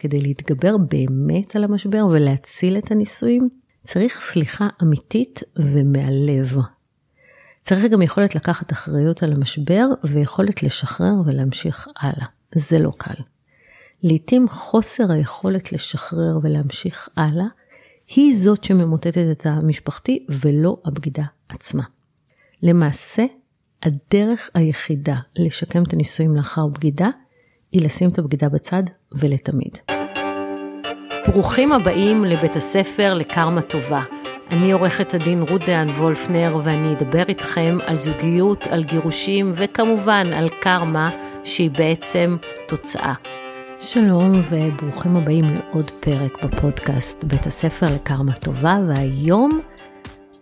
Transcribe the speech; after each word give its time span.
כדי 0.00 0.20
להתגבר 0.20 0.76
באמת 0.76 1.56
על 1.56 1.64
המשבר 1.64 2.06
ולהציל 2.10 2.78
את 2.78 2.90
הנישואים, 2.90 3.48
צריך 3.84 4.20
סליחה 4.32 4.68
אמיתית 4.82 5.42
ומהלב. 5.56 6.56
צריך 7.64 7.84
גם 7.84 8.02
יכולת 8.02 8.34
לקחת 8.34 8.72
אחריות 8.72 9.22
על 9.22 9.32
המשבר 9.32 9.86
ויכולת 10.04 10.62
לשחרר 10.62 11.14
ולהמשיך 11.26 11.88
הלאה. 12.00 12.26
זה 12.54 12.78
לא 12.78 12.92
קל. 12.96 13.22
לעתים 14.02 14.48
חוסר 14.48 15.12
היכולת 15.12 15.72
לשחרר 15.72 16.38
ולהמשיך 16.42 17.08
הלאה, 17.16 17.46
היא 18.16 18.38
זאת 18.38 18.64
שממוטטת 18.64 19.26
את 19.30 19.46
המשפחתי 19.46 20.26
ולא 20.28 20.76
הבגידה 20.84 21.24
עצמה. 21.48 21.82
למעשה, 22.62 23.24
הדרך 23.82 24.50
היחידה 24.54 25.16
לשקם 25.36 25.82
את 25.82 25.92
הנישואים 25.92 26.36
לאחר 26.36 26.66
בגידה, 26.66 27.08
היא 27.72 27.84
לשים 27.84 28.08
את 28.08 28.18
הבגידה 28.18 28.48
בצד 28.48 28.82
ולתמיד. 29.12 29.78
ברוכים 31.26 31.72
הבאים 31.72 32.24
לבית 32.24 32.56
הספר 32.56 33.14
לקרמה 33.14 33.62
טובה. 33.62 34.02
אני 34.50 34.72
עורכת 34.72 35.14
הדין 35.14 35.42
רות 35.42 35.60
דהן 35.66 35.88
וולפנר 35.88 36.60
ואני 36.64 36.92
אדבר 36.92 37.22
איתכם 37.28 37.78
על 37.86 37.98
זוגיות, 37.98 38.66
על 38.66 38.84
גירושים 38.84 39.52
וכמובן 39.54 40.26
על 40.32 40.48
קרמה 40.60 41.10
שהיא 41.44 41.70
בעצם 41.70 42.36
תוצאה. 42.68 43.14
שלום 43.80 44.32
וברוכים 44.50 45.16
הבאים 45.16 45.44
לעוד 45.44 45.90
פרק 46.00 46.44
בפודקאסט 46.44 47.24
בית 47.24 47.46
הספר 47.46 47.86
לקרמה 47.94 48.32
טובה 48.32 48.78
והיום 48.88 49.60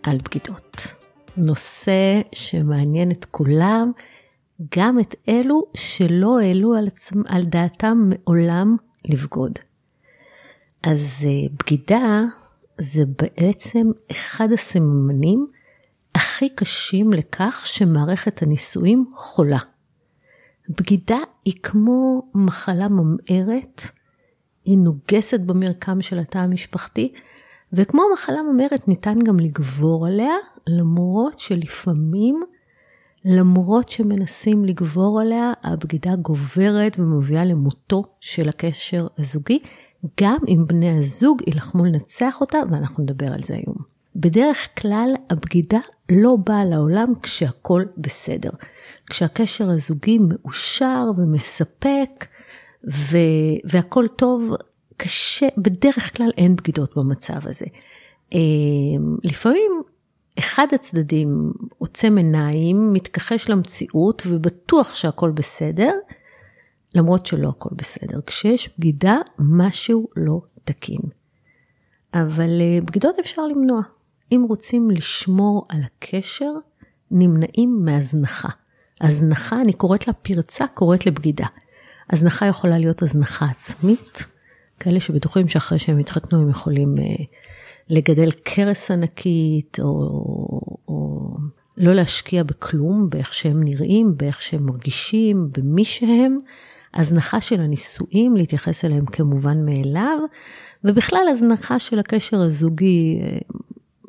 על 0.03 0.17
בגידות. 0.25 0.87
נושא 1.37 2.21
שמעניין 2.31 3.11
את 3.11 3.25
כולם, 3.31 3.91
גם 4.75 4.99
את 4.99 5.15
אלו 5.29 5.63
שלא 5.73 6.39
העלו 6.39 6.75
על, 6.75 6.87
עצמם, 6.87 7.23
על 7.27 7.45
דעתם 7.45 8.09
מעולם 8.09 8.75
לבגוד. 9.05 9.59
אז 10.83 11.25
אה, 11.25 11.29
בגידה 11.59 12.23
זה 12.77 13.03
בעצם 13.21 13.87
אחד 14.11 14.51
הסממנים 14.53 15.47
הכי 16.15 16.49
קשים 16.49 17.13
לכך 17.13 17.61
שמערכת 17.65 18.41
הנישואים 18.41 19.09
חולה. 19.13 19.59
בגידה 20.69 21.17
היא 21.45 21.53
כמו 21.63 22.29
מחלה 22.35 22.87
ממארת, 22.87 23.81
היא 24.65 24.77
נוגסת 24.77 25.43
במרקם 25.43 26.01
של 26.01 26.19
התא 26.19 26.37
המשפחתי, 26.37 27.13
וכמו 27.73 28.01
מחלה 28.13 28.41
ממארת 28.41 28.87
ניתן 28.87 29.19
גם 29.19 29.39
לגבור 29.39 30.07
עליה, 30.07 30.35
למרות 30.67 31.39
שלפעמים, 31.39 32.43
למרות 33.29 33.89
שמנסים 33.89 34.65
לגבור 34.65 35.21
עליה, 35.21 35.53
הבגידה 35.63 36.15
גוברת 36.15 36.99
ומביאה 36.99 37.45
למותו 37.45 38.03
של 38.19 38.49
הקשר 38.49 39.07
הזוגי, 39.17 39.59
גם 40.21 40.37
אם 40.47 40.63
בני 40.67 40.99
הזוג 40.99 41.41
יילחמו 41.47 41.85
לנצח 41.85 42.41
אותה, 42.41 42.57
ואנחנו 42.69 43.03
נדבר 43.03 43.33
על 43.33 43.43
זה 43.43 43.55
היום. 43.55 43.75
בדרך 44.15 44.69
כלל 44.81 45.13
הבגידה 45.29 45.79
לא 46.11 46.35
באה 46.45 46.65
לעולם 46.65 47.13
כשהכול 47.21 47.87
בסדר. 47.97 48.49
כשהקשר 49.09 49.69
הזוגי 49.69 50.19
מאושר 50.19 51.05
ומספק 51.17 52.25
ו... 52.91 53.17
והכל 53.63 54.07
טוב, 54.15 54.55
קשה, 54.97 55.47
בדרך 55.57 56.17
כלל 56.17 56.31
אין 56.37 56.55
בגידות 56.55 56.97
במצב 56.97 57.47
הזה. 57.47 57.65
אמ, 58.33 59.17
לפעמים 59.23 59.71
אחד 60.39 60.67
הצדדים 60.75 61.51
עוצם 61.77 62.17
עיניים, 62.17 62.93
מתכחש 62.93 63.49
למציאות 63.49 64.23
ובטוח 64.25 64.95
שהכל 64.95 65.31
בסדר, 65.31 65.91
למרות 66.95 67.25
שלא 67.25 67.49
הכל 67.49 67.69
בסדר. 67.75 68.19
כשיש 68.25 68.69
בגידה, 68.77 69.17
משהו 69.39 70.07
לא 70.15 70.41
תקין. 70.63 71.01
אבל 72.13 72.61
אה, 72.61 72.79
בגידות 72.85 73.19
אפשר 73.19 73.41
למנוע. 73.47 73.81
אם 74.31 74.45
רוצים 74.49 74.91
לשמור 74.91 75.65
על 75.69 75.79
הקשר, 75.85 76.51
נמנעים 77.11 77.85
מהזנחה. 77.85 78.49
הזנחה, 79.01 79.61
אני 79.61 79.73
קוראת 79.73 80.07
לה 80.07 80.13
פרצה, 80.13 80.67
קוראת 80.67 81.05
לבגידה. 81.05 81.45
הזנחה 82.09 82.45
יכולה 82.45 82.77
להיות 82.77 83.01
הזנחה 83.01 83.45
עצמית, 83.45 84.25
כאלה 84.79 84.99
שבטוחים 84.99 85.47
שאחרי 85.47 85.79
שהם 85.79 85.97
התחתנו 85.97 86.41
הם 86.41 86.49
יכולים 86.49 86.95
אה, 86.99 87.03
לגדל 87.89 88.31
קרס 88.31 88.91
ענקית, 88.91 89.79
או, 89.79 89.91
או 90.87 91.29
לא 91.77 91.93
להשקיע 91.93 92.43
בכלום, 92.43 93.09
באיך 93.09 93.33
שהם 93.33 93.63
נראים, 93.63 94.17
באיך 94.17 94.41
שהם 94.41 94.65
מרגישים, 94.65 95.49
במי 95.57 95.85
שהם. 95.85 96.37
הזנחה 96.93 97.41
של 97.41 97.61
הנישואים, 97.61 98.37
להתייחס 98.37 98.85
אליהם 98.85 99.05
כמובן 99.05 99.65
מאליו, 99.65 100.19
ובכלל 100.83 101.27
הזנחה 101.31 101.79
של 101.79 101.99
הקשר 101.99 102.41
הזוגי, 102.41 103.21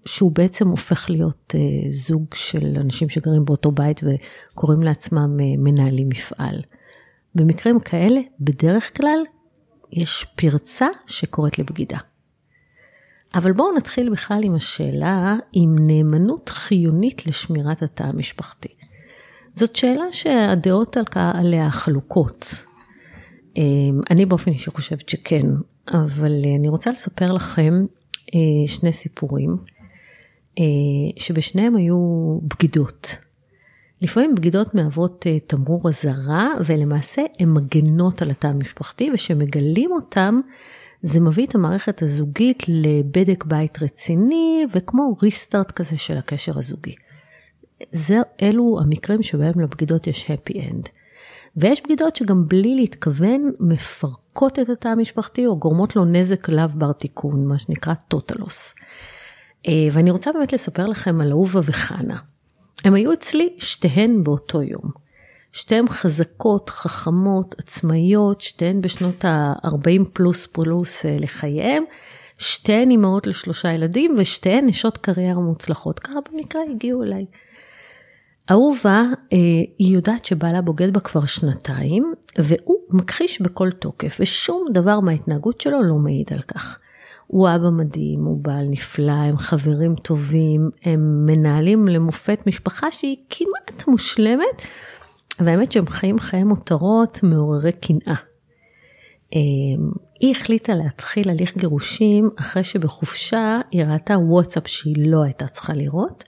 שהוא 0.06 0.32
בעצם 0.32 0.68
הופך 0.68 1.10
להיות 1.10 1.54
אה, 1.54 1.90
זוג 1.90 2.24
של 2.34 2.76
אנשים 2.76 3.08
שגרים 3.08 3.44
באותו 3.44 3.70
בית 3.70 4.00
וקוראים 4.02 4.82
לעצמם 4.82 5.36
אה, 5.40 5.44
מנהלים 5.58 6.08
מפעל. 6.08 6.62
במקרים 7.34 7.80
כאלה, 7.80 8.20
בדרך 8.40 8.96
כלל, 8.96 9.18
יש 9.92 10.26
פרצה 10.36 10.88
שקוראת 11.06 11.58
לבגידה. 11.58 11.98
אבל 13.34 13.52
בואו 13.52 13.76
נתחיל 13.76 14.10
בכלל 14.10 14.40
עם 14.44 14.54
השאלה 14.54 15.36
אם 15.54 15.76
נאמנות 15.80 16.48
חיונית 16.48 17.26
לשמירת 17.26 17.82
התא 17.82 18.02
המשפחתי. 18.02 18.68
זאת 19.54 19.76
שאלה 19.76 20.12
שהדעות 20.12 20.96
עליה 21.14 21.70
חלוקות. 21.70 22.64
אני 24.10 24.26
באופן 24.26 24.50
אישי 24.50 24.70
חושבת 24.70 25.08
שכן, 25.08 25.46
אבל 25.88 26.32
אני 26.58 26.68
רוצה 26.68 26.90
לספר 26.90 27.32
לכם 27.32 27.84
שני 28.66 28.92
סיפורים. 28.92 29.56
אה, 30.58 30.64
שבשניהם 31.16 31.76
היו 31.76 31.98
בגידות. 32.42 33.16
לפעמים 34.02 34.34
בגידות 34.34 34.74
מהוות 34.74 35.26
אה, 35.26 35.38
תמרור 35.40 35.88
אזהרה, 35.88 36.48
ולמעשה 36.66 37.22
הן 37.38 37.52
מגנות 37.52 38.22
על 38.22 38.30
התא 38.30 38.46
המשפחתי, 38.46 39.10
וכשמגלים 39.14 39.92
אותם, 39.92 40.40
זה 41.02 41.20
מביא 41.20 41.46
את 41.46 41.54
המערכת 41.54 42.02
הזוגית 42.02 42.62
לבדק 42.68 43.44
בית 43.44 43.82
רציני, 43.82 44.66
וכמו 44.72 45.16
ריסטארט 45.22 45.70
כזה 45.70 45.98
של 45.98 46.16
הקשר 46.16 46.58
הזוגי. 46.58 46.94
זה, 47.92 48.18
אלו 48.42 48.78
המקרים 48.82 49.22
שבהם 49.22 49.60
לבגידות 49.60 50.06
יש 50.06 50.30
happy 50.30 50.54
end. 50.54 50.88
ויש 51.56 51.82
בגידות 51.82 52.16
שגם 52.16 52.48
בלי 52.48 52.74
להתכוון 52.74 53.50
מפרקות 53.60 54.58
את 54.58 54.68
התא 54.68 54.88
המשפחתי 54.88 55.46
או 55.46 55.58
גורמות 55.58 55.96
לו 55.96 56.04
נזק 56.04 56.48
לאו 56.48 56.68
בר 56.68 56.92
תיקון, 56.92 57.46
מה 57.46 57.58
שנקרא 57.58 57.94
טוטלוס. 57.94 58.74
אה, 59.68 59.88
ואני 59.92 60.10
רוצה 60.10 60.32
באמת 60.32 60.52
לספר 60.52 60.86
לכם 60.86 61.20
על 61.20 61.30
אהובה 61.30 61.60
וחנה. 61.64 62.18
הם 62.84 62.94
היו 62.94 63.12
אצלי 63.12 63.54
שתיהן 63.58 64.24
באותו 64.24 64.62
יום. 64.62 64.90
שתיהן 65.52 65.88
חזקות, 65.88 66.70
חכמות, 66.70 67.54
עצמאיות, 67.58 68.40
שתיהן 68.40 68.80
בשנות 68.80 69.24
ה-40 69.24 70.04
פלוס 70.12 70.46
פלוס 70.46 71.06
אה, 71.06 71.16
לחייהם, 71.20 71.84
שתיהן 72.38 72.90
אימהות 72.90 73.26
לשלושה 73.26 73.72
ילדים 73.72 74.14
ושתיהן 74.18 74.66
נשות 74.66 74.98
קריירה 74.98 75.40
מוצלחות. 75.40 75.98
ככה 75.98 76.18
במקרה 76.32 76.62
הגיעו 76.70 77.02
אליי. 77.02 77.26
אהובה, 78.50 79.02
אה, 79.32 79.38
היא 79.78 79.94
יודעת 79.94 80.24
שבעלה 80.24 80.60
בוגד 80.60 80.92
בה 80.92 81.00
כבר 81.00 81.26
שנתיים, 81.26 82.14
והוא 82.38 82.78
מכחיש 82.90 83.40
בכל 83.40 83.70
תוקף, 83.70 84.16
ושום 84.20 84.66
דבר 84.72 85.00
מההתנהגות 85.00 85.60
שלו 85.60 85.82
לא 85.82 85.94
מעיד 85.94 86.32
על 86.32 86.42
כך. 86.42 86.78
הוא 87.26 87.48
אבא 87.48 87.70
מדהים, 87.70 88.24
הוא 88.24 88.38
בעל 88.42 88.66
נפלא, 88.70 89.12
הם 89.12 89.36
חברים 89.36 89.94
טובים, 89.94 90.70
הם 90.84 91.26
מנהלים 91.26 91.88
למופת 91.88 92.46
משפחה 92.46 92.90
שהיא 92.90 93.16
כמעט 93.30 93.88
מושלמת, 93.88 94.62
והאמת 95.44 95.72
שהם 95.72 95.86
חיים 95.86 96.18
חיי 96.18 96.44
מותרות 96.44 97.20
מעוררי 97.22 97.72
קנאה. 97.72 98.14
אמ, 99.32 99.90
היא 100.20 100.30
החליטה 100.30 100.74
להתחיל 100.74 101.30
הליך 101.30 101.56
גירושים 101.56 102.30
אחרי 102.36 102.64
שבחופשה 102.64 103.60
היא 103.70 103.84
ראתה 103.84 104.18
וואטסאפ 104.18 104.68
שהיא 104.68 104.96
לא 104.98 105.22
הייתה 105.22 105.46
צריכה 105.48 105.74
לראות, 105.74 106.24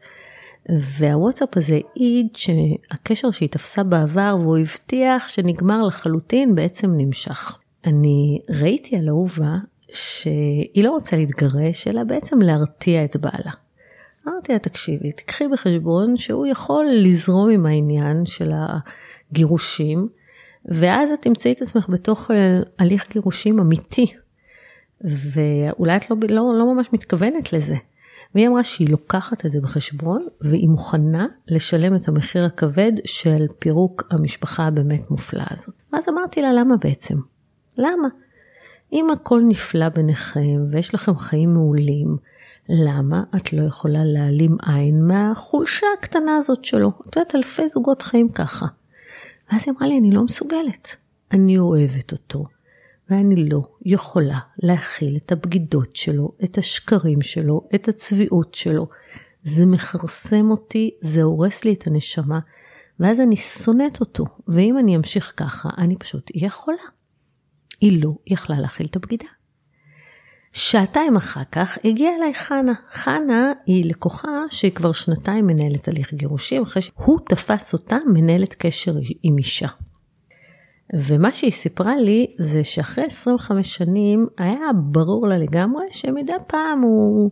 והוואטסאפ 0.99 1.57
הזה 1.57 1.79
העיד 1.97 2.27
שהקשר 2.35 3.31
שהיא 3.31 3.49
תפסה 3.49 3.83
בעבר 3.83 4.37
והוא 4.41 4.59
הבטיח 4.59 5.29
שנגמר 5.29 5.83
לחלוטין 5.83 6.55
בעצם 6.55 6.91
נמשך. 6.97 7.59
אני 7.85 8.39
ראיתי 8.51 8.97
על 8.97 9.09
אהובה 9.09 9.57
שהיא 9.93 10.85
לא 10.85 10.91
רוצה 10.91 11.17
להתגרש, 11.17 11.89
אלא 11.89 12.05
בעצם 12.05 12.41
להרתיע 12.41 13.05
את 13.05 13.17
בעלה. 13.17 13.53
אמרתי 14.29 14.53
לה, 14.53 14.59
תקשיבי, 14.59 15.13
תקחי 15.13 15.49
בחשבון 15.49 16.17
שהוא 16.17 16.47
יכול 16.47 16.87
לזרום 16.93 17.51
עם 17.51 17.67
העניין 17.67 18.27
של 18.27 18.51
הגירושים, 19.33 20.07
ואז 20.65 21.11
את 21.11 21.23
תמצאי 21.23 21.53
את 21.53 21.63
עצמך 21.63 21.89
בתוך 21.89 22.31
אה, 22.31 22.61
הליך 22.79 23.13
גירושים 23.13 23.59
אמיתי, 23.59 24.07
ואולי 25.01 25.97
את 25.97 26.11
לא, 26.11 26.17
לא, 26.29 26.55
לא 26.59 26.75
ממש 26.75 26.89
מתכוונת 26.93 27.53
לזה. 27.53 27.75
והיא 28.35 28.49
אמרה 28.49 28.65
שהיא 28.65 28.89
לוקחת 28.89 29.47
את 29.47 29.53
זה 29.53 29.61
בחשבון, 29.61 30.27
והיא 30.41 30.69
מוכנה 30.69 31.27
לשלם 31.49 31.95
את 31.95 32.09
המחיר 32.09 32.45
הכבד 32.45 32.93
של 33.05 33.47
פירוק 33.59 34.03
המשפחה 34.11 34.67
הבאמת 34.67 35.11
מופלאה 35.11 35.47
הזאת. 35.51 35.75
אז 35.93 36.09
אמרתי 36.09 36.43
לה, 36.43 36.53
למה 36.53 36.77
בעצם? 36.77 37.17
למה? 37.79 38.09
אם 38.93 39.11
הכל 39.11 39.41
נפלא 39.49 39.89
ביניכם 39.89 40.67
ויש 40.71 40.95
לכם 40.95 41.17
חיים 41.17 41.53
מעולים, 41.53 42.17
למה 42.69 43.23
את 43.37 43.53
לא 43.53 43.63
יכולה 43.63 44.05
להעלים 44.05 44.57
עין 44.67 45.07
מהחולשה 45.07 45.87
הקטנה 45.99 46.37
הזאת 46.37 46.65
שלו? 46.65 46.93
את 47.01 47.17
יודעת, 47.17 47.35
אלפי 47.35 47.69
זוגות 47.69 48.03
חיים 48.03 48.29
ככה. 48.29 48.67
ואז 49.51 49.63
היא 49.67 49.75
אמרה 49.75 49.89
לי, 49.89 49.99
אני 49.99 50.11
לא 50.11 50.25
מסוגלת. 50.25 50.97
אני 51.33 51.59
אוהבת 51.59 52.13
אותו, 52.13 52.45
ואני 53.11 53.49
לא 53.49 53.63
יכולה 53.85 54.39
להכיל 54.59 55.17
את 55.17 55.33
הבגידות 55.33 55.97
שלו, 55.97 56.33
את 56.45 56.59
השקרים 56.59 57.23
שלו, 57.23 57.69
את 57.75 57.89
הצביעות 57.89 58.55
שלו. 58.55 58.89
זה 59.45 59.67
מכרסם 59.67 60.51
אותי, 60.51 60.91
זה 61.01 61.23
הורס 61.23 61.65
לי 61.65 61.73
את 61.73 61.87
הנשמה, 61.87 62.41
ואז 63.01 63.21
אני 63.21 63.37
שונאת 63.37 64.01
אותו, 64.01 64.25
ואם 64.49 64.79
אני 64.79 64.97
אמשיך 64.97 65.33
ככה, 65.37 65.69
אני 65.79 65.97
פשוט 65.97 66.31
אהיה 66.37 66.51
חולה. 66.51 66.77
היא 67.81 68.03
לא 68.05 68.15
יכלה 68.27 68.61
להכיל 68.61 68.87
את 68.87 68.97
הבגידה. 68.97 69.27
שעתיים 70.53 71.17
אחר 71.17 71.43
כך 71.53 71.79
הגיעה 71.85 72.17
אליי 72.17 72.35
חנה. 72.35 72.73
חנה 72.91 73.53
היא 73.67 73.85
לקוחה 73.85 74.29
שהיא 74.51 74.73
כבר 74.73 74.93
שנתיים 74.93 75.47
מנהלת 75.47 75.89
הליך 75.89 76.15
גירושים, 76.15 76.63
אחרי 76.63 76.83
שהוא 76.83 77.19
תפס 77.29 77.73
אותה 77.73 77.97
מנהלת 78.07 78.55
קשר 78.55 78.93
עם 79.23 79.39
אישה. 79.39 79.69
ומה 80.95 81.33
שהיא 81.33 81.53
סיפרה 81.53 81.97
לי 81.97 82.27
זה 82.39 82.65
שאחרי 82.65 83.05
25 83.05 83.77
שנים 83.77 84.27
היה 84.39 84.73
ברור 84.75 85.27
לה 85.27 85.39
לגמרי 85.39 85.85
שמדי 85.91 86.33
פעם 86.47 86.81
הוא 86.81 87.31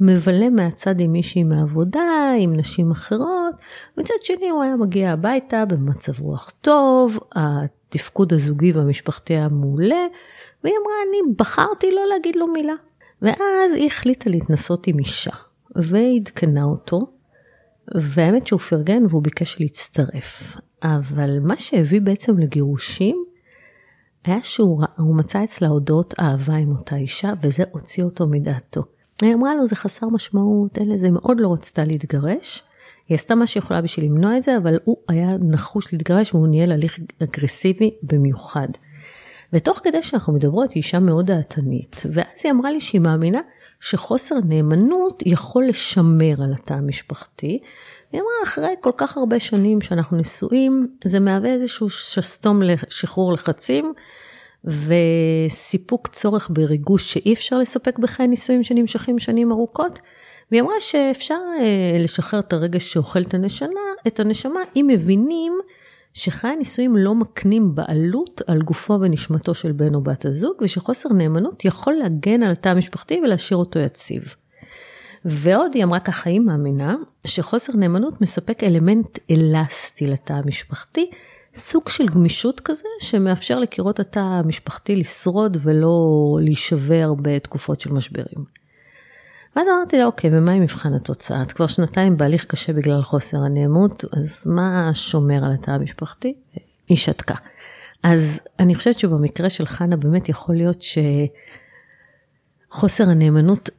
מבלה 0.00 0.50
מהצד 0.50 1.00
עם 1.00 1.12
מישהי 1.12 1.44
מהעבודה, 1.44 2.32
עם 2.38 2.56
נשים 2.56 2.90
אחרות, 2.90 3.54
מצד 3.98 4.14
שני 4.22 4.48
הוא 4.48 4.62
היה 4.62 4.76
מגיע 4.76 5.12
הביתה 5.12 5.64
במצב 5.64 6.20
רוח 6.20 6.52
טוב, 6.60 7.18
התפקוד 7.34 8.32
הזוגי 8.32 8.72
והמשפחתי 8.72 9.34
היה 9.34 9.48
מעולה, 9.48 10.06
והיא 10.64 10.74
אמרה, 10.82 10.94
אני 11.08 11.34
בחרתי 11.38 11.90
לא 11.92 12.06
להגיד 12.08 12.36
לו 12.36 12.46
מילה. 12.46 12.74
ואז 13.22 13.74
היא 13.74 13.86
החליטה 13.86 14.30
להתנסות 14.30 14.86
עם 14.86 14.98
אישה, 14.98 15.30
ועדכנה 15.76 16.64
אותו, 16.64 16.98
והאמת 17.94 18.46
שהוא 18.46 18.60
פרגן 18.60 19.02
והוא 19.08 19.22
ביקש 19.22 19.60
להצטרף. 19.60 20.56
אבל 20.82 21.38
מה 21.40 21.56
שהביא 21.56 22.00
בעצם 22.00 22.38
לגירושים, 22.38 23.24
היה 24.24 24.42
שהוא 24.42 25.16
מצא 25.16 25.44
אצלה 25.44 25.68
הודעות 25.68 26.14
אהבה 26.20 26.54
עם 26.54 26.76
אותה 26.76 26.96
אישה, 26.96 27.32
וזה 27.42 27.62
הוציא 27.70 28.04
אותו 28.04 28.26
מדעתו. 28.26 28.82
היא 29.22 29.34
אמרה 29.34 29.54
לו, 29.54 29.66
זה 29.66 29.76
חסר 29.76 30.06
משמעות, 30.08 30.78
אין 30.78 30.88
לזה, 30.88 31.10
מאוד 31.10 31.40
לא 31.40 31.52
רצתה 31.52 31.84
להתגרש. 31.84 32.62
היא 33.08 33.14
עשתה 33.14 33.34
מה 33.34 33.46
שיכולה 33.46 33.82
בשביל 33.82 34.06
למנוע 34.06 34.36
את 34.36 34.42
זה, 34.42 34.56
אבל 34.56 34.78
הוא 34.84 34.96
היה 35.08 35.28
נחוש 35.40 35.92
להתגרש 35.92 36.34
והוא 36.34 36.48
ניהל 36.48 36.72
הליך 36.72 36.98
אגרסיבי 37.22 37.90
במיוחד. 38.02 38.68
ותוך 39.52 39.80
כדי 39.84 40.02
שאנחנו 40.02 40.32
מדברות, 40.32 40.72
היא 40.72 40.76
אישה 40.82 40.98
מאוד 40.98 41.26
דעתנית, 41.26 42.02
ואז 42.12 42.40
היא 42.44 42.52
אמרה 42.52 42.70
לי 42.70 42.80
שהיא 42.80 43.00
מאמינה 43.00 43.40
שחוסר 43.80 44.34
נאמנות 44.44 45.22
יכול 45.26 45.66
לשמר 45.68 46.42
על 46.42 46.54
התא 46.54 46.74
המשפחתי. 46.74 47.60
היא 48.12 48.20
אמרה, 48.20 48.32
אחרי 48.44 48.74
כל 48.80 48.92
כך 48.96 49.16
הרבה 49.16 49.40
שנים 49.40 49.80
שאנחנו 49.80 50.16
נשואים, 50.16 50.86
זה 51.04 51.20
מהווה 51.20 51.52
איזשהו 51.52 51.90
שסתום 51.90 52.62
לשחרור 52.62 53.32
לחצים, 53.32 53.92
וסיפוק 54.64 56.08
צורך 56.08 56.50
בריגוש 56.52 57.12
שאי 57.12 57.32
אפשר 57.32 57.58
לספק 57.58 57.98
בחיי 57.98 58.26
נישואים 58.26 58.62
שנמשכים 58.62 59.18
שנים 59.18 59.52
ארוכות. 59.52 59.98
והיא 60.50 60.62
אמרה 60.62 60.80
שאפשר 60.80 61.38
אה, 61.60 61.98
לשחרר 61.98 62.40
את 62.40 62.52
הרגש 62.52 62.92
שאוכל 62.92 63.22
את 63.22 63.34
הנשמה, 63.34 63.80
את 64.06 64.20
הנשמה 64.20 64.60
אם 64.76 64.86
מבינים 64.90 65.58
שחיי 66.18 66.50
הנישואים 66.50 66.96
לא 66.96 67.14
מקנים 67.14 67.74
בעלות 67.74 68.42
על 68.46 68.62
גופו 68.62 68.98
ונשמתו 69.00 69.54
של 69.54 69.72
בן 69.72 69.94
או 69.94 70.00
בת 70.00 70.24
הזוג, 70.24 70.54
ושחוסר 70.60 71.08
נאמנות 71.08 71.64
יכול 71.64 71.92
להגן 71.94 72.42
על 72.42 72.52
התא 72.52 72.68
המשפחתי 72.68 73.20
ולהשאיר 73.24 73.58
אותו 73.58 73.78
יציב. 73.78 74.34
ועוד 75.24 75.70
היא 75.74 75.84
אמרה 75.84 76.00
ככה, 76.00 76.30
היא 76.30 76.40
מאמינה 76.40 76.96
שחוסר 77.26 77.72
נאמנות 77.72 78.20
מספק 78.20 78.64
אלמנט 78.64 79.18
אלסטי 79.30 80.06
לתא 80.06 80.32
המשפחתי, 80.32 81.10
סוג 81.54 81.88
של 81.88 82.06
גמישות 82.06 82.60
כזה 82.60 82.88
שמאפשר 83.00 83.58
לקירות 83.58 84.00
התא 84.00 84.18
המשפחתי 84.18 84.96
לשרוד 84.96 85.56
ולא 85.60 85.98
להישבר 86.40 87.14
בתקופות 87.22 87.80
של 87.80 87.92
משברים. 87.92 88.57
ואז 89.56 89.66
אמרתי 89.76 89.98
לה, 89.98 90.04
אוקיי, 90.04 90.30
ומה 90.32 90.52
עם 90.52 90.62
מבחן 90.62 90.94
התוצאה? 90.94 91.42
את 91.42 91.52
כבר 91.52 91.66
שנתיים 91.66 92.16
בהליך 92.16 92.44
קשה 92.44 92.72
בגלל 92.72 93.02
חוסר 93.02 93.38
הנאמות, 93.38 94.04
אז 94.12 94.46
מה 94.46 94.90
שומר 94.94 95.44
על 95.44 95.52
התא 95.52 95.70
המשפחתי? 95.70 96.34
היא 96.88 96.96
שתקה. 96.96 97.34
אז 98.02 98.40
אני 98.58 98.74
חושבת 98.74 98.98
שבמקרה 98.98 99.50
של 99.50 99.66
חנה 99.66 99.96
באמת 99.96 100.28
יכול 100.28 100.56
להיות 100.56 100.84
שחוסר 102.70 103.10
הנאמנות 103.10 103.70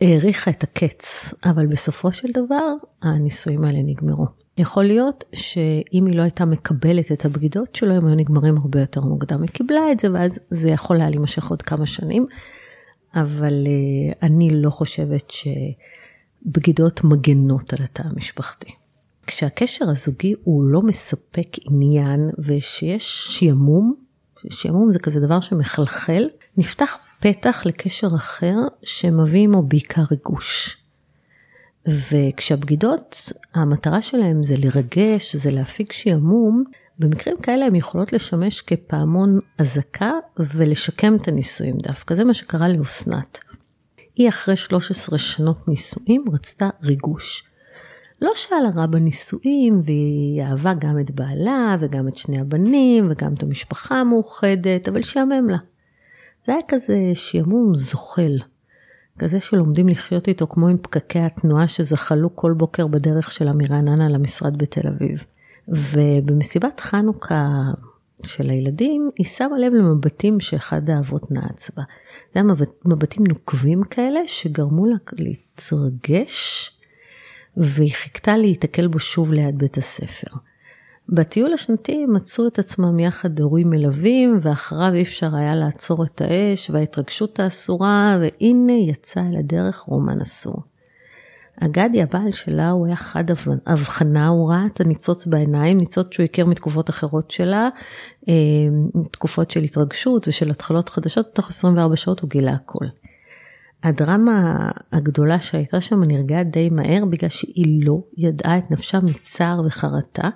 האריכה 0.00 0.50
את 0.50 0.62
הקץ, 0.62 1.34
אבל 1.44 1.66
בסופו 1.66 2.12
של 2.12 2.28
דבר 2.34 2.72
הנישואים 3.02 3.64
האלה 3.64 3.78
נגמרו. 3.82 4.26
יכול 4.58 4.84
להיות 4.84 5.24
שאם 5.32 6.06
היא 6.06 6.16
לא 6.16 6.22
הייתה 6.22 6.44
מקבלת 6.44 7.12
את 7.12 7.24
הבגידות 7.24 7.74
שלו, 7.76 7.94
הם 7.94 8.06
היו 8.06 8.14
נגמרים 8.14 8.56
הרבה 8.56 8.80
יותר 8.80 9.00
מוקדם. 9.00 9.42
היא 9.42 9.50
קיבלה 9.50 9.92
את 9.92 10.00
זה 10.00 10.12
ואז 10.12 10.40
זה 10.50 10.70
יכול 10.70 11.00
היה 11.00 11.10
להימשך 11.10 11.50
עוד 11.50 11.62
כמה 11.62 11.86
שנים. 11.86 12.26
אבל 13.14 13.66
uh, 13.66 14.16
אני 14.22 14.50
לא 14.52 14.70
חושבת 14.70 15.32
שבגידות 16.44 17.04
מגנות 17.04 17.72
על 17.72 17.78
התא 17.84 18.02
המשפחתי. 18.04 18.72
כשהקשר 19.26 19.90
הזוגי 19.90 20.34
הוא 20.44 20.64
לא 20.64 20.82
מספק 20.82 21.48
עניין 21.70 22.30
ושיש 22.38 23.26
שעמום, 23.30 23.94
שעמום 24.50 24.92
זה 24.92 24.98
כזה 24.98 25.20
דבר 25.20 25.40
שמחלחל, 25.40 26.28
נפתח 26.56 26.98
פתח 27.20 27.62
לקשר 27.66 28.08
אחר 28.16 28.56
שמביא 28.82 29.40
עמו 29.40 29.62
בעיקר 29.62 30.02
ריגוש. 30.10 30.76
וכשהבגידות, 31.86 33.32
המטרה 33.54 34.02
שלהם 34.02 34.44
זה 34.44 34.56
לרגש, 34.56 35.36
זה 35.36 35.50
להפיק 35.50 35.92
שעמום, 35.92 36.64
במקרים 36.98 37.36
כאלה 37.36 37.66
הן 37.66 37.74
יכולות 37.74 38.12
לשמש 38.12 38.62
כפעמון 38.62 39.38
אזעקה 39.58 40.10
ולשקם 40.36 41.16
את 41.16 41.28
הנישואים 41.28 41.78
דווקא, 41.78 42.14
זה 42.14 42.24
מה 42.24 42.34
שקרה 42.34 42.68
לאסנת. 42.68 43.38
היא 44.16 44.28
אחרי 44.28 44.56
13 44.56 45.18
שנות 45.18 45.68
נישואים 45.68 46.24
רצתה 46.32 46.68
ריגוש. 46.82 47.44
לא 48.22 48.32
שאלה 48.34 48.68
רע 48.76 48.86
בנישואים 48.86 49.80
והיא 49.84 50.42
אהבה 50.42 50.74
גם 50.74 50.98
את 50.98 51.10
בעלה 51.10 51.76
וגם 51.80 52.08
את 52.08 52.16
שני 52.16 52.40
הבנים 52.40 53.08
וגם 53.10 53.34
את 53.34 53.42
המשפחה 53.42 53.94
המאוחדת, 53.94 54.88
אבל 54.88 55.02
שעמם 55.02 55.48
לה. 55.48 55.58
זה 56.46 56.52
היה 56.52 56.62
כזה 56.68 56.98
שעמום 57.14 57.74
זוחל, 57.74 58.38
כזה 59.18 59.40
שלומדים 59.40 59.88
לחיות 59.88 60.28
איתו 60.28 60.46
כמו 60.46 60.68
עם 60.68 60.76
פקקי 60.82 61.18
התנועה 61.18 61.68
שזחלו 61.68 62.36
כל 62.36 62.52
בוקר 62.56 62.86
בדרך 62.86 63.32
שלה 63.32 63.52
מרעננה 63.52 64.08
למשרד 64.08 64.58
בתל 64.58 64.88
אביב. 64.88 65.24
ובמסיבת 65.68 66.80
חנוכה 66.80 67.46
של 68.22 68.50
הילדים, 68.50 69.10
היא 69.18 69.26
שמה 69.26 69.58
לב 69.58 69.72
למבטים 69.72 70.40
שאחד 70.40 70.90
האבות 70.90 71.30
נעץ 71.30 71.70
בה. 71.76 71.82
זה 72.34 72.40
היה 72.40 72.44
מבטים 72.84 73.24
נוקבים 73.28 73.82
כאלה 73.82 74.20
שגרמו 74.26 74.86
לה 74.86 74.96
להתרגש, 75.12 76.70
והיא 77.56 77.92
חיכתה 77.92 78.36
להיתקל 78.36 78.86
בו 78.86 78.98
שוב 78.98 79.32
ליד 79.32 79.58
בית 79.58 79.78
הספר. 79.78 80.36
בטיול 81.08 81.52
השנתי 81.52 82.06
מצאו 82.06 82.46
את 82.46 82.58
עצמם 82.58 82.98
יחד 83.00 83.40
הורים 83.40 83.70
מלווים, 83.70 84.38
ואחריו 84.42 84.94
אי 84.94 85.02
אפשר 85.02 85.36
היה 85.36 85.54
לעצור 85.54 86.04
את 86.04 86.20
האש 86.20 86.70
וההתרגשות 86.70 87.40
האסורה, 87.40 88.18
והנה 88.20 88.72
יצא 88.72 89.20
אל 89.20 89.36
הדרך 89.38 89.78
רומן 89.78 90.20
אסור. 90.20 90.62
אגדי 91.60 92.02
הבעל 92.02 92.32
שלה 92.32 92.70
הוא 92.70 92.86
היה 92.86 92.96
חד 92.96 93.24
אבחנה, 93.66 94.28
הוא 94.28 94.50
ראה 94.50 94.66
את 94.66 94.80
הניצוץ 94.80 95.26
בעיניים, 95.26 95.78
ניצוץ 95.78 96.06
שהוא 96.14 96.24
הכיר 96.24 96.46
מתקופות 96.46 96.90
אחרות 96.90 97.30
שלה, 97.30 97.68
אה, 98.28 98.34
תקופות 99.10 99.50
של 99.50 99.62
התרגשות 99.62 100.28
ושל 100.28 100.50
התחלות 100.50 100.88
חדשות, 100.88 101.34
תוך 101.34 101.48
24 101.48 101.96
שעות 101.96 102.20
הוא 102.20 102.30
גילה 102.30 102.52
הכל. 102.52 102.86
הדרמה 103.82 104.70
הגדולה 104.92 105.40
שהייתה 105.40 105.80
שם 105.80 106.04
נרגעה 106.04 106.42
די 106.42 106.70
מהר 106.70 107.04
בגלל 107.04 107.30
שהיא 107.30 107.84
לא 107.84 107.98
ידעה 108.16 108.58
את 108.58 108.70
נפשה 108.70 109.00
מצער 109.00 109.60
וחרטה, 109.66 110.28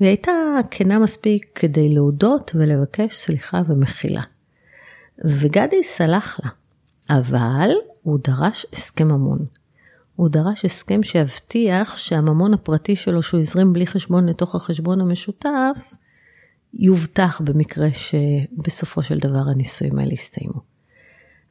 והיא 0.00 0.10
הייתה 0.10 0.32
כנה 0.70 0.98
מספיק 0.98 1.50
כדי 1.54 1.94
להודות 1.94 2.52
ולבקש 2.54 3.16
סליחה 3.16 3.62
ומחילה. 3.68 4.22
וגדי 5.24 5.82
סלח 5.82 6.40
לה, 6.44 6.50
אבל 7.18 7.70
הוא 8.02 8.18
דרש 8.24 8.66
הסכם 8.72 9.08
ממון. 9.08 9.46
הוא 10.20 10.28
דרש 10.28 10.64
הסכם 10.64 11.02
שיבטיח 11.02 11.96
שהממון 11.96 12.54
הפרטי 12.54 12.96
שלו 12.96 13.22
שהוא 13.22 13.40
הזרים 13.40 13.72
בלי 13.72 13.86
חשבון 13.86 14.28
לתוך 14.28 14.54
החשבון 14.54 15.00
המשותף, 15.00 15.94
יובטח 16.74 17.40
במקרה 17.44 17.88
שבסופו 17.92 19.02
של 19.02 19.18
דבר 19.18 19.42
הנישואים 19.50 19.98
האלה 19.98 20.12
יסתיימו. 20.12 20.60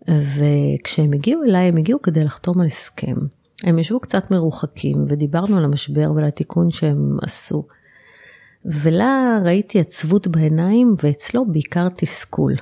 וכשהם 0.07 1.13
הגיעו 1.13 1.43
אליי, 1.43 1.67
הם 1.67 1.77
הגיעו 1.77 2.01
כדי 2.01 2.23
לחתום 2.23 2.59
על 2.59 2.65
הסכם. 2.65 3.15
הם 3.63 3.79
ישבו 3.79 3.99
קצת 3.99 4.31
מרוחקים 4.31 5.05
ודיברנו 5.09 5.57
על 5.57 5.65
המשבר 5.65 6.11
ועל 6.15 6.25
התיקון 6.25 6.71
שהם 6.71 7.17
עשו. 7.21 7.67
ולה 8.65 9.39
ראיתי 9.45 9.79
עצבות 9.79 10.27
בעיניים 10.27 10.95
ואצלו 11.03 11.45
בעיקר 11.51 11.87
תסכול. 11.89 12.55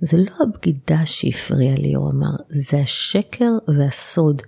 זה 0.00 0.16
לא 0.16 0.32
הבגידה 0.40 1.06
שהפריעה 1.06 1.76
לי, 1.76 1.94
הוא 1.94 2.10
אמר, 2.10 2.36
זה 2.48 2.80
השקר 2.80 3.50
והסוד. 3.78 4.42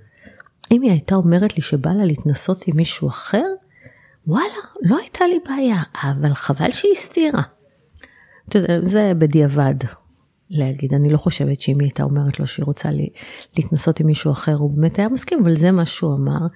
אם 0.71 0.83
היא 0.83 0.91
הייתה 0.91 1.15
אומרת 1.15 1.57
לי 1.57 1.63
שבא 1.63 1.91
לה 1.91 2.05
להתנסות 2.05 2.65
עם 2.67 2.77
מישהו 2.77 3.09
אחר, 3.09 3.45
וואלה, 4.27 4.55
לא 4.83 4.99
הייתה 4.99 5.25
לי 5.27 5.39
בעיה, 5.49 5.83
אבל 6.03 6.35
חבל 6.35 6.71
שהיא 6.71 6.93
הסתירה. 6.93 7.43
אתה 8.49 8.59
יודע, 8.59 8.81
זה 8.83 9.13
בדיעבד 9.19 9.75
להגיד, 10.51 10.95
אני 10.95 11.11
לא 11.11 11.19
חושבת 11.19 11.61
שאם 11.61 11.81
היא 11.81 11.87
הייתה 11.87 12.03
אומרת 12.03 12.41
לו 12.41 12.47
שהיא 12.47 12.67
רוצה 12.67 12.91
לי, 12.91 13.09
להתנסות 13.57 14.01
עם 14.01 14.07
מישהו 14.07 14.33
אחר, 14.33 14.55
הוא 14.55 14.71
באמת 14.77 14.99
היה 14.99 15.09
מסכים, 15.09 15.39
אבל 15.43 15.57
זה 15.57 15.71
מה 15.71 15.87
שהוא 15.87 16.15
אמר. 16.15 16.47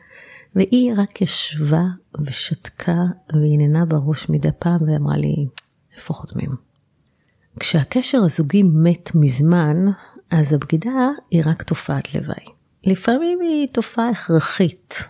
והיא 0.54 0.92
רק 0.96 1.22
ישבה 1.22 1.82
ושתקה 2.20 3.02
והנהנה 3.32 3.84
בראש 3.84 4.28
מדי 4.28 4.48
פעם 4.58 4.78
ואמרה 4.86 5.16
לי, 5.16 5.46
איפה 5.96 6.14
חותמים? 6.14 6.50
כשהקשר 7.60 8.18
הזוגי 8.18 8.62
מת 8.62 9.10
מזמן, 9.14 9.76
אז 10.30 10.52
הבגידה 10.52 11.08
היא 11.30 11.42
רק 11.46 11.62
תופעת 11.62 12.14
לוואי. 12.14 12.53
לפעמים 12.86 13.40
היא 13.40 13.68
תופעה 13.72 14.08
הכרחית, 14.08 15.04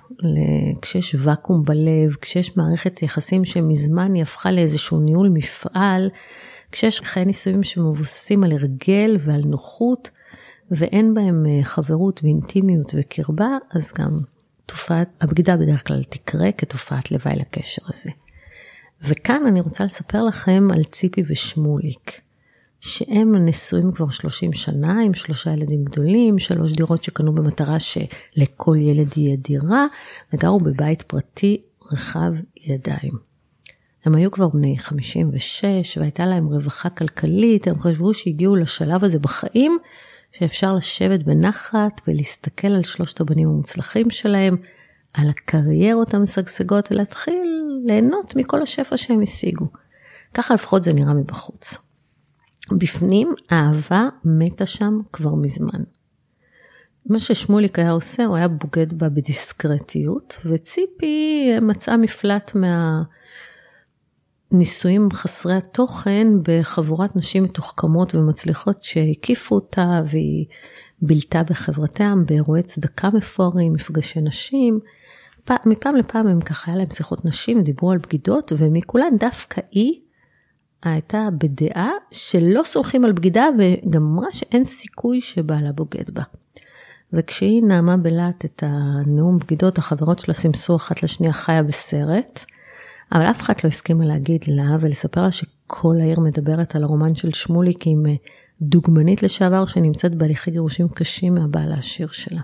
כשיש 0.83 1.15
ואקום 1.19 1.65
בלב, 1.65 2.15
כשיש 2.21 2.57
מערכת 2.57 3.03
יחסים 3.03 3.45
שמזמן 3.45 4.15
היא 4.15 4.23
הפכה 4.23 4.53
לאיזשהו 4.53 5.01
ניהול 5.01 5.29
מפעל, 5.29 6.11
כשיש 6.73 7.01
חיי 7.01 7.25
נישואים 7.25 7.63
שמבוססים 7.63 8.45
על 8.45 8.53
הרגל 8.53 9.17
ועל 9.21 9.43
נוחות, 9.45 10.11
ואין 10.71 11.15
בהם 11.15 11.47
אה, 11.47 11.65
חברות 11.65 12.21
ואינטימיות 12.23 12.95
וקרבה, 12.95 13.49
אז 13.71 13.93
גם 13.99 14.21
תופעת, 14.67 15.09
הבגידה 15.21 15.57
בדרך 15.57 15.87
כלל 15.87 16.03
תקרה 16.03 16.53
כתופעת 16.53 17.11
לוואי 17.11 17.37
לקשר 17.37 17.83
הזה. 17.89 18.11
וכאן 19.03 19.43
אני 19.47 19.61
רוצה 19.61 19.85
לספר 19.85 20.23
לכם 20.23 20.69
על 20.73 20.85
ציפי 20.85 21.23
ושמוליק. 21.29 22.21
שהם 22.87 23.37
נשואים 23.37 23.93
כבר 23.93 24.11
30 24.11 24.53
שנה 24.53 25.01
עם 25.05 25.15
שלושה 25.15 25.51
ילדים 25.51 25.85
גדולים, 25.85 26.39
שלוש 26.39 26.73
דירות 26.73 27.05
שקנו 27.05 27.35
במטרה 27.35 27.77
שלכל 27.81 28.77
ילד 28.81 29.19
יהיה 29.19 29.37
דירה, 29.37 29.87
וגרו 30.33 30.61
בבית 30.61 31.03
פרטי 31.03 31.63
רחב 31.93 32.33
ידיים. 32.57 33.13
הם 34.05 34.15
היו 34.15 34.31
כבר 34.31 34.49
בני 34.49 34.79
56 34.79 35.99
והייתה 35.99 36.27
להם 36.27 36.47
רווחה 36.47 36.91
כלכלית, 36.91 37.67
הם 37.67 37.79
חשבו 37.79 38.15
שהגיעו 38.15 38.57
לשלב 38.57 39.05
הזה 39.05 39.19
בחיים, 39.19 39.79
שאפשר 40.33 40.75
לשבת 40.75 41.23
בנחת 41.23 42.01
ולהסתכל 42.09 42.69
על 42.69 42.85
שלושת 42.85 43.21
הבנים 43.21 43.49
המוצלחים 43.49 44.11
שלהם, 44.11 44.57
על 45.15 45.29
הקריירות 45.29 46.15
המשגשגות, 46.15 46.93
ולהתחיל 46.93 47.49
ליהנות 47.87 48.37
מכל 48.37 48.63
השפע 48.63 48.97
שהם 48.97 49.23
השיגו. 49.23 49.67
ככה 50.35 50.55
לפחות 50.55 50.85
זה 50.85 50.93
נראה 50.93 51.15
מבחוץ. 51.15 51.84
בפנים 52.73 53.33
האהבה 53.51 54.09
מתה 54.25 54.67
שם 54.67 55.01
כבר 55.13 55.35
מזמן. 55.35 55.83
מה 57.07 57.19
ששמוליק 57.19 57.79
היה 57.79 57.91
עושה, 57.91 58.25
הוא 58.25 58.37
היה 58.37 58.49
בוגד 58.49 58.93
בה 58.93 59.09
בדיסקרטיות, 59.09 60.41
וציפי 60.45 61.51
מצאה 61.63 61.97
מפלט 61.97 62.53
מהנישואים 64.53 65.09
חסרי 65.13 65.55
התוכן 65.55 66.27
בחבורת 66.43 67.17
נשים 67.17 67.43
מתוחכמות 67.43 68.15
ומצליחות 68.15 68.83
שהקיפו 68.83 69.55
אותה, 69.55 70.03
והיא 70.07 70.47
בילתה 71.03 71.43
בחברתם 71.43 72.23
באירועי 72.27 72.63
צדקה 72.63 73.09
מפוארים, 73.15 73.73
מפגשי 73.73 74.21
נשים. 74.21 74.81
מפעם 75.67 75.97
לפעם 75.97 76.27
הם 76.27 76.41
ככה, 76.41 76.71
היה 76.71 76.79
להם 76.79 76.91
שיחות 76.91 77.25
נשים, 77.25 77.63
דיברו 77.63 77.91
על 77.91 77.99
בגידות, 77.99 78.53
ומכולן 78.57 79.17
דווקא 79.19 79.61
היא 79.71 80.01
הייתה 80.85 81.29
בדעה 81.39 81.91
שלא 82.11 82.63
סולחים 82.65 83.05
על 83.05 83.13
בגידה 83.13 83.47
וגם 83.59 84.03
אמרה 84.03 84.33
שאין 84.33 84.65
סיכוי 84.65 85.21
שבעלה 85.21 85.73
בוגד 85.73 86.11
בה. 86.11 86.23
וכשהיא 87.13 87.63
נעמה 87.63 87.97
בלהט 87.97 88.45
את 88.45 88.63
הנאום 88.67 89.39
בגידות, 89.39 89.79
החברות 89.79 90.19
שלה 90.19 90.35
סימסו 90.35 90.77
אחת 90.77 91.03
לשנייה 91.03 91.33
חיה 91.33 91.63
בסרט, 91.63 92.45
אבל 93.13 93.31
אף 93.31 93.41
אחד 93.41 93.55
לא 93.65 93.69
הסכימה 93.69 94.05
להגיד 94.05 94.45
לה 94.47 94.77
ולספר 94.81 95.23
לה 95.23 95.33
שכל 95.33 95.97
העיר 96.01 96.21
מדברת 96.21 96.77
על 96.77 96.83
הרומן 96.83 97.15
של 97.15 97.33
שמוליק 97.33 97.87
עם 97.87 98.05
דוגמנית 98.63 99.23
לשעבר 99.23 99.65
שנמצאת 99.65 100.15
בהליכי 100.15 100.51
גירושים 100.51 100.89
קשים 100.89 101.35
מהבעל 101.35 101.73
העשיר 101.73 102.09
שלה. 102.09 102.41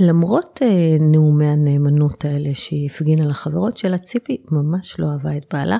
למרות 0.00 0.60
אה, 0.62 0.96
נאומי 1.00 1.46
הנאמנות 1.46 2.24
האלה 2.24 2.54
שהיא 2.54 2.86
הפגינה 2.86 3.24
לחברות 3.24 3.78
שלה, 3.78 3.98
ציפי 3.98 4.42
ממש 4.50 5.00
לא 5.00 5.06
אהבה 5.12 5.36
את 5.36 5.44
בעלה, 5.52 5.78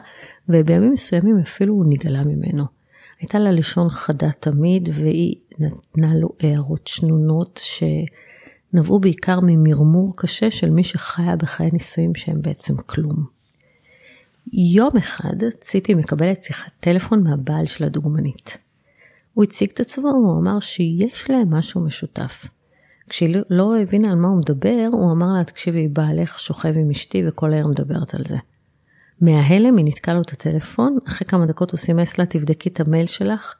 ובימים 0.49 0.93
מסוימים 0.93 1.39
אפילו 1.39 1.83
נגלה 1.87 2.25
ממנו. 2.25 2.65
הייתה 3.21 3.39
לה 3.39 3.53
לשון 3.53 3.89
חדה 3.89 4.31
תמיד, 4.41 4.89
והיא 4.93 5.35
נתנה 5.59 6.15
לו 6.15 6.29
הערות 6.41 6.87
שנונות 6.87 7.61
שנבעו 7.65 9.01
בעיקר 9.01 9.39
ממרמור 9.43 10.17
קשה 10.17 10.51
של 10.51 10.71
מי 10.71 10.85
שחיה 10.85 11.37
בחיי 11.37 11.69
נישואים 11.73 12.15
שהם 12.15 12.43
בעצם 12.43 12.77
כלום. 12.77 13.25
יום 14.53 14.97
אחד 14.97 15.51
ציפי 15.61 15.95
מקבלת 15.95 16.43
שיחת 16.43 16.71
טלפון 16.81 17.23
מהבעל 17.23 17.67
של 17.67 17.85
הדוגמנית. 17.85 18.59
הוא 19.35 19.45
הציג 19.45 19.71
את 19.75 19.81
עצמו, 19.81 20.11
הוא 20.11 20.41
אמר 20.41 20.61
שיש 20.61 21.31
להם 21.31 21.55
משהו 21.55 21.81
משותף. 21.81 22.60
כשהיא 23.11 23.37
לא 23.51 23.81
הבינה 23.81 24.13
על 24.13 24.19
מה 24.19 24.29
הוא 24.29 24.39
מדבר, 24.39 24.89
הוא 24.93 25.13
אמר 25.13 25.27
לה, 25.39 25.45
תקשיבי, 25.45 25.89
בעלך 25.89 26.39
שוכב 26.39 26.79
עם 26.79 26.91
אשתי 26.91 27.23
וכל 27.29 27.53
העיר 27.53 27.67
מדברת 27.67 28.15
על 28.15 28.23
זה. 28.29 28.37
מההלם 29.21 29.77
היא 29.77 29.85
ניתקה 29.85 30.13
לו 30.13 30.21
את 30.23 30.33
הטלפון, 30.33 30.99
אחרי 31.09 31.27
כמה 31.27 31.47
דקות 31.47 31.71
הוא 31.71 31.79
סימס 31.79 32.19
לה, 32.19 32.27
תבדקי 32.27 32.69
את 32.69 32.81
המייל 32.81 33.07
שלך, 33.07 33.55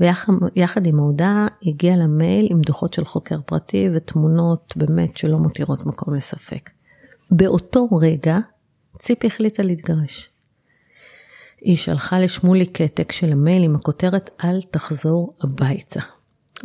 ויחד 0.00 0.86
עם 0.86 0.98
ההודעה 0.98 1.46
הגיע 1.66 1.96
למייל 1.96 2.48
עם 2.50 2.60
דוחות 2.60 2.94
של 2.94 3.04
חוקר 3.04 3.40
פרטי 3.46 3.88
ותמונות 3.94 4.74
באמת 4.76 5.16
שלא 5.16 5.38
מותירות 5.38 5.86
מקום 5.86 6.14
לספק. 6.14 6.70
באותו 7.30 7.86
רגע 8.00 8.38
ציפי 8.98 9.26
החליטה 9.26 9.62
להתגרש. 9.62 10.30
היא 11.60 11.76
שלחה 11.76 12.18
לשמולי 12.18 12.66
קטק 12.66 13.12
של 13.12 13.32
המייל 13.32 13.62
עם 13.62 13.76
הכותרת 13.76 14.30
אל 14.44 14.62
תחזור 14.70 15.34
הביתה. 15.40 16.00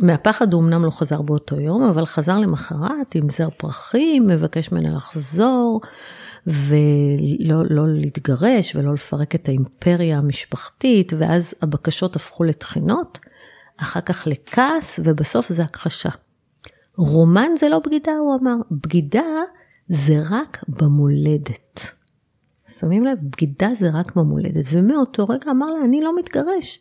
מהפחד 0.00 0.52
הוא 0.52 0.62
אמנם 0.62 0.84
לא 0.84 0.90
חזר 0.90 1.22
באותו 1.22 1.60
יום, 1.60 1.82
אבל 1.82 2.06
חזר 2.06 2.38
למחרת 2.38 3.14
עם 3.14 3.28
זר 3.28 3.48
פרחים, 3.56 4.26
מבקש 4.26 4.72
ממנה 4.72 4.94
לחזור, 4.94 5.80
ולא 6.46 7.64
לא 7.70 7.88
להתגרש 7.88 8.76
ולא 8.76 8.94
לפרק 8.94 9.34
את 9.34 9.48
האימפריה 9.48 10.18
המשפחתית, 10.18 11.12
ואז 11.18 11.54
הבקשות 11.62 12.16
הפכו 12.16 12.44
לתחינות, 12.44 13.18
אחר 13.76 14.00
כך 14.00 14.26
לכעס, 14.26 15.00
ובסוף 15.04 15.48
זה 15.48 15.62
הכחשה. 15.62 16.10
רומן 16.96 17.50
זה 17.56 17.68
לא 17.68 17.78
בגידה, 17.86 18.12
הוא 18.12 18.36
אמר, 18.40 18.56
בגידה 18.70 19.42
זה 19.88 20.20
רק 20.30 20.64
במולדת. 20.68 21.90
שמים 22.78 23.04
לב, 23.04 23.18
בגידה 23.22 23.68
זה 23.74 23.90
רק 23.90 24.16
במולדת, 24.16 24.64
ומאותו 24.72 25.24
רגע 25.24 25.50
אמר 25.50 25.66
לה, 25.66 25.84
אני 25.84 26.00
לא 26.00 26.16
מתגרש. 26.16 26.80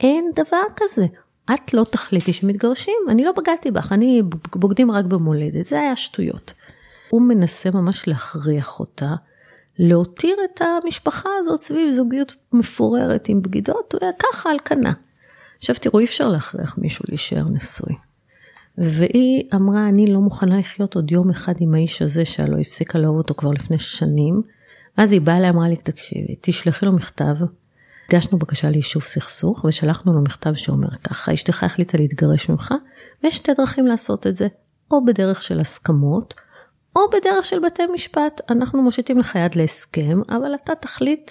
אין 0.00 0.30
דבר 0.34 0.62
כזה. 0.76 1.06
את 1.54 1.74
לא 1.74 1.84
תחליטי 1.90 2.32
שמתגרשים, 2.32 2.98
אני 3.08 3.24
לא 3.24 3.32
בגדתי 3.32 3.70
בך, 3.70 3.92
אני 3.92 4.22
בוגדים 4.56 4.90
רק 4.90 5.04
במולדת, 5.04 5.66
זה 5.66 5.80
היה 5.80 5.96
שטויות. 5.96 6.54
הוא 7.10 7.22
מנסה 7.22 7.70
ממש 7.70 8.08
להכריח 8.08 8.80
אותה 8.80 9.14
להותיר 9.78 10.36
את 10.44 10.62
המשפחה 10.62 11.28
הזאת 11.40 11.62
סביב 11.62 11.90
זוגיות 11.90 12.34
מפוררת 12.52 13.28
עם 13.28 13.42
בגידות, 13.42 13.94
ככה 14.18 14.50
על 14.50 14.58
כנה. 14.64 14.92
עכשיו 15.58 15.76
תראו, 15.80 15.98
אי 15.98 16.04
אפשר 16.04 16.28
להכריח 16.28 16.78
מישהו 16.78 17.04
להישאר 17.08 17.44
נשוי. 17.52 17.94
והיא 18.78 19.44
אמרה, 19.54 19.88
אני 19.88 20.06
לא 20.06 20.20
מוכנה 20.20 20.58
לחיות 20.58 20.94
עוד 20.94 21.12
יום 21.12 21.30
אחד 21.30 21.54
עם 21.60 21.74
האיש 21.74 22.02
הזה, 22.02 22.24
שהלא 22.24 22.58
הפסיקה 22.58 22.98
לאהוב 22.98 23.16
אותו 23.16 23.34
כבר 23.34 23.50
לפני 23.50 23.78
שנים. 23.78 24.42
ואז 24.98 25.12
היא 25.12 25.20
באה 25.20 25.36
אליי, 25.36 25.50
אמרה 25.50 25.68
לי, 25.68 25.76
תקשיבי, 25.76 26.36
תשלחי 26.40 26.86
לו 26.86 26.92
מכתב, 26.92 27.34
הגשנו 28.08 28.38
בקשה 28.38 28.70
ליישוב 28.70 29.02
סכסוך 29.02 29.64
ושלחנו 29.64 30.12
לו 30.12 30.20
מכתב 30.20 30.54
שאומר 30.54 30.88
ככה, 31.04 31.34
אשתך 31.34 31.64
החליטה 31.64 31.98
להתגרש 31.98 32.48
ממך, 32.48 32.74
ויש 33.22 33.36
שתי 33.36 33.52
דרכים 33.54 33.86
לעשות 33.86 34.26
את 34.26 34.36
זה, 34.36 34.48
או 34.90 35.04
בדרך 35.04 35.42
של 35.42 35.60
הסכמות, 35.60 36.34
או 36.96 37.00
בדרך 37.10 37.46
של 37.46 37.58
בתי 37.66 37.82
משפט. 37.94 38.40
אנחנו 38.50 38.82
מושיטים 38.82 39.18
לך 39.18 39.34
יד 39.34 39.54
להסכם, 39.54 40.20
אבל 40.28 40.54
אתה 40.54 40.72
תחליט 40.74 41.30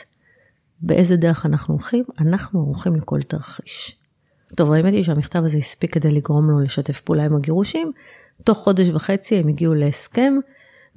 באיזה 0.82 1.16
דרך 1.16 1.46
אנחנו 1.46 1.74
הולכים, 1.74 2.04
אנחנו 2.20 2.60
ערוכים 2.60 2.96
לכל 2.96 3.22
תרחיש. 3.28 3.96
טוב, 4.56 4.72
האמת 4.72 4.94
היא 4.94 5.04
שהמכתב 5.04 5.44
הזה 5.44 5.58
הספיק 5.58 5.94
כדי 5.94 6.12
לגרום 6.12 6.50
לו 6.50 6.60
לשתף 6.60 7.02
פעולה 7.02 7.24
עם 7.24 7.36
הגירושים. 7.36 7.92
תוך 8.44 8.58
חודש 8.58 8.90
וחצי 8.90 9.36
הם 9.36 9.48
הגיעו 9.48 9.74
להסכם, 9.74 10.34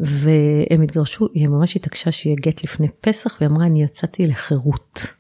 והם 0.00 0.82
התגרשו, 0.82 1.26
היא 1.32 1.49
ממש 1.49 1.76
התעקשה 1.76 2.12
שיהיה 2.12 2.37
גט 2.40 2.64
לפני 2.64 2.88
פסח, 3.00 3.37
והיא 3.40 3.50
אמרה, 3.50 3.66
אני 3.66 3.82
יצאתי 3.82 4.26
לחירות. 4.26 5.19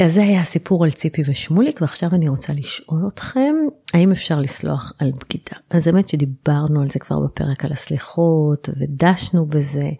אז 0.00 0.14
זה 0.14 0.22
היה 0.22 0.40
הסיפור 0.40 0.84
על 0.84 0.90
ציפי 0.90 1.22
ושמוליק, 1.26 1.80
ועכשיו 1.80 2.10
אני 2.12 2.28
רוצה 2.28 2.52
לשאול 2.52 3.08
אתכם, 3.08 3.54
האם 3.94 4.12
אפשר 4.12 4.40
לסלוח 4.40 4.92
על 4.98 5.12
בגידה? 5.12 5.56
אז 5.70 5.86
האמת 5.86 6.08
שדיברנו 6.08 6.82
על 6.82 6.88
זה 6.88 6.98
כבר 6.98 7.20
בפרק 7.20 7.64
על 7.64 7.72
הסליחות, 7.72 8.68
ודשנו 8.76 9.46
בזה, 9.46 9.90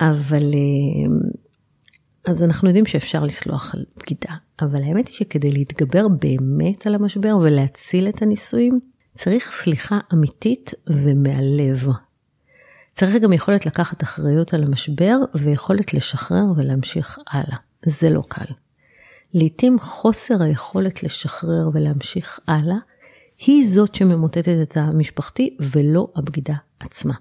אבל 0.00 0.42
אה, 0.54 1.16
אז 2.26 2.42
אנחנו 2.42 2.68
יודעים 2.68 2.86
שאפשר 2.86 3.24
לסלוח 3.24 3.74
על 3.74 3.84
בגידה. 3.96 4.34
אבל 4.60 4.82
האמת 4.82 5.08
היא 5.08 5.14
שכדי 5.14 5.50
להתגבר 5.50 6.08
באמת 6.08 6.86
על 6.86 6.94
המשבר 6.94 7.36
ולהציל 7.42 8.08
את 8.08 8.22
הנישואים, 8.22 8.80
צריך 9.14 9.52
סליחה 9.62 9.98
אמיתית 10.12 10.74
ומהלב. 10.86 11.88
צריך 12.94 13.16
גם 13.16 13.32
יכולת 13.32 13.66
לקחת 13.66 14.02
אחריות 14.02 14.54
על 14.54 14.64
המשבר 14.64 15.16
ויכולת 15.34 15.94
לשחרר 15.94 16.44
ולהמשיך 16.56 17.18
הלאה. 17.30 17.56
זה 17.86 18.10
לא 18.10 18.22
קל. 18.28 18.52
לעתים 19.38 19.78
חוסר 19.80 20.42
היכולת 20.42 21.02
לשחרר 21.02 21.70
ולהמשיך 21.72 22.40
הלאה, 22.46 22.76
היא 23.46 23.68
זאת 23.68 23.94
שממוטטת 23.94 24.56
את 24.62 24.76
המשפחתי 24.76 25.56
ולא 25.60 26.08
הבגידה 26.16 26.54
עצמה. 26.80 27.14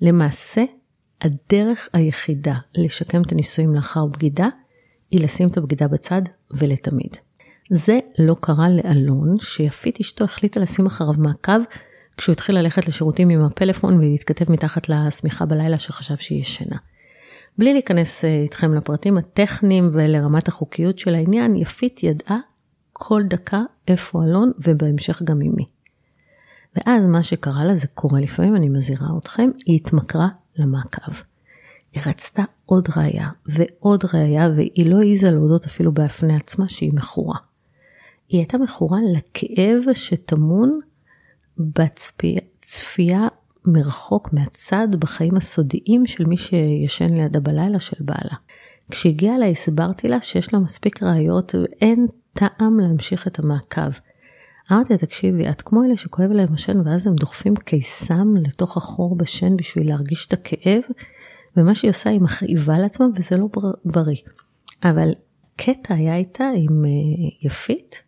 למעשה, 0.00 0.64
הדרך 1.20 1.88
היחידה 1.92 2.54
לשקם 2.74 3.22
את 3.22 3.32
הנישואים 3.32 3.74
לאחר 3.74 4.06
בגידה, 4.06 4.48
היא 5.10 5.20
לשים 5.20 5.48
את 5.48 5.56
הבגידה 5.56 5.88
בצד 5.88 6.22
ולתמיד. 6.50 7.16
זה 7.70 7.98
לא 8.18 8.36
קרה 8.40 8.68
לאלון, 8.68 9.34
שיפית 9.40 10.00
אשתו 10.00 10.24
החליטה 10.24 10.60
לשים 10.60 10.86
אחריו 10.86 11.14
מעקב 11.18 11.60
כשהוא 12.16 12.32
התחיל 12.32 12.58
ללכת 12.58 12.88
לשירותים 12.88 13.28
עם 13.28 13.40
הפלאפון 13.40 13.98
ולהתכתב 13.98 14.52
מתחת 14.52 14.88
לשמיכה 14.88 15.46
בלילה 15.46 15.78
שחשב 15.78 16.16
שהיא 16.16 16.40
ישנה. 16.40 16.76
בלי 17.58 17.72
להיכנס 17.72 18.24
אה, 18.24 18.42
איתכם 18.42 18.74
לפרטים 18.74 19.18
הטכניים 19.18 19.90
ולרמת 19.92 20.48
החוקיות 20.48 20.98
של 20.98 21.14
העניין, 21.14 21.56
יפית 21.56 22.02
ידעה 22.02 22.38
כל 22.92 23.22
דקה 23.28 23.62
איפה 23.88 24.24
אלון 24.24 24.52
ובהמשך 24.58 25.22
גם 25.22 25.40
עם 25.40 25.52
מי. 25.56 25.66
ואז 26.76 27.02
מה 27.04 27.22
שקרה 27.22 27.64
לה, 27.64 27.74
זה 27.74 27.86
קורה 27.86 28.20
לפעמים, 28.20 28.56
אני 28.56 28.68
מזהירה 28.68 29.06
אתכם, 29.18 29.50
היא 29.66 29.76
התמכרה 29.76 30.28
למעקב. 30.56 31.12
היא 31.92 32.02
רצתה 32.06 32.42
עוד 32.66 32.88
ראייה 32.96 33.28
ועוד 33.46 34.04
ראייה, 34.14 34.50
והיא 34.56 34.90
לא 34.90 34.98
העיזה 34.98 35.30
להודות 35.30 35.64
אפילו 35.64 35.92
בפני 35.92 36.36
עצמה 36.36 36.68
שהיא 36.68 36.92
מכורה. 36.94 37.38
היא 38.28 38.40
הייתה 38.40 38.58
מכורה 38.58 38.98
לכאב 39.14 39.92
שטמון 39.92 40.80
בצפייה 41.58 43.28
מרחוק 43.66 44.32
מהצד 44.32 44.88
בחיים 44.98 45.36
הסודיים 45.36 46.06
של 46.06 46.24
מי 46.24 46.36
שישן 46.36 47.14
לידה 47.14 47.40
בלילה 47.40 47.80
של 47.80 47.96
בעלה. 48.00 48.34
כשהגיעה 48.90 49.36
אליי 49.36 49.50
הסברתי 49.50 50.08
לה 50.08 50.20
שיש 50.20 50.54
לה 50.54 50.58
מספיק 50.58 51.02
ראיות 51.02 51.54
ואין 51.54 52.06
טעם 52.32 52.80
להמשיך 52.80 53.26
את 53.26 53.38
המעקב. 53.38 53.90
אמרתי 54.72 54.92
לה, 54.92 54.98
תקשיבי, 54.98 55.48
את 55.50 55.62
כמו 55.62 55.84
אלה 55.84 55.96
שכואב 55.96 56.30
להם 56.30 56.52
השן 56.52 56.80
ואז 56.88 57.06
הם 57.06 57.14
דוחפים 57.14 57.56
קיסם 57.56 58.34
לתוך 58.36 58.76
החור 58.76 59.16
בשן 59.16 59.56
בשביל 59.56 59.88
להרגיש 59.88 60.26
את 60.26 60.32
הכאב, 60.32 60.82
ומה 61.56 61.74
שהיא 61.74 61.90
עושה 61.90 62.10
היא 62.10 62.20
מכאיבה 62.20 62.78
לעצמה 62.78 63.06
וזה 63.16 63.38
לא 63.38 63.48
בריא. 63.84 64.16
אבל 64.84 65.10
קטע 65.56 65.94
היה 65.94 66.16
איתה 66.16 66.44
עם 66.56 66.84
אה, 66.84 66.90
יפית, 67.42 68.02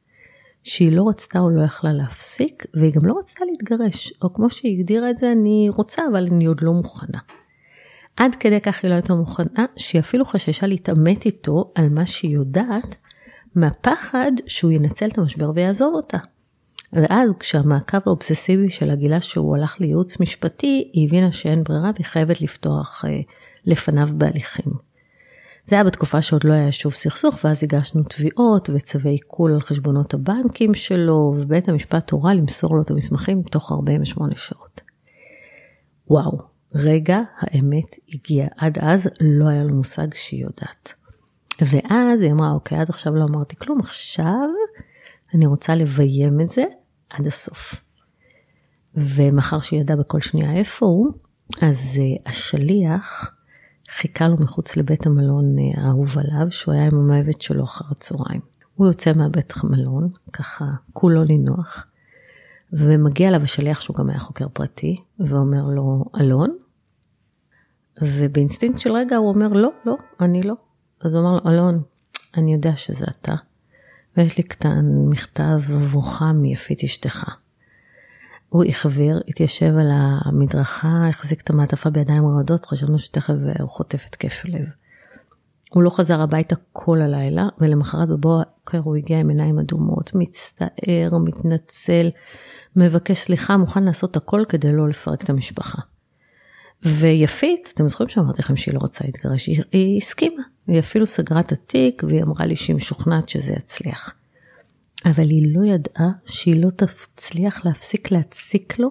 שהיא 0.68 0.92
לא 0.92 1.08
רצתה 1.08 1.38
או 1.38 1.50
לא 1.50 1.62
יכלה 1.62 1.92
להפסיק, 1.92 2.64
והיא 2.74 2.92
גם 2.92 3.06
לא 3.06 3.14
רצתה 3.18 3.44
להתגרש, 3.44 4.12
או 4.22 4.32
כמו 4.32 4.50
שהיא 4.50 4.78
הגדירה 4.78 5.10
את 5.10 5.18
זה, 5.18 5.32
אני 5.32 5.68
רוצה, 5.76 6.02
אבל 6.12 6.26
אני 6.32 6.46
עוד 6.46 6.60
לא 6.62 6.72
מוכנה. 6.72 7.18
עד 8.16 8.34
כדי 8.34 8.60
כך 8.60 8.82
היא 8.82 8.90
לא 8.90 8.94
הייתה 8.94 9.14
מוכנה, 9.14 9.66
שהיא 9.76 10.00
אפילו 10.00 10.24
חששה 10.24 10.66
להתעמת 10.66 11.26
איתו 11.26 11.70
על 11.74 11.88
מה 11.88 12.06
שהיא 12.06 12.34
יודעת, 12.34 12.96
מהפחד 13.54 14.32
שהוא 14.46 14.72
ינצל 14.72 15.08
את 15.08 15.18
המשבר 15.18 15.50
ויעזוב 15.54 15.94
אותה. 15.94 16.18
ואז 16.92 17.30
כשהמעקב 17.40 17.98
האובססיבי 18.06 18.70
שלה 18.70 18.94
גילה 18.94 19.20
שהוא 19.20 19.56
הלך 19.56 19.80
לייעוץ 19.80 20.20
משפטי, 20.20 20.90
היא 20.92 21.08
הבינה 21.08 21.32
שאין 21.32 21.64
ברירה 21.64 21.90
והיא 21.94 22.06
חייבת 22.06 22.40
לפתוח 22.40 23.04
אה, 23.04 23.20
לפניו 23.64 24.08
בהליכים. 24.16 24.87
זה 25.68 25.76
היה 25.76 25.84
בתקופה 25.84 26.22
שעוד 26.22 26.44
לא 26.44 26.52
היה 26.52 26.72
שוב 26.72 26.92
סכסוך, 26.92 27.38
ואז 27.44 27.64
הגשנו 27.64 28.02
תביעות 28.02 28.70
וצווי 28.74 29.10
עיקול 29.10 29.52
על 29.52 29.60
חשבונות 29.60 30.14
הבנקים 30.14 30.74
שלו, 30.74 31.34
ובית 31.36 31.68
המשפט 31.68 32.10
הורה 32.10 32.34
למסור 32.34 32.76
לו 32.76 32.82
את 32.82 32.90
המסמכים 32.90 33.42
תוך 33.42 33.72
48 33.72 34.34
שעות. 34.36 34.80
וואו, 36.10 36.38
רגע 36.74 37.20
האמת 37.38 37.96
הגיע. 38.08 38.46
עד 38.56 38.78
אז 38.78 39.08
לא 39.20 39.48
היה 39.48 39.64
לו 39.64 39.74
מושג 39.74 40.14
שהיא 40.14 40.42
יודעת. 40.42 40.94
ואז 41.60 42.20
היא 42.20 42.32
אמרה, 42.32 42.52
אוקיי, 42.52 42.78
עד 42.78 42.88
עכשיו 42.88 43.14
לא 43.14 43.24
אמרתי 43.30 43.56
כלום, 43.56 43.78
עכשיו 43.80 44.48
אני 45.34 45.46
רוצה 45.46 45.74
לביים 45.74 46.40
את 46.40 46.50
זה 46.50 46.64
עד 47.10 47.26
הסוף. 47.26 47.74
ומאחר 48.94 49.58
שהיא 49.58 49.80
ידעה 49.80 49.96
בכל 49.96 50.20
שנייה 50.20 50.54
איפה 50.54 50.86
הוא, 50.86 51.12
אז 51.62 51.78
uh, 51.96 52.28
השליח 52.30 53.37
חיכה 53.90 54.28
לו 54.28 54.36
מחוץ 54.36 54.76
לבית 54.76 55.06
המלון 55.06 55.56
אה, 55.58 55.84
האהוב 55.84 56.18
עליו, 56.18 56.50
שהוא 56.50 56.74
היה 56.74 56.86
עם 56.86 56.94
המאהבת 56.94 57.42
שלו 57.42 57.64
אחר 57.64 57.84
הצהריים. 57.90 58.40
הוא 58.74 58.86
יוצא 58.86 59.12
מהבית 59.16 59.52
המלון, 59.56 60.10
ככה 60.32 60.64
כולו 60.92 61.24
לנוח, 61.24 61.86
ומגיע 62.72 63.28
אליו 63.28 63.42
השליח 63.42 63.80
שהוא 63.80 63.96
גם 63.96 64.10
היה 64.10 64.18
חוקר 64.18 64.48
פרטי, 64.48 64.96
ואומר 65.20 65.64
לו, 65.64 66.04
אלון? 66.20 66.56
ובאינסטינקט 68.02 68.78
של 68.78 68.92
רגע 68.92 69.16
הוא 69.16 69.28
אומר, 69.28 69.48
לא, 69.48 69.70
לא, 69.84 69.96
אני 70.20 70.42
לא. 70.42 70.54
אז 71.00 71.14
הוא 71.14 71.22
אמר 71.22 71.32
לו, 71.32 71.50
אלון, 71.50 71.82
אני 72.36 72.54
יודע 72.54 72.76
שזה 72.76 73.06
אתה, 73.10 73.34
ויש 74.16 74.36
לי 74.36 74.42
קטן 74.42 74.84
מכתב 75.08 75.60
עבורך 75.68 76.22
מיפית 76.22 76.84
אשתך. 76.84 77.24
הוא 78.48 78.64
החביר, 78.64 79.20
התיישב 79.28 79.74
על 79.78 79.90
המדרכה, 79.92 81.08
החזיק 81.08 81.40
את 81.40 81.50
המעטפה 81.50 81.90
בידיים 81.90 82.22
רועדות, 82.22 82.66
חשבנו 82.66 82.98
שתכף 82.98 83.34
הוא 83.60 83.68
חוטף 83.68 84.06
התקף 84.06 84.42
לב. 84.44 84.66
הוא 85.74 85.82
לא 85.82 85.90
חזר 85.90 86.20
הביתה 86.20 86.54
כל 86.72 87.00
הלילה, 87.00 87.48
ולמחרת 87.58 88.08
בבוקר 88.08 88.78
הוא 88.78 88.96
הגיע 88.96 89.20
עם 89.20 89.28
עיניים 89.28 89.58
אדומות, 89.58 90.10
מצטער, 90.14 91.18
מתנצל, 91.24 92.10
מבקש 92.76 93.18
סליחה, 93.18 93.56
מוכן 93.56 93.84
לעשות 93.84 94.16
הכל 94.16 94.44
כדי 94.48 94.72
לא 94.72 94.88
לפרק 94.88 95.24
את 95.24 95.30
המשפחה. 95.30 95.78
ויפית, 96.82 97.68
אתם 97.74 97.88
זוכרים 97.88 98.08
שאמרתי 98.08 98.42
לכם 98.42 98.56
שהיא 98.56 98.74
לא 98.74 98.78
רוצה 98.78 99.04
להתגרש, 99.04 99.46
היא, 99.46 99.62
היא 99.72 99.96
הסכימה, 99.96 100.42
היא 100.66 100.78
אפילו 100.78 101.06
סגרה 101.06 101.40
את 101.40 101.52
התיק 101.52 102.02
והיא 102.08 102.22
אמרה 102.22 102.46
לי 102.46 102.56
שהיא 102.56 102.76
משוכנעת 102.76 103.28
שזה 103.28 103.52
יצליח. 103.52 104.14
אבל 105.06 105.30
היא 105.30 105.54
לא 105.54 105.64
ידעה 105.64 106.10
שהיא 106.24 106.62
לא 106.62 106.70
תצליח 106.70 107.64
להפסיק 107.64 108.10
להציק 108.10 108.78
לו 108.78 108.88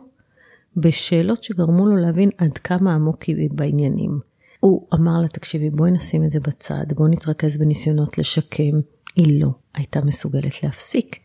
בשאלות 0.78 1.44
שגרמו 1.44 1.86
לו 1.86 1.98
להבין 1.98 2.30
עד 2.38 2.58
כמה 2.58 2.94
עמוק 2.94 3.24
היא 3.24 3.50
בעניינים. 3.52 4.20
הוא 4.60 4.88
אמר 4.94 5.22
לה, 5.22 5.28
תקשיבי, 5.28 5.70
בואי 5.70 5.92
נשים 5.92 6.24
את 6.24 6.32
זה 6.32 6.40
בצד, 6.40 6.94
בואי 6.96 7.12
נתרכז 7.12 7.58
בניסיונות 7.58 8.18
לשקם. 8.18 8.80
היא 9.16 9.42
לא 9.42 9.50
הייתה 9.74 10.02
מסוגלת 10.02 10.64
להפסיק. 10.64 11.16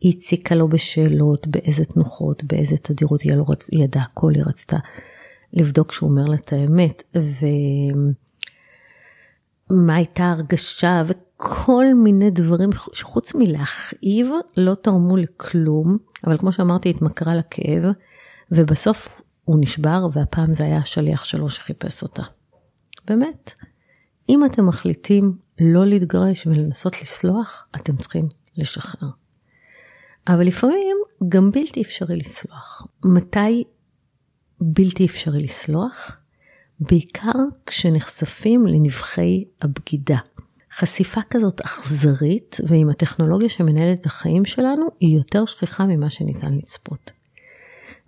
היא 0.00 0.16
הציקה 0.16 0.54
לו 0.54 0.68
בשאלות, 0.68 1.46
באיזה 1.46 1.84
תנוחות, 1.84 2.44
באיזה 2.44 2.76
תדירות, 2.76 3.20
היא, 3.20 3.34
לא 3.34 3.44
רצ... 3.48 3.68
ידעה 3.72 4.02
הכל, 4.02 4.32
היא 4.34 4.42
רצתה 4.46 4.76
לבדוק 5.52 5.92
שהוא 5.92 6.10
אומר 6.10 6.24
לה 6.24 6.36
את 6.36 6.52
האמת, 6.52 7.02
ומה 9.70 9.94
הייתה 9.94 10.30
הרגשה, 10.30 11.02
כל 11.42 11.84
מיני 11.94 12.30
דברים 12.30 12.70
שחוץ 12.92 13.34
מלהכאיב 13.34 14.28
לא 14.56 14.74
תרמו 14.74 15.16
לכלום, 15.16 15.98
אבל 16.26 16.38
כמו 16.38 16.52
שאמרתי, 16.52 16.90
התמכרה 16.90 17.34
לכאב, 17.34 17.84
ובסוף 18.50 19.22
הוא 19.44 19.58
נשבר, 19.60 20.06
והפעם 20.12 20.52
זה 20.52 20.64
היה 20.64 20.78
השליח 20.78 21.24
שלו 21.24 21.50
שחיפש 21.50 22.02
אותה. 22.02 22.22
באמת, 23.04 23.54
אם 24.28 24.44
אתם 24.44 24.66
מחליטים 24.66 25.36
לא 25.60 25.86
להתגרש 25.86 26.46
ולנסות 26.46 27.02
לסלוח, 27.02 27.66
אתם 27.76 27.96
צריכים 27.96 28.28
לשחרר. 28.56 29.08
אבל 30.28 30.46
לפעמים 30.46 30.96
גם 31.28 31.50
בלתי 31.50 31.82
אפשרי 31.82 32.16
לסלוח. 32.16 32.86
מתי 33.04 33.64
בלתי 34.60 35.06
אפשרי 35.06 35.42
לסלוח? 35.42 36.16
בעיקר 36.80 37.38
כשנחשפים 37.66 38.66
לנבחי 38.66 39.44
הבגידה. 39.62 40.18
חשיפה 40.76 41.20
כזאת 41.30 41.60
אכזרית, 41.60 42.56
ועם 42.68 42.88
הטכנולוגיה 42.88 43.48
שמנהלת 43.48 44.00
את 44.00 44.06
החיים 44.06 44.44
שלנו, 44.44 44.86
היא 45.00 45.16
יותר 45.16 45.46
שכיחה 45.46 45.86
ממה 45.86 46.10
שניתן 46.10 46.52
לצפות. 46.52 47.12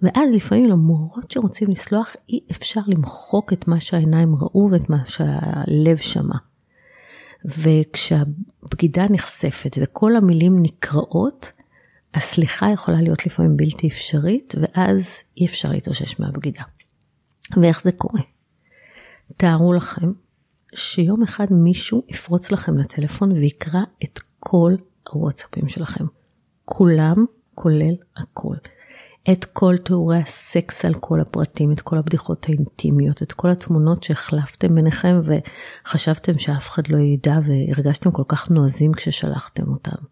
ואז 0.02 0.32
לפעמים 0.32 0.68
למרות 0.68 1.30
שרוצים 1.30 1.70
לסלוח, 1.70 2.16
אי 2.28 2.40
אפשר 2.50 2.80
למחוק 2.86 3.52
את 3.52 3.68
מה 3.68 3.80
שהעיניים 3.80 4.34
ראו 4.34 4.68
ואת 4.70 4.90
מה 4.90 5.04
שהלב 5.04 5.96
שמע. 5.96 6.34
וכשהבגידה 7.44 9.06
נחשפת 9.10 9.76
וכל 9.80 10.16
המילים 10.16 10.58
נקראות, 10.62 11.52
הסליחה 12.14 12.70
יכולה 12.70 13.02
להיות 13.02 13.26
לפעמים 13.26 13.56
בלתי 13.56 13.88
אפשרית, 13.88 14.54
ואז 14.60 15.24
אי 15.36 15.46
אפשר 15.46 15.70
להתאושש 15.70 16.20
מהבגידה. 16.20 16.62
ואיך 17.56 17.82
זה 17.82 17.92
קורה? 17.92 18.20
תארו 19.36 19.72
לכם 19.72 20.12
שיום 20.74 21.22
אחד 21.22 21.46
מישהו 21.50 22.02
יפרוץ 22.08 22.52
לכם 22.52 22.78
לטלפון 22.78 23.32
ויקרא 23.32 23.80
את 24.04 24.20
כל 24.40 24.74
הוואטסאפים 25.10 25.68
שלכם. 25.68 26.04
כולם, 26.64 27.24
כולל 27.54 27.94
הכל. 28.16 28.56
את 29.32 29.44
כל 29.44 29.76
תיאורי 29.76 30.18
הסקס 30.18 30.84
על 30.84 30.94
כל 30.94 31.20
הפרטים, 31.20 31.72
את 31.72 31.80
כל 31.80 31.98
הבדיחות 31.98 32.46
האינטימיות, 32.48 33.22
את 33.22 33.32
כל 33.32 33.50
התמונות 33.50 34.02
שהחלפתם 34.02 34.74
ביניכם 34.74 35.20
וחשבתם 35.24 36.38
שאף 36.38 36.68
אחד 36.68 36.88
לא 36.88 36.98
ידע 36.98 37.38
והרגשתם 37.42 38.10
כל 38.10 38.24
כך 38.28 38.50
נועזים 38.50 38.92
כששלחתם 38.92 39.68
אותם. 39.68 40.04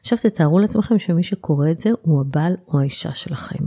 עכשיו 0.00 0.18
תתארו 0.18 0.58
לעצמכם 0.58 0.98
שמי 0.98 1.22
שקורא 1.22 1.70
את 1.70 1.80
זה 1.80 1.90
הוא 2.02 2.20
הבעל 2.20 2.56
או 2.68 2.80
האישה 2.80 3.14
שלכם. 3.14 3.64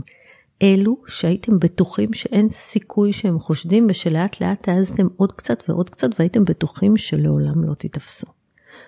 אלו 0.61 0.97
שהייתם 1.07 1.59
בטוחים 1.59 2.13
שאין 2.13 2.49
סיכוי 2.49 3.13
שהם 3.13 3.39
חושדים 3.39 3.87
ושלאט 3.89 4.41
לאט 4.41 4.69
העזתם 4.69 5.07
עוד 5.15 5.31
קצת 5.31 5.63
ועוד 5.69 5.89
קצת 5.89 6.09
והייתם 6.19 6.45
בטוחים 6.45 6.97
שלעולם 6.97 7.63
לא 7.63 7.73
תיתפסו. 7.73 8.27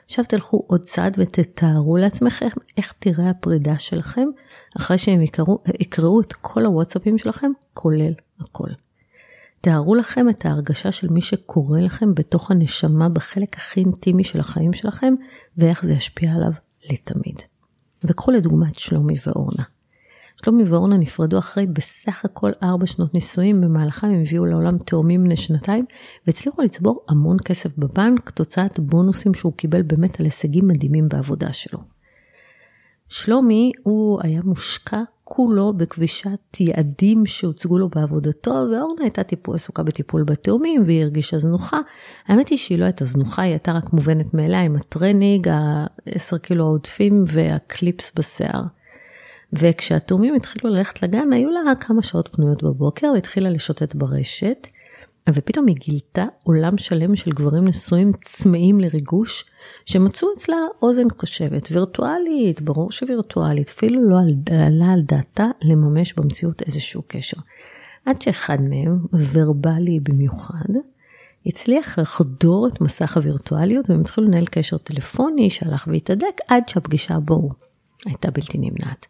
עכשיו 0.05 0.25
תלכו 0.25 0.63
עוד 0.67 0.81
צעד 0.81 1.15
ותתארו 1.17 1.97
לעצמכם 1.97 2.47
איך 2.77 2.93
תראה 2.99 3.29
הפרידה 3.29 3.79
שלכם 3.79 4.27
אחרי 4.77 4.97
שהם 4.97 5.21
יקראו, 5.21 5.63
יקראו 5.79 6.21
את 6.21 6.33
כל 6.33 6.65
הוואטסאפים 6.65 7.17
שלכם, 7.17 7.51
כולל 7.73 8.13
הכל. 8.39 8.69
תארו 9.61 9.95
לכם 9.95 10.29
את 10.29 10.45
ההרגשה 10.45 10.91
של 10.91 11.07
מי 11.07 11.21
שקורא 11.21 11.79
לכם 11.79 12.15
בתוך 12.15 12.51
הנשמה 12.51 13.09
בחלק 13.09 13.57
הכי 13.57 13.79
אינטימי 13.79 14.23
של 14.23 14.39
החיים 14.39 14.73
שלכם, 14.73 15.13
ואיך 15.57 15.85
זה 15.85 15.93
ישפיע 15.93 16.31
עליו 16.31 16.51
לתמיד. 16.89 17.41
וקחו 18.03 18.31
לדוגמה 18.31 18.69
את 18.69 18.79
שלומי 18.79 19.15
ואורנה. 19.25 19.63
שלומי 20.43 20.63
ואורנה 20.63 20.97
נפרדו 20.97 21.39
אחרי 21.39 21.67
בסך 21.67 22.25
הכל 22.25 22.51
ארבע 22.63 22.85
שנות 22.85 23.13
נישואים, 23.13 23.61
במהלכם 23.61 24.07
הם 24.07 24.21
הביאו 24.21 24.45
לעולם 24.45 24.77
תאומים 24.77 25.23
בני 25.23 25.35
שנתיים, 25.35 25.85
והצליחו 26.27 26.61
לצבור 26.61 27.05
המון 27.09 27.37
כסף 27.45 27.69
בבנק, 27.77 28.29
תוצאת 28.29 28.79
בונוסים 28.79 29.33
שהוא 29.33 29.53
קיבל 29.53 29.81
באמת 29.81 30.19
על 30.19 30.25
הישגים 30.25 30.67
מדהימים 30.67 31.09
בעבודה 31.09 31.53
שלו. 31.53 31.79
שלומי, 33.07 33.71
הוא 33.83 34.19
היה 34.23 34.41
מושקע 34.43 35.01
כולו 35.23 35.73
בכבישת 35.73 36.59
יעדים 36.59 37.25
שהוצגו 37.25 37.77
לו 37.77 37.89
בעבודתו, 37.89 38.51
ואורנה 38.51 39.01
הייתה 39.01 39.23
טיפול, 39.23 39.55
עסוקה 39.55 39.83
בטיפול 39.83 40.23
בתאומים, 40.23 40.83
והיא 40.85 41.03
הרגישה 41.03 41.37
זנוחה. 41.37 41.79
האמת 42.27 42.47
היא 42.47 42.57
שהיא 42.57 42.79
לא 42.79 42.85
הייתה 42.85 43.05
זנוחה, 43.05 43.41
היא 43.41 43.51
הייתה 43.51 43.71
רק 43.71 43.93
מובנת 43.93 44.33
מאליה 44.33 44.61
עם 44.61 44.75
הטרנינג, 44.75 45.47
ה-10 45.47 46.37
קילו 46.37 46.65
העודפים 46.65 47.23
והקליפס 47.27 48.11
בשיער. 48.15 48.78
וכשהתאומים 49.53 50.35
התחילו 50.35 50.69
ללכת 50.69 51.03
לגן, 51.03 51.33
היו 51.33 51.49
לה 51.49 51.75
כמה 51.79 52.03
שעות 52.03 52.29
פנויות 52.31 52.63
בבוקר, 52.63 53.11
והתחילה 53.13 53.49
לשוטט 53.49 53.95
ברשת, 53.95 54.67
ופתאום 55.33 55.67
היא 55.67 55.75
גילתה 55.75 56.25
עולם 56.43 56.77
שלם 56.77 57.15
של 57.15 57.31
גברים 57.31 57.67
נשואים 57.67 58.11
צמאים 58.25 58.79
לריגוש, 58.79 59.45
שמצאו 59.85 60.27
אצלה 60.37 60.57
אוזן 60.81 61.09
קושבת, 61.09 61.67
וירטואלית, 61.71 62.61
ברור 62.61 62.91
שווירטואלית, 62.91 63.69
אפילו 63.69 64.09
לא 64.09 64.17
עלה 64.67 64.93
על 64.93 65.01
דעתה 65.01 65.45
לממש 65.61 66.13
במציאות 66.13 66.61
איזשהו 66.61 67.01
קשר. 67.07 67.37
עד 68.05 68.21
שאחד 68.21 68.57
מהם, 68.61 68.99
ורבלי 69.33 69.99
במיוחד, 69.99 70.69
הצליח 71.45 71.99
לחדור 71.99 72.67
את 72.67 72.81
מסך 72.81 73.17
הווירטואליות 73.17 73.89
והם 73.89 74.01
התחילו 74.01 74.27
לנהל 74.27 74.45
קשר 74.45 74.77
טלפוני 74.77 75.49
שהלך 75.49 75.87
והתהדק 75.91 76.37
עד 76.47 76.69
שהפגישה 76.69 77.19
בו 77.19 77.49
הייתה 78.05 78.31
בלתי 78.31 78.57
נמנעת. 78.57 79.05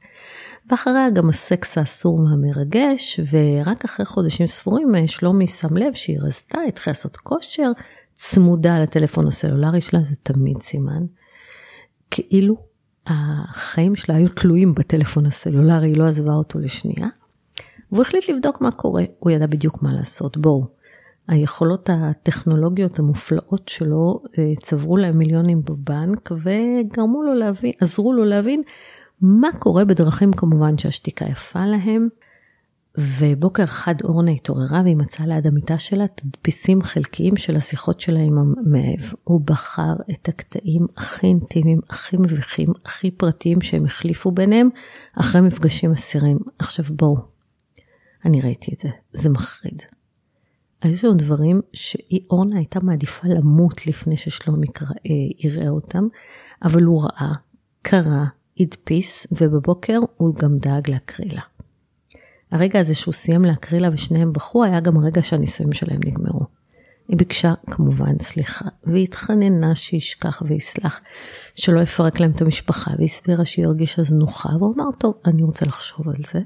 ואחריה 0.69 1.09
גם 1.09 1.29
הסקס 1.29 1.77
האסור 1.77 2.19
והמרגש, 2.19 3.19
ורק 3.31 3.85
אחרי 3.85 4.05
חודשים 4.05 4.47
ספורים 4.47 4.95
אה, 4.95 5.07
שלומי 5.07 5.47
שם 5.47 5.77
לב 5.77 5.93
שהיא 5.93 6.19
רזתה, 6.21 6.57
התחילה 6.67 6.91
לעשות 6.91 7.17
כושר, 7.17 7.71
צמודה 8.13 8.79
לטלפון 8.79 9.27
הסלולרי 9.27 9.81
שלה, 9.81 9.99
זה 9.99 10.15
תמיד 10.23 10.61
סימן. 10.61 11.05
כאילו 12.11 12.55
החיים 13.07 13.95
שלה 13.95 14.15
היו 14.15 14.29
תלויים 14.29 14.75
בטלפון 14.75 15.25
הסלולרי, 15.25 15.89
היא 15.89 15.97
לא 15.97 16.07
עזבה 16.07 16.33
אותו 16.33 16.59
לשנייה. 16.59 17.07
והוא 17.91 18.01
החליט 18.01 18.29
לבדוק 18.29 18.61
מה 18.61 18.71
קורה, 18.71 19.03
הוא 19.19 19.31
ידע 19.31 19.47
בדיוק 19.47 19.81
מה 19.81 19.93
לעשות, 19.93 20.37
בואו. 20.37 20.78
היכולות 21.29 21.89
הטכנולוגיות 21.93 22.99
המופלאות 22.99 23.67
שלו 23.67 24.19
אה, 24.37 24.51
צברו 24.61 24.97
להם 24.97 25.17
מיליונים 25.17 25.61
בבנק 25.61 26.31
וגרמו 26.31 27.23
לו 27.23 27.33
להבין, 27.33 27.71
עזרו 27.81 28.13
לו 28.13 28.25
להבין 28.25 28.61
מה 29.21 29.49
קורה 29.59 29.85
בדרכים 29.85 30.33
כמובן 30.33 30.77
שהשתיקה 30.77 31.25
יפה 31.25 31.65
להם. 31.65 32.07
ובוקר 32.97 33.63
אחד 33.63 33.95
אורנה 34.03 34.31
התעוררה 34.31 34.81
והיא 34.83 34.95
מצאה 34.95 35.25
ליד 35.27 35.47
המיטה 35.47 35.77
שלה 35.77 36.07
תדפיסים 36.07 36.81
חלקיים 36.81 37.37
של 37.37 37.55
השיחות 37.55 37.99
שלה 37.99 38.19
עם 38.19 38.37
המאהב. 38.37 39.13
הוא 39.23 39.41
בחר 39.45 39.93
את 40.11 40.29
הקטעים 40.29 40.87
הכי 40.97 41.27
אינטימיים, 41.27 41.79
הכי 41.89 42.17
מביכים, 42.17 42.67
הכי 42.85 43.11
פרטיים 43.11 43.61
שהם 43.61 43.85
החליפו 43.85 44.31
ביניהם 44.31 44.69
אחרי 45.19 45.41
מפגשים 45.41 45.91
אסירים. 45.91 46.37
עכשיו 46.59 46.85
בואו, 46.89 47.17
אני 48.25 48.41
ראיתי 48.41 48.73
את 48.73 48.79
זה, 48.79 48.89
זה 49.13 49.29
מחריד. 49.29 49.81
היו 50.81 50.97
שם 50.97 51.17
דברים 51.17 51.61
שאורנה 51.73 52.57
הייתה 52.57 52.79
מעדיפה 52.79 53.27
למות 53.27 53.87
לפני 53.87 54.17
ששלומי 54.17 54.67
אה, 54.81 54.91
יראה 55.39 55.69
אותם, 55.69 56.07
אבל 56.63 56.83
הוא 56.83 57.03
ראה, 57.03 57.31
קרא, 57.81 58.23
הדפיס, 58.59 59.27
ובבוקר 59.31 59.99
הוא 60.17 60.35
גם 60.35 60.57
דאג 60.57 60.89
להקריא 60.89 61.33
לה. 61.33 61.41
הרגע 62.51 62.79
הזה 62.79 62.95
שהוא 62.95 63.13
סיים 63.13 63.45
להקריא 63.45 63.81
לה 63.81 63.89
ושניהם 63.93 64.33
בכו, 64.33 64.63
היה 64.63 64.79
גם 64.79 64.97
הרגע 64.97 65.23
שהנישואים 65.23 65.73
שלהם 65.73 65.99
נגמרו. 66.05 66.45
היא 67.07 67.17
ביקשה 67.17 67.53
כמובן 67.71 68.19
סליחה, 68.19 68.65
והיא 68.83 69.03
התחננה 69.03 69.75
שישכח 69.75 70.43
ויסלח, 70.45 71.01
שלא 71.55 71.79
יפרק 71.79 72.19
להם 72.19 72.31
את 72.31 72.41
המשפחה, 72.41 72.91
והסבירה 72.99 73.45
שהיא 73.45 73.65
הרגישה 73.65 74.03
זנוחה, 74.03 74.49
והוא 74.59 74.75
אמר, 74.75 74.91
טוב, 74.97 75.13
אני 75.25 75.43
רוצה 75.43 75.65
לחשוב 75.65 76.09
על 76.09 76.21
זה. 76.31 76.39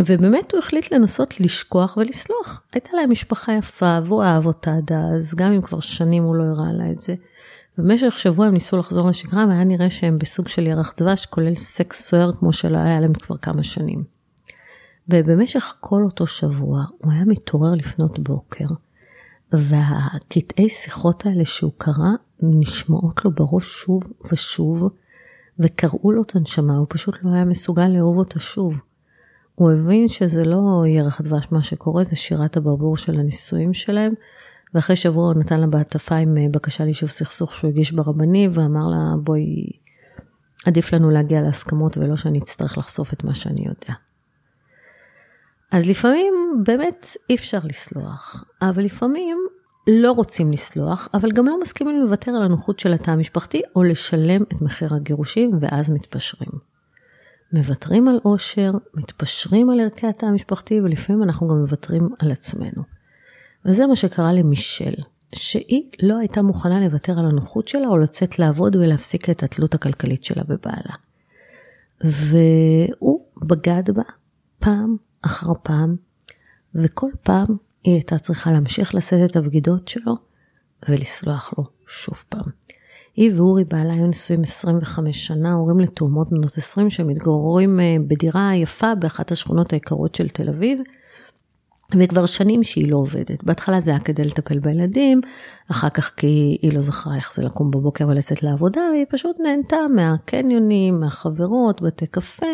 ובאמת 0.00 0.52
הוא 0.52 0.58
החליט 0.58 0.92
לנסות 0.92 1.40
לשכוח 1.40 1.96
ולסלוח. 1.96 2.62
הייתה 2.72 2.90
להם 2.96 3.10
משפחה 3.10 3.52
יפה, 3.52 3.98
והוא 4.04 4.22
אהב 4.22 4.46
אותה 4.46 4.74
עד 4.76 4.92
אז, 4.92 5.34
גם 5.34 5.52
אם 5.52 5.62
כבר 5.62 5.80
שנים 5.80 6.22
הוא 6.22 6.36
לא 6.36 6.44
הראה 6.44 6.72
לה 6.72 6.90
את 6.90 7.00
זה. 7.00 7.14
במשך 7.78 8.18
שבוע 8.18 8.46
הם 8.46 8.52
ניסו 8.52 8.76
לחזור 8.76 9.08
לשגרה 9.08 9.44
והיה 9.48 9.64
נראה 9.64 9.90
שהם 9.90 10.18
בסוג 10.18 10.48
של 10.48 10.66
ירח 10.66 10.94
דבש 10.96 11.26
כולל 11.26 11.56
סקס 11.56 12.08
סוער 12.08 12.32
כמו 12.32 12.52
שלא 12.52 12.78
היה 12.78 13.00
להם 13.00 13.12
כבר 13.12 13.36
כמה 13.36 13.62
שנים. 13.62 14.04
ובמשך 15.08 15.76
כל 15.80 16.02
אותו 16.04 16.26
שבוע 16.26 16.84
הוא 16.98 17.12
היה 17.12 17.24
מתעורר 17.24 17.74
לפנות 17.74 18.18
בוקר 18.18 18.66
והקטעי 19.52 20.68
שיחות 20.68 21.26
האלה 21.26 21.44
שהוא 21.44 21.72
קרא 21.78 22.10
נשמעות 22.42 23.24
לו 23.24 23.30
בראש 23.30 23.82
שוב 23.82 24.02
ושוב 24.32 24.88
וקראו 25.58 26.12
לו 26.12 26.22
את 26.22 26.36
הנשמה, 26.36 26.76
הוא 26.76 26.86
פשוט 26.88 27.18
לא 27.22 27.30
היה 27.30 27.44
מסוגל 27.44 27.88
לאהוב 27.88 28.18
אותה 28.18 28.40
שוב. 28.40 28.80
הוא 29.54 29.72
הבין 29.72 30.08
שזה 30.08 30.44
לא 30.44 30.84
ירח 30.86 31.20
דבש 31.20 31.48
מה 31.50 31.62
שקורה, 31.62 32.04
זה 32.04 32.16
שירת 32.16 32.56
הברבור 32.56 32.96
של 32.96 33.20
הנישואים 33.20 33.74
שלהם, 33.74 34.12
ואחרי 34.74 34.96
שבוע 34.96 35.26
הוא 35.26 35.34
נתן 35.34 35.60
לה 35.60 35.66
בהטפה 35.66 36.16
עם 36.16 36.36
אה, 36.38 36.46
בקשה 36.50 36.84
ליישוב 36.84 37.08
סכסוך 37.08 37.54
שהוא 37.54 37.70
הגיש 37.70 37.92
ברבני, 37.92 38.48
ואמר 38.52 38.86
לה, 38.86 39.14
בואי, 39.22 39.70
עדיף 40.66 40.92
לנו 40.92 41.10
להגיע 41.10 41.40
להסכמות 41.40 41.98
ולא 41.98 42.16
שאני 42.16 42.38
אצטרך 42.38 42.78
לחשוף 42.78 43.12
את 43.12 43.24
מה 43.24 43.34
שאני 43.34 43.60
יודע. 43.60 43.94
אז 45.70 45.88
לפעמים 45.88 46.34
באמת 46.64 47.06
אי 47.30 47.34
אפשר 47.34 47.58
לסלוח, 47.64 48.44
אבל 48.62 48.84
לפעמים 48.84 49.38
לא 49.88 50.12
רוצים 50.12 50.52
לסלוח, 50.52 51.08
אבל 51.14 51.32
גם 51.32 51.46
לא 51.46 51.60
מסכימים 51.60 52.00
לוותר 52.00 52.30
על 52.30 52.42
הנוחות 52.42 52.78
של 52.78 52.92
התא 52.92 53.10
המשפחתי 53.10 53.62
או 53.76 53.82
לשלם 53.82 54.42
את 54.42 54.62
מחיר 54.62 54.94
הגירושים 54.94 55.50
ואז 55.60 55.90
מתפשרים. 55.90 56.71
מוותרים 57.52 58.08
על 58.08 58.18
עושר, 58.22 58.70
מתפשרים 58.94 59.70
על 59.70 59.80
ערכי 59.80 60.06
התא 60.06 60.26
המשפחתי 60.26 60.80
ולפעמים 60.80 61.22
אנחנו 61.22 61.48
גם 61.48 61.56
מוותרים 61.56 62.08
על 62.18 62.32
עצמנו. 62.32 62.82
וזה 63.64 63.86
מה 63.86 63.96
שקרה 63.96 64.32
למישל, 64.32 64.94
שהיא 65.34 65.90
לא 66.02 66.18
הייתה 66.18 66.42
מוכנה 66.42 66.80
לוותר 66.80 67.18
על 67.18 67.26
הנוחות 67.26 67.68
שלה 67.68 67.86
או 67.86 67.98
לצאת 67.98 68.38
לעבוד 68.38 68.76
ולהפסיק 68.76 69.30
את 69.30 69.42
התלות 69.42 69.74
הכלכלית 69.74 70.24
שלה 70.24 70.42
בבעלה. 70.44 70.94
והוא 72.00 73.26
בגד 73.48 73.90
בה 73.94 74.02
פעם 74.58 74.96
אחר 75.22 75.52
פעם, 75.62 75.96
וכל 76.74 77.10
פעם 77.22 77.46
היא 77.84 77.94
הייתה 77.94 78.18
צריכה 78.18 78.52
להמשיך 78.52 78.94
לשאת 78.94 79.30
את 79.30 79.36
הבגידות 79.36 79.88
שלו 79.88 80.14
ולסלוח 80.88 81.54
לו 81.58 81.64
שוב 81.86 82.24
פעם. 82.28 82.44
היא 83.16 83.32
ואורי 83.36 83.64
בעלה 83.64 83.94
היו 83.94 84.06
נשואים 84.06 84.42
25 84.42 85.26
שנה, 85.26 85.52
הורים 85.52 85.80
לתאומות 85.80 86.30
בנות 86.30 86.58
20 86.58 86.90
שמתגוררים 86.90 87.80
אה, 87.80 87.96
בדירה 88.06 88.50
יפה 88.56 88.94
באחת 88.94 89.32
השכונות 89.32 89.72
היקרות 89.72 90.14
של 90.14 90.28
תל 90.28 90.48
אביב, 90.48 90.78
וכבר 91.98 92.26
שנים 92.26 92.62
שהיא 92.62 92.90
לא 92.90 92.96
עובדת. 92.96 93.44
בהתחלה 93.44 93.80
זה 93.80 93.90
היה 93.90 94.00
כדי 94.00 94.24
לטפל 94.24 94.58
בילדים, 94.58 95.20
אחר 95.70 95.88
כך 95.88 96.12
כי 96.16 96.58
היא 96.62 96.72
לא 96.72 96.80
זכרה 96.80 97.16
איך 97.16 97.34
זה 97.34 97.42
לקום 97.44 97.70
בבוקר 97.70 98.08
ולצאת 98.08 98.42
לעבודה, 98.42 98.80
והיא 98.92 99.06
פשוט 99.10 99.36
נהנתה 99.40 99.76
מהקניונים, 99.94 101.00
מהחברות, 101.00 101.82
בתי 101.82 102.06
קפה, 102.06 102.46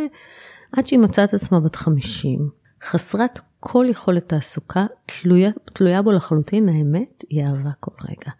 עד 0.72 0.86
שהיא 0.86 0.98
מצאה 0.98 1.24
את 1.24 1.34
עצמה 1.34 1.60
בת 1.60 1.76
50, 1.76 2.50
חסרת 2.82 3.38
כל 3.60 3.86
יכולת 3.88 4.28
תעסוקה, 4.28 4.86
תלויה, 5.06 5.50
תלויה 5.64 6.02
בו 6.02 6.12
לחלוטין, 6.12 6.68
האמת, 6.68 7.24
היא 7.30 7.44
אהבה 7.44 7.70
כל 7.80 7.94
רגע. 8.08 8.30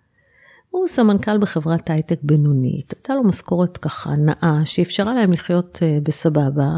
הוא 0.79 0.88
סמנכ"ל 0.88 1.38
בחברת 1.38 1.91
הייטק 1.91 2.19
בינונית, 2.23 2.95
הייתה 2.97 3.14
לו 3.14 3.25
משכורת 3.25 3.77
ככה 3.77 4.11
נאה, 4.17 4.61
שאפשרה 4.64 5.14
להם 5.14 5.33
לחיות 5.33 5.79
אה, 5.83 5.99
בסבבה, 6.03 6.77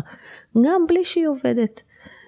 גם 0.65 0.83
בלי 0.89 1.05
שהיא 1.05 1.29
עובדת. 1.29 1.83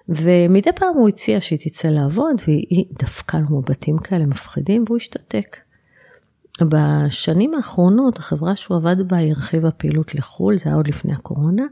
ומדי 0.08 0.72
פעם 0.72 0.94
הוא 0.94 1.08
הציע 1.08 1.40
שהיא 1.40 1.58
תצא 1.58 1.88
לעבוד, 1.88 2.34
והיא 2.46 2.84
דפקה 2.92 3.38
לו 3.38 3.58
מבטים 3.58 3.98
כאלה 3.98 4.26
מפחידים, 4.26 4.84
והוא 4.86 4.96
השתתק. 4.96 5.56
בשנים 6.60 7.54
האחרונות 7.54 8.18
החברה 8.18 8.56
שהוא 8.56 8.76
עבד 8.76 9.08
בה 9.08 9.18
הרחיבה 9.18 9.70
פעילות 9.70 10.14
לחו"ל, 10.14 10.56
זה 10.56 10.64
היה 10.66 10.76
עוד 10.76 10.88
לפני 10.88 11.12
הקורונה, 11.12 11.64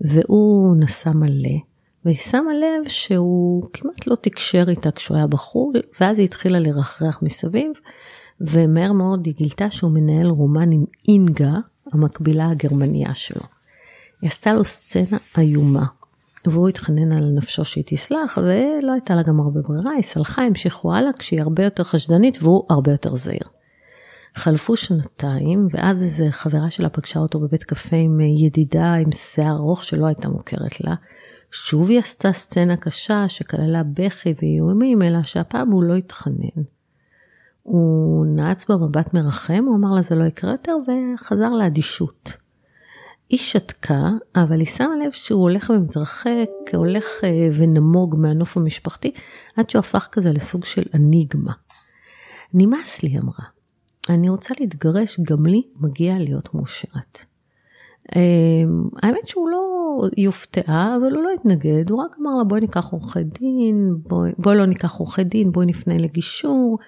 והוא 0.00 0.76
נסע 0.76 1.10
מלא, 1.10 1.58
והיא 2.04 2.16
שמה 2.16 2.54
לב 2.54 2.88
שהוא 2.88 3.62
כמעט 3.72 4.06
לא 4.06 4.14
תקשר 4.14 4.64
איתה 4.68 4.90
כשהוא 4.90 5.16
היה 5.16 5.26
בחו"ל, 5.26 5.80
ואז 6.00 6.18
היא 6.18 6.24
התחילה 6.24 6.58
לרחרח 6.58 7.22
מסביב, 7.22 7.72
ומהר 8.40 8.92
מאוד 8.92 9.26
היא 9.26 9.34
גילתה 9.34 9.70
שהוא 9.70 9.90
מנהל 9.90 10.26
רומן 10.26 10.72
עם 10.72 10.84
אינגה, 11.08 11.52
המקבילה 11.92 12.48
הגרמניה 12.48 13.14
שלו. 13.14 13.42
היא 14.22 14.28
עשתה 14.28 14.54
לו 14.54 14.64
סצנה 14.64 15.18
איומה, 15.38 15.86
והוא 16.46 16.68
התחנן 16.68 17.12
על 17.12 17.30
נפשו 17.34 17.64
שהיא 17.64 17.84
תסלח, 17.86 18.38
ולא 18.38 18.92
הייתה 18.92 19.14
לה 19.14 19.22
גם 19.22 19.40
הרבה 19.40 19.60
ברירה, 19.60 19.92
היא 19.92 20.02
סלחה, 20.02 20.42
המשיכו 20.42 20.94
הלאה 20.94 21.12
כשהיא 21.18 21.42
הרבה 21.42 21.64
יותר 21.64 21.84
חשדנית 21.84 22.38
והוא 22.42 22.66
הרבה 22.70 22.90
יותר 22.90 23.16
זהיר. 23.16 23.48
חלפו 24.34 24.76
שנתיים, 24.76 25.68
ואז 25.70 26.02
איזה 26.02 26.26
חברה 26.30 26.70
שלה 26.70 26.88
פגשה 26.88 27.20
אותו 27.20 27.40
בבית 27.40 27.64
קפה 27.64 27.96
עם 27.96 28.20
ידידה 28.20 28.94
עם 28.94 29.12
שיער 29.12 29.56
ארוך 29.56 29.84
שלא 29.84 30.06
הייתה 30.06 30.28
מוכרת 30.28 30.80
לה. 30.80 30.94
שוב 31.50 31.90
היא 31.90 31.98
עשתה 31.98 32.32
סצנה 32.32 32.76
קשה 32.76 33.28
שכללה 33.28 33.82
בכי 33.94 34.34
ואיומים, 34.42 35.02
אלא 35.02 35.22
שהפעם 35.22 35.70
הוא 35.70 35.82
לא 35.82 35.94
התחנן. 35.94 36.62
הוא 37.64 38.26
נעץ 38.26 38.70
במבט 38.70 39.14
מרחם, 39.14 39.64
הוא 39.66 39.76
אמר 39.76 39.94
לה 39.94 40.02
זה 40.02 40.14
לא 40.14 40.24
יקרה 40.24 40.52
יותר, 40.52 40.76
וחזר 40.86 41.50
לאדישות. 41.50 42.36
היא 43.28 43.38
שתקה, 43.38 44.10
אבל 44.36 44.58
היא 44.58 44.66
שמה 44.66 44.96
לב 45.04 45.12
שהוא 45.12 45.42
הולך 45.42 45.70
ומתרחק, 45.70 46.50
הולך 46.74 47.04
אה, 47.24 47.48
ונמוג 47.58 48.16
מהנוף 48.18 48.56
המשפחתי, 48.56 49.12
עד 49.56 49.70
שהוא 49.70 49.80
הפך 49.80 50.08
כזה 50.12 50.32
לסוג 50.32 50.64
של 50.64 50.82
אניגמה. 50.94 51.52
נמאס 52.54 53.02
לי, 53.02 53.18
אמרה. 53.18 53.44
אני 54.08 54.28
רוצה 54.28 54.54
להתגרש, 54.60 55.20
גם 55.20 55.46
לי 55.46 55.62
מגיע 55.80 56.18
להיות 56.18 56.54
מאושרת. 56.54 57.24
אמ, 58.16 58.88
האמת 59.02 59.26
שהוא 59.26 59.48
לא, 59.48 59.64
היא 60.16 60.28
אבל 60.66 61.12
הוא 61.14 61.22
לא 61.22 61.30
התנגד, 61.34 61.90
הוא 61.90 62.02
רק 62.02 62.16
אמר 62.20 62.30
לה 62.38 62.44
בואי 62.44 62.60
ניקח 62.60 62.92
עורכי 62.92 63.24
דין, 63.24 63.94
בואי, 63.96 64.32
בואי 64.38 64.56
לא 64.56 64.66
ניקח 64.66 64.94
עורכי 64.94 65.24
דין, 65.24 65.52
בואי 65.52 65.66
נפנה 65.66 65.98
לגישור, 65.98 66.78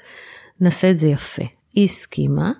נעשה 0.61 0.91
את 0.91 0.99
זה 0.99 1.09
יפה. 1.09 1.43
היא 1.75 1.85
הסכימה, 1.85 2.53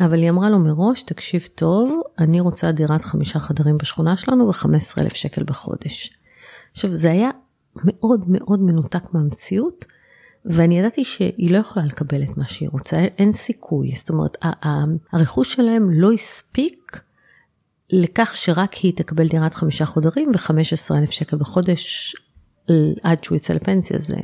אבל 0.00 0.18
היא 0.18 0.30
אמרה 0.30 0.50
לו 0.50 0.58
מראש, 0.58 1.02
תקשיב 1.02 1.48
טוב, 1.54 2.00
אני 2.18 2.40
רוצה 2.40 2.72
דירת 2.72 3.02
חמישה 3.02 3.40
חדרים 3.40 3.78
בשכונה 3.78 4.16
שלנו 4.16 4.46
ו-15,000 4.48 5.14
שקל 5.14 5.44
בחודש. 5.44 6.12
עכשיו, 6.72 6.94
זה 6.94 7.10
היה 7.10 7.30
מאוד 7.84 8.24
מאוד 8.26 8.60
מנותק 8.60 9.02
מהמציאות, 9.12 9.84
ואני 10.44 10.78
ידעתי 10.78 11.04
שהיא 11.04 11.50
לא 11.50 11.58
יכולה 11.58 11.86
לקבל 11.86 12.22
את 12.22 12.36
מה 12.36 12.46
שהיא 12.46 12.68
רוצה, 12.72 12.98
אין 13.18 13.32
סיכוי. 13.32 13.92
זאת 13.96 14.10
אומרת, 14.10 14.36
הרכוש 15.12 15.52
שלהם 15.52 15.90
לא 15.90 16.12
הספיק 16.12 17.00
לכך 17.90 18.32
שרק 18.34 18.74
היא 18.74 18.96
תקבל 18.96 19.28
דירת 19.28 19.54
חמישה 19.54 19.86
חודרים 19.86 20.30
ו-15,000 20.30 21.10
שקל 21.10 21.36
בחודש 21.36 22.14
עד 23.02 23.24
שהוא 23.24 23.36
יצא 23.36 23.54
לפנסיה, 23.54 23.98
זה, 23.98 24.16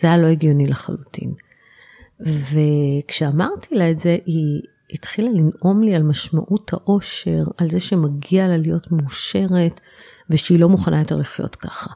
זה 0.00 0.08
היה 0.08 0.16
לא 0.16 0.26
הגיוני 0.26 0.66
לחלוטין. 0.66 1.34
וכשאמרתי 2.20 3.74
לה 3.74 3.90
את 3.90 3.98
זה, 3.98 4.16
היא 4.26 4.62
התחילה 4.90 5.30
לנאום 5.30 5.82
לי 5.82 5.94
על 5.94 6.02
משמעות 6.02 6.72
העושר, 6.72 7.44
על 7.56 7.70
זה 7.70 7.80
שמגיע 7.80 8.48
לה 8.48 8.56
להיות 8.56 8.92
מאושרת, 8.92 9.80
ושהיא 10.30 10.60
לא 10.60 10.68
מוכנה 10.68 10.98
יותר 10.98 11.16
לחיות 11.16 11.56
ככה. 11.56 11.90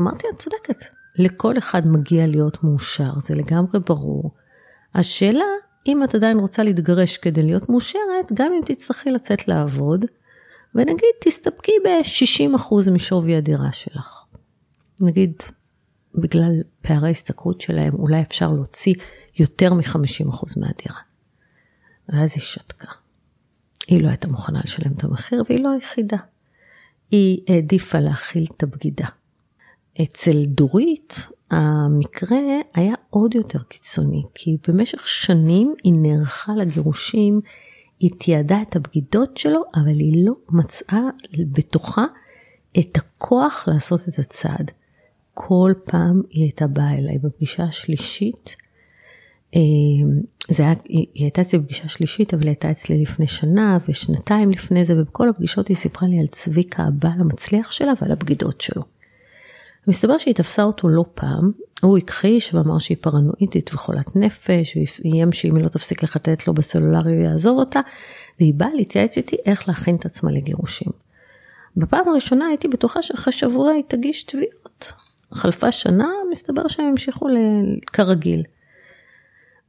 אמרתי, 0.00 0.26
את 0.34 0.38
צודקת, 0.38 0.82
לכל 1.16 1.58
אחד 1.58 1.86
מגיע 1.86 2.26
להיות 2.26 2.64
מאושר, 2.64 3.12
זה 3.20 3.34
לגמרי 3.34 3.80
ברור. 3.86 4.30
השאלה, 4.94 5.44
אם 5.86 6.04
את 6.04 6.14
עדיין 6.14 6.38
רוצה 6.38 6.62
להתגרש 6.62 7.16
כדי 7.16 7.42
להיות 7.42 7.68
מאושרת, 7.68 8.32
גם 8.34 8.52
אם 8.52 8.60
תצטרכי 8.64 9.10
לצאת 9.10 9.48
לעבוד, 9.48 10.04
ונגיד 10.74 11.14
תסתפקי 11.24 11.72
ב-60% 11.84 12.90
משווי 12.90 13.36
הדירה 13.36 13.72
שלך. 13.72 14.24
נגיד, 15.00 15.32
בגלל 16.14 16.52
פערי 16.82 17.10
השתכרות 17.10 17.60
שלהם, 17.60 17.94
אולי 17.94 18.22
אפשר 18.22 18.52
להוציא 18.52 18.94
יותר 19.38 19.74
מ-50% 19.74 20.60
מהדירה. 20.60 21.00
ואז 22.08 22.32
היא 22.34 22.42
שתקה. 22.42 22.92
היא 23.88 24.02
לא 24.02 24.08
הייתה 24.08 24.28
מוכנה 24.28 24.60
לשלם 24.64 24.92
את 24.92 25.04
המחיר, 25.04 25.42
והיא 25.48 25.60
לא 25.60 25.70
היחידה. 25.70 26.16
היא 27.10 27.40
העדיפה 27.48 27.98
להכיל 27.98 28.46
את 28.56 28.62
הבגידה. 28.62 29.06
אצל 30.02 30.44
דורית 30.44 31.28
המקרה 31.50 32.38
היה 32.74 32.94
עוד 33.10 33.34
יותר 33.34 33.62
קיצוני, 33.62 34.22
כי 34.34 34.56
במשך 34.68 35.08
שנים 35.08 35.74
היא 35.84 35.92
נערכה 35.96 36.54
לגירושים, 36.54 37.40
היא 37.98 38.10
תיעדה 38.18 38.62
את 38.62 38.76
הבגידות 38.76 39.36
שלו, 39.36 39.62
אבל 39.74 39.98
היא 39.98 40.26
לא 40.26 40.32
מצאה 40.48 41.02
בתוכה 41.38 42.04
את 42.78 42.96
הכוח 42.96 43.64
לעשות 43.66 44.08
את 44.08 44.18
הצעד. 44.18 44.70
כל 45.34 45.72
פעם 45.84 46.22
היא 46.30 46.42
הייתה 46.42 46.66
באה 46.66 46.94
אליי 46.94 47.18
בפגישה 47.18 47.64
השלישית, 47.64 48.56
זה 50.50 50.62
היה, 50.62 50.74
היא 50.88 51.06
הייתה 51.14 51.40
אצלי 51.40 51.58
בפגישה 51.58 51.88
שלישית, 51.88 52.34
אבל 52.34 52.42
היא 52.42 52.50
הייתה 52.50 52.70
אצלי 52.70 53.02
לפני 53.02 53.26
שנה 53.26 53.78
ושנתיים 53.88 54.50
לפני 54.50 54.84
זה, 54.84 54.94
ובכל 54.96 55.28
הפגישות 55.28 55.68
היא 55.68 55.76
סיפרה 55.76 56.08
לי 56.08 56.18
על 56.18 56.26
צביקה 56.26 56.82
הבעל 56.82 57.20
המצליח 57.20 57.72
שלה 57.72 57.92
ועל 58.00 58.12
הבגידות 58.12 58.60
שלו. 58.60 58.82
מסתבר 59.86 60.18
שהיא 60.18 60.34
תפסה 60.34 60.62
אותו 60.62 60.88
לא 60.88 61.04
פעם, 61.14 61.50
הוא 61.82 61.98
הכחיש 61.98 62.54
ואמר 62.54 62.78
שהיא 62.78 62.96
פרנואידית 63.00 63.74
וחולת 63.74 64.16
נפש, 64.16 64.76
ואיים 64.76 65.32
שאם 65.32 65.56
היא 65.56 65.64
לא 65.64 65.68
תפסיק 65.68 66.02
לחטט 66.02 66.46
לו 66.46 66.54
בסלולרי 66.54 67.16
הוא 67.16 67.22
יעזוב 67.22 67.58
אותה, 67.58 67.80
והיא 68.40 68.54
באה 68.54 68.74
להתייעץ 68.74 69.16
איתי 69.16 69.36
איך 69.46 69.68
להכין 69.68 69.96
את 69.96 70.06
עצמה 70.06 70.30
לגירושים. 70.30 70.88
בפעם 71.76 72.08
הראשונה 72.08 72.46
הייתי 72.46 72.68
בטוחה 72.68 73.02
שאחרי 73.02 73.32
שבוע 73.32 73.70
היא 73.70 73.82
תגיש 73.88 74.22
תביעות. 74.22 74.92
חלפה 75.32 75.72
שנה, 75.72 76.08
מסתבר 76.30 76.68
שהם 76.68 76.86
המשיכו 76.86 77.26
כרגיל. 77.86 78.42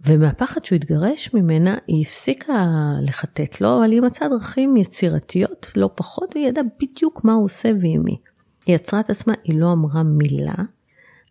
ומהפחד 0.05 0.63
שהוא 0.63 0.75
התגרש 0.75 1.33
ממנה, 1.33 1.77
היא 1.87 2.01
הפסיקה 2.01 2.65
לחטט 3.01 3.61
לו, 3.61 3.77
אבל 3.77 3.91
היא 3.91 4.01
מצאה 4.01 4.29
דרכים 4.29 4.77
יצירתיות 4.77 5.67
לא 5.75 5.89
פחות, 5.95 6.35
והיא 6.35 6.47
ידעה 6.47 6.63
בדיוק 6.81 7.23
מה 7.23 7.33
הוא 7.33 7.45
עושה 7.45 7.71
ועם 7.81 8.01
מי. 8.03 8.17
היא 8.65 8.75
יצרה 8.75 8.99
את 8.99 9.09
עצמה, 9.09 9.33
היא 9.43 9.59
לא 9.59 9.71
אמרה 9.71 10.03
מילה, 10.03 10.53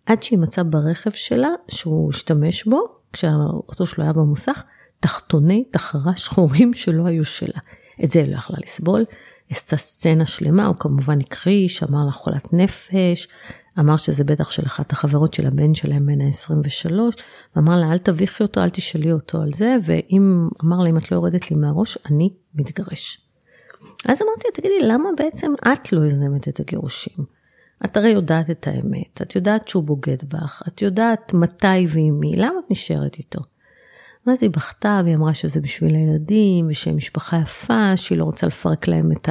עד 0.06 0.22
שהיא 0.22 0.38
מצאה 0.38 0.64
ברכב 0.64 1.10
שלה, 1.10 1.48
שהוא 1.68 2.10
השתמש 2.10 2.64
בו, 2.64 2.84
כשהאוטו 3.12 3.86
שלו 3.86 4.04
היה 4.04 4.12
במוסך, 4.12 4.64
תחתוני 5.00 5.64
תחרה 5.70 6.16
שחורים 6.16 6.74
שלא 6.74 7.06
היו 7.06 7.24
שלה. 7.24 7.58
את 8.04 8.10
זה 8.10 8.20
היא 8.20 8.28
לא 8.28 8.36
יכלה 8.36 8.56
לסבול. 8.64 9.04
עשתה 9.50 9.76
סצנה 9.76 10.26
שלמה, 10.26 10.66
הוא 10.66 10.76
כמובן 10.78 11.20
הכחיש, 11.20 11.82
אמר 11.82 12.04
לה 12.04 12.10
חולת 12.10 12.52
נפש, 12.52 13.28
אמר 13.78 13.96
שזה 13.96 14.24
בטח 14.24 14.50
של 14.50 14.62
אחת 14.66 14.92
החברות 14.92 15.34
של 15.34 15.46
הבן 15.46 15.74
שלהם 15.74 16.06
בן 16.06 16.20
ה-23, 16.20 16.92
ואמר 17.56 17.76
לה 17.76 17.92
אל 17.92 17.98
תביכי 17.98 18.42
אותו, 18.42 18.62
אל 18.62 18.70
תשאלי 18.70 19.12
אותו 19.12 19.42
על 19.42 19.52
זה, 19.52 19.76
ואם 19.84 20.48
אמר 20.64 20.76
לה 20.78 20.90
אם 20.90 20.98
את 20.98 21.10
לא 21.12 21.16
יורדת 21.16 21.50
לי 21.50 21.56
מהראש, 21.56 21.98
אני 22.10 22.30
מתגרש. 22.54 23.20
אז 24.08 24.22
אמרתי 24.22 24.48
תגידי, 24.54 24.80
למה 24.82 25.08
בעצם 25.16 25.52
את 25.72 25.92
לא 25.92 26.00
יוזמת 26.00 26.48
את 26.48 26.60
הגירושים? 26.60 27.24
את 27.84 27.96
הרי 27.96 28.10
יודעת 28.10 28.50
את 28.50 28.66
האמת, 28.66 29.22
את 29.22 29.36
יודעת 29.36 29.68
שהוא 29.68 29.84
בוגד 29.84 30.16
בך, 30.28 30.62
את 30.68 30.82
יודעת 30.82 31.34
מתי 31.34 31.86
ועם 31.88 32.20
מי, 32.20 32.32
למה 32.36 32.58
את 32.66 32.70
נשארת 32.70 33.18
איתו? 33.18 33.40
ואז 34.26 34.42
היא 34.42 34.50
בכתה 34.50 35.00
והיא 35.04 35.16
אמרה 35.16 35.34
שזה 35.34 35.60
בשביל 35.60 35.94
הילדים, 35.94 36.66
ושהם 36.70 36.96
משפחה 36.96 37.38
יפה, 37.42 37.96
שהיא 37.96 38.18
לא 38.18 38.24
רוצה 38.24 38.46
לפרק 38.46 38.88
להם 38.88 39.12
את 39.12 39.28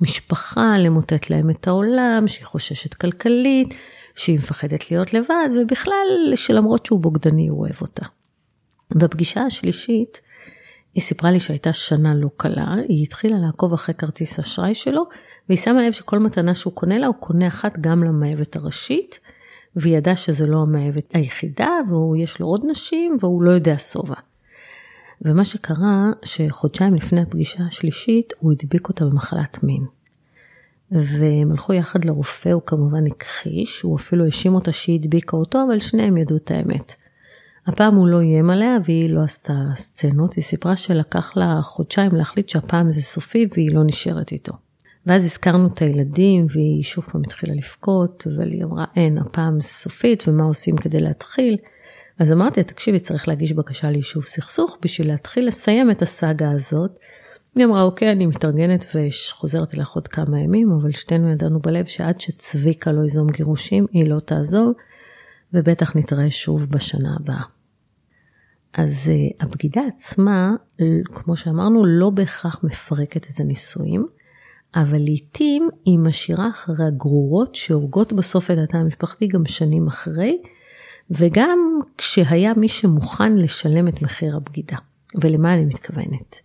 המשפחה, 0.00 0.78
למוטט 0.78 1.30
להם 1.30 1.50
את 1.50 1.68
העולם, 1.68 2.24
שהיא 2.26 2.46
חוששת 2.46 2.94
כלכלית, 2.94 3.74
שהיא 4.14 4.36
מפחדת 4.36 4.90
להיות 4.90 5.14
לבד, 5.14 5.48
ובכלל 5.60 6.32
שלמרות 6.34 6.86
שהוא 6.86 7.00
בוגדני 7.00 7.48
הוא 7.48 7.60
אוהב 7.60 7.80
אותה. 7.80 8.06
בפגישה 8.90 9.42
השלישית, 9.42 10.20
היא 10.94 11.02
סיפרה 11.02 11.30
לי 11.30 11.40
שהייתה 11.40 11.72
שנה 11.72 12.14
לא 12.14 12.28
קלה, 12.36 12.74
היא 12.88 13.02
התחילה 13.02 13.36
לעקוב 13.38 13.72
אחרי 13.72 13.94
כרטיס 13.94 14.38
אשראי 14.38 14.74
שלו, 14.74 15.02
והיא 15.48 15.58
שמה 15.58 15.82
לב 15.82 15.92
שכל 15.92 16.18
מתנה 16.18 16.54
שהוא 16.54 16.72
קונה 16.72 16.98
לה, 16.98 17.06
הוא 17.06 17.14
קונה 17.14 17.46
אחת 17.46 17.78
גם 17.80 18.04
למאהבת 18.04 18.56
הראשית, 18.56 19.20
והיא 19.76 19.96
ידעה 19.96 20.16
שזה 20.16 20.46
לא 20.46 20.62
המאהבת 20.62 21.04
היחידה, 21.14 21.70
ויש 21.88 22.40
לו 22.40 22.46
עוד 22.46 22.60
נשים, 22.70 23.16
והוא 23.20 23.42
לא 23.42 23.50
יודע 23.50 23.78
שובע. 23.78 24.14
ומה 25.22 25.44
שקרה, 25.44 26.10
שחודשיים 26.24 26.94
לפני 26.94 27.22
הפגישה 27.22 27.64
השלישית, 27.66 28.32
הוא 28.38 28.52
הדביק 28.52 28.88
אותה 28.88 29.04
במחלת 29.04 29.62
מין. 29.62 29.84
והם 30.90 31.50
הלכו 31.50 31.72
יחד 31.72 32.04
לרופא, 32.04 32.48
הוא 32.48 32.62
כמובן 32.66 33.06
הכחיש, 33.06 33.82
הוא 33.82 33.96
אפילו 33.96 34.24
האשים 34.24 34.54
אותה 34.54 34.72
שהיא 34.72 35.00
הדביקה 35.00 35.36
אותו, 35.36 35.58
אבל 35.66 35.80
שניהם 35.80 36.16
ידעו 36.16 36.36
את 36.36 36.50
האמת. 36.50 36.94
הפעם 37.66 37.94
הוא 37.94 38.08
לא 38.08 38.20
איים 38.20 38.50
עליה 38.50 38.78
והיא 38.84 39.10
לא 39.10 39.20
עשתה 39.20 39.52
סצנות, 39.74 40.32
היא 40.34 40.44
סיפרה 40.44 40.76
שלקח 40.76 41.36
לה 41.36 41.58
חודשיים 41.62 42.12
להחליט 42.12 42.48
שהפעם 42.48 42.90
זה 42.90 43.02
סופי 43.02 43.46
והיא 43.52 43.74
לא 43.74 43.84
נשארת 43.84 44.32
איתו. 44.32 44.52
ואז 45.06 45.24
הזכרנו 45.24 45.66
את 45.66 45.78
הילדים 45.78 46.46
והיא 46.50 46.82
שוב 46.82 47.04
פעם 47.04 47.22
התחילה 47.24 47.54
לבכות, 47.54 48.24
אבל 48.26 48.50
היא 48.50 48.64
אמרה 48.64 48.84
אין, 48.96 49.18
הפעם 49.18 49.60
סופית 49.60 50.28
ומה 50.28 50.44
עושים 50.44 50.76
כדי 50.76 51.00
להתחיל. 51.00 51.56
אז 52.18 52.32
אמרתי 52.32 52.64
תקשיבי, 52.64 52.98
צריך 52.98 53.28
להגיש 53.28 53.52
בקשה 53.52 53.90
ליישוב 53.90 54.24
סכסוך 54.24 54.78
בשביל 54.82 55.08
להתחיל 55.08 55.46
לסיים 55.46 55.90
את 55.90 56.02
הסאגה 56.02 56.50
הזאת. 56.50 56.90
היא 57.56 57.64
אמרה, 57.64 57.82
אוקיי, 57.82 58.12
אני 58.12 58.26
מתארגנת 58.26 58.84
וחוזרת 58.94 59.74
אליך 59.74 59.90
עוד 59.90 60.08
כמה 60.08 60.40
ימים, 60.40 60.72
אבל 60.72 60.90
שתינו 60.90 61.30
ידענו 61.30 61.60
בלב 61.60 61.84
שעד 61.86 62.20
שצביקה 62.20 62.92
לא 62.92 63.02
ייזום 63.02 63.30
גירושים, 63.30 63.86
היא 63.92 64.08
לא 64.08 64.18
תעזוב, 64.18 64.72
ובטח 65.52 65.96
נתראה 65.96 66.30
שוב 66.30 66.66
בשנה 66.70 67.16
הבאה. 67.20 67.42
אז 68.74 69.10
uh, 69.10 69.44
הבגידה 69.44 69.80
עצמה, 69.96 70.50
כמו 71.04 71.36
שאמרנו, 71.36 71.86
לא 71.86 72.10
בהכרח 72.10 72.64
מפרקת 72.64 73.30
את 73.30 73.40
הנישואים, 73.40 74.06
אבל 74.74 74.98
לעתים 74.98 75.68
היא 75.84 75.98
משאירה 75.98 76.48
אחרי 76.50 76.84
הגרורות 76.86 77.54
שהורגות 77.54 78.12
בסוף 78.12 78.50
את 78.50 78.58
התא 78.58 78.76
המשפחתי 78.76 79.26
גם 79.26 79.46
שנים 79.46 79.86
אחרי, 79.86 80.38
וגם 81.10 81.58
כשהיה 81.98 82.52
מי 82.56 82.68
שמוכן 82.68 83.36
לשלם 83.36 83.88
את 83.88 84.02
מחיר 84.02 84.36
הבגידה. 84.36 84.76
ולמה 85.14 85.54
אני 85.54 85.64
מתכוונת? 85.64 86.40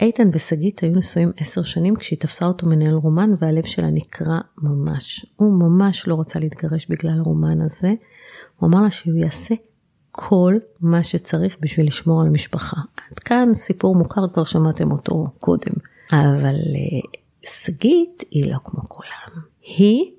איתן 0.00 0.28
ושגית 0.32 0.80
היו 0.80 0.92
נשואים 0.92 1.32
עשר 1.36 1.62
שנים 1.62 1.96
כשהיא 1.96 2.18
תפסה 2.18 2.46
אותו 2.46 2.66
מנהל 2.66 2.94
רומן 2.94 3.30
והלב 3.38 3.64
שלה 3.64 3.90
נקרע 3.90 4.38
ממש. 4.58 5.26
הוא 5.36 5.52
ממש 5.52 6.08
לא 6.08 6.20
רצה 6.20 6.40
להתגרש 6.40 6.86
בגלל 6.86 7.18
הרומן 7.18 7.60
הזה. 7.60 7.94
הוא 8.56 8.68
אמר 8.68 8.82
לה 8.82 8.90
שהוא 8.90 9.14
יעשה 9.14 9.54
כל 10.10 10.54
מה 10.80 11.02
שצריך 11.02 11.56
בשביל 11.60 11.86
לשמור 11.86 12.20
על 12.20 12.26
המשפחה. 12.26 12.76
עד 13.10 13.18
כאן 13.18 13.54
סיפור 13.54 13.94
מוכר, 13.94 14.28
כבר 14.32 14.44
שמעתם 14.44 14.92
אותו 14.92 15.24
קודם. 15.38 15.72
אבל 16.12 16.54
אה, 16.54 17.20
שגית 17.46 18.24
היא 18.30 18.52
לא 18.52 18.58
כמו 18.64 18.88
כולם. 18.88 19.42
היא 19.62 20.12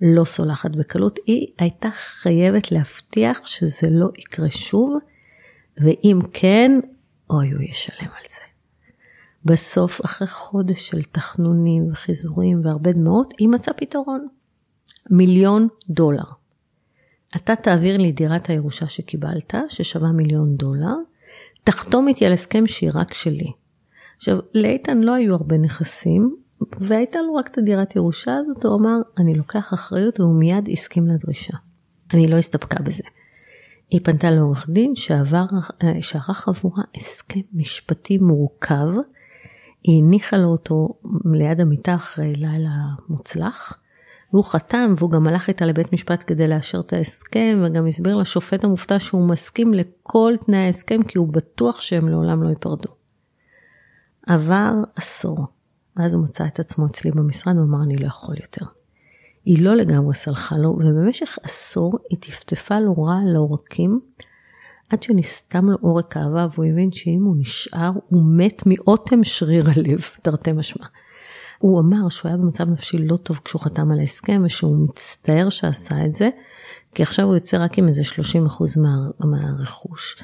לא 0.00 0.24
סולחת 0.24 0.70
בקלות, 0.70 1.18
היא 1.26 1.46
הייתה 1.58 1.88
חייבת 1.94 2.72
להבטיח 2.72 3.46
שזה 3.46 3.90
לא 3.90 4.08
יקרה 4.18 4.50
שוב, 4.50 4.98
ואם 5.76 6.18
כן, 6.32 6.80
אוי, 7.30 7.50
הוא 7.50 7.62
ישלם 7.62 8.08
על 8.08 8.24
זה. 8.28 8.40
בסוף, 9.44 10.04
אחרי 10.04 10.28
חודש 10.28 10.88
של 10.88 11.02
תחנונים 11.02 11.90
וחיזורים 11.92 12.60
והרבה 12.64 12.92
דמעות, 12.92 13.34
היא 13.38 13.48
מצאה 13.48 13.74
פתרון. 13.74 14.28
מיליון 15.10 15.68
דולר. 15.88 16.24
אתה 17.36 17.56
תעביר 17.56 17.96
לי 17.96 18.12
דירת 18.12 18.50
הירושה 18.50 18.88
שקיבלת, 18.88 19.54
ששווה 19.68 20.12
מיליון 20.12 20.56
דולר, 20.56 20.94
תחתום 21.64 22.08
איתי 22.08 22.26
על 22.26 22.32
הסכם 22.32 22.66
שהיא 22.66 22.90
רק 22.94 23.14
שלי. 23.14 23.52
עכשיו, 24.16 24.38
לאיתן 24.54 24.98
לא 24.98 25.14
היו 25.14 25.34
הרבה 25.34 25.58
נכסים, 25.58 26.36
והייתה 26.80 27.18
לו 27.22 27.34
רק 27.34 27.48
את 27.48 27.58
הדירת 27.58 27.96
ירושה 27.96 28.36
הזאת, 28.36 28.64
הוא 28.64 28.80
אמר, 28.80 28.96
אני 29.18 29.34
לוקח 29.34 29.74
אחריות, 29.74 30.20
והוא 30.20 30.34
מיד 30.34 30.68
הסכים 30.72 31.06
לדרישה. 31.06 31.56
אני 32.14 32.28
לא 32.28 32.36
הסתפקה 32.36 32.82
בזה. 32.82 33.02
היא 33.90 34.00
פנתה 34.04 34.30
לעורך 34.30 34.70
דין 34.70 34.94
שעבר, 34.94 35.44
אה, 35.82 36.02
שערך 36.02 36.48
עבורה 36.48 36.82
הסכם 36.96 37.40
משפטי 37.52 38.18
מורכב, 38.18 38.88
היא 39.84 40.02
הניחה 40.02 40.36
לו 40.36 40.48
אותו 40.48 40.88
ליד 41.24 41.60
המיטה 41.60 41.94
אחרי 41.94 42.32
לילה 42.34 42.70
מוצלח, 43.08 43.78
והוא 44.32 44.44
חתם 44.44 44.94
והוא 44.98 45.10
גם 45.10 45.26
הלך 45.26 45.48
איתה 45.48 45.64
לבית 45.64 45.92
משפט 45.92 46.24
כדי 46.26 46.48
לאשר 46.48 46.80
את 46.80 46.92
ההסכם, 46.92 47.62
וגם 47.64 47.86
הסביר 47.86 48.16
לשופט 48.16 48.64
המופתע 48.64 48.98
שהוא 48.98 49.28
מסכים 49.28 49.74
לכל 49.74 50.32
תנאי 50.46 50.58
ההסכם 50.58 51.02
כי 51.02 51.18
הוא 51.18 51.28
בטוח 51.28 51.80
שהם 51.80 52.08
לעולם 52.08 52.42
לא 52.42 52.48
ייפרדו. 52.48 52.88
עבר 54.26 54.72
עשור, 54.96 55.46
ואז 55.96 56.14
הוא 56.14 56.24
מצא 56.24 56.46
את 56.46 56.60
עצמו 56.60 56.86
אצלי 56.86 57.10
במשרד 57.10 57.58
ואמר 57.58 57.78
אני 57.84 57.96
לא 57.96 58.06
יכול 58.06 58.34
יותר. 58.40 58.64
היא 59.44 59.64
לא 59.64 59.74
לגמרי 59.74 60.14
סלחה 60.14 60.56
לו, 60.56 60.68
ובמשך 60.70 61.38
עשור 61.42 61.98
היא 62.10 62.18
טפטפה 62.20 62.80
לו 62.80 63.02
רע 63.02 63.18
על 63.22 63.36
העורקים, 63.36 64.00
עד 64.90 65.02
שנסתם 65.02 65.70
לו 65.70 65.76
עורק 65.80 66.16
אהבה, 66.16 66.46
והוא 66.52 66.64
הבין 66.64 66.92
שאם 66.92 67.22
הוא 67.24 67.36
נשאר, 67.38 67.90
הוא 68.08 68.22
מת 68.24 68.62
מאוטם 68.66 69.24
שריר 69.24 69.64
הלב, 69.70 70.00
תרתי 70.22 70.52
משמע. 70.52 70.86
הוא 71.58 71.80
אמר 71.80 72.08
שהוא 72.08 72.28
היה 72.28 72.36
במצב 72.36 72.68
נפשי 72.68 72.98
לא 72.98 73.16
טוב 73.16 73.40
כשהוא 73.44 73.60
חתם 73.60 73.90
על 73.90 73.98
ההסכם, 73.98 74.42
ושהוא 74.44 74.88
מצטער 74.88 75.48
שעשה 75.48 76.04
את 76.06 76.14
זה, 76.14 76.28
כי 76.94 77.02
עכשיו 77.02 77.26
הוא 77.26 77.34
יוצא 77.34 77.64
רק 77.64 77.78
עם 77.78 77.88
איזה 77.88 78.02
30% 78.02 78.80
מה, 78.80 79.10
מהרכוש. 79.20 80.22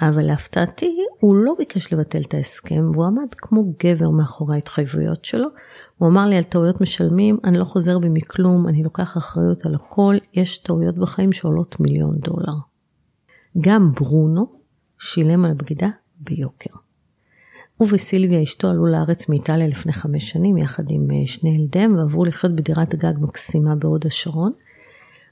אבל 0.00 0.22
להפתעתי, 0.22 0.96
הוא 1.20 1.36
לא 1.36 1.54
ביקש 1.58 1.92
לבטל 1.92 2.20
את 2.20 2.34
ההסכם, 2.34 2.90
והוא 2.92 3.06
עמד 3.06 3.34
כמו 3.36 3.64
גבר 3.84 4.10
מאחורי 4.10 4.54
ההתחייבויות 4.54 5.24
שלו. 5.24 5.48
הוא 5.98 6.08
אמר 6.08 6.26
לי 6.26 6.36
על 6.36 6.42
טעויות 6.44 6.80
משלמים, 6.80 7.38
אני 7.44 7.58
לא 7.58 7.64
חוזר 7.64 7.98
בי 7.98 8.08
מכלום, 8.08 8.68
אני 8.68 8.82
לוקח 8.82 9.16
אחריות 9.16 9.66
על 9.66 9.74
הכל, 9.74 10.16
יש 10.32 10.58
טעויות 10.58 10.98
בחיים 10.98 11.32
שעולות 11.32 11.80
מיליון 11.80 12.18
דולר. 12.18 12.54
גם 13.60 13.92
ברונו 13.92 14.46
שילם 14.98 15.44
על 15.44 15.50
הבגידה 15.50 15.88
ביוקר. 16.20 16.70
הוא 17.76 17.88
וסילביה 17.92 18.42
אשתו 18.42 18.68
עלו 18.68 18.86
לארץ 18.86 19.28
מאיטליה 19.28 19.66
לפני 19.66 19.92
חמש 19.92 20.30
שנים 20.30 20.58
יחד 20.58 20.84
עם 20.88 21.10
אה, 21.10 21.26
שני 21.26 21.56
ילדיהם 21.56 21.96
ועברו 21.96 22.24
לחיות 22.24 22.52
בדירת 22.52 22.94
גג 22.94 23.12
מקסימה 23.20 23.74
בהוד 23.74 24.06
השרון. 24.06 24.52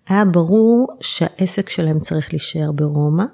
היה 0.08 0.24
ברור 0.24 0.86
שהעסק 1.00 1.68
שלהם 1.68 2.00
צריך 2.00 2.32
להישאר 2.32 2.72
ברומא 2.72 3.24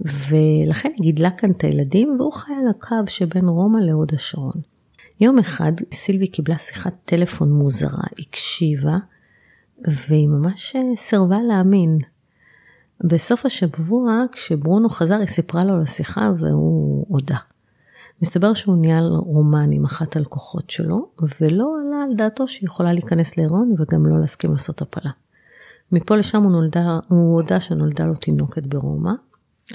ולכן 0.00 0.90
היא 0.94 1.02
גידלה 1.02 1.30
כאן 1.30 1.50
את 1.50 1.64
הילדים 1.64 2.16
והוא 2.18 2.32
חי 2.32 2.52
על 2.52 2.68
הקו 2.70 2.96
שבין 3.06 3.48
רומא 3.48 3.78
להוד 3.78 4.14
השרון. 4.14 4.60
יום 5.20 5.38
אחד 5.38 5.72
סילבי 5.94 6.26
קיבלה 6.26 6.58
שיחת 6.58 6.94
טלפון 7.04 7.52
מוזרה, 7.52 8.04
הקשיבה 8.18 8.98
והיא 10.08 10.28
ממש 10.28 10.76
אה, 10.76 10.96
סירבה 10.96 11.38
להאמין. 11.48 11.98
בסוף 13.04 13.46
השבוע, 13.46 14.24
כשברונו 14.32 14.88
חזר, 14.88 15.14
היא 15.14 15.26
סיפרה 15.26 15.64
לו 15.64 15.74
על 15.74 15.82
השיחה 15.82 16.32
והוא 16.38 17.06
הודה. 17.08 17.36
מסתבר 18.22 18.54
שהוא 18.54 18.76
ניהל 18.76 19.06
רומן 19.06 19.72
עם 19.72 19.84
אחת 19.84 20.16
הלקוחות 20.16 20.70
שלו, 20.70 21.08
ולא 21.40 21.76
עלה 21.80 22.02
על 22.02 22.16
דעתו 22.16 22.48
שהיא 22.48 22.66
יכולה 22.66 22.92
להיכנס 22.92 23.36
להיריון 23.36 23.74
וגם 23.78 24.06
לא 24.06 24.20
להסכים 24.20 24.50
לעשות 24.52 24.82
הפלה. 24.82 25.10
מפה 25.92 26.16
לשם 26.16 26.42
הוא, 26.42 26.52
נולדה, 26.52 26.98
הוא 27.08 27.34
הודה 27.34 27.60
שנולדה 27.60 28.04
לו 28.04 28.14
תינוקת 28.14 28.66
ברומא, 28.66 29.12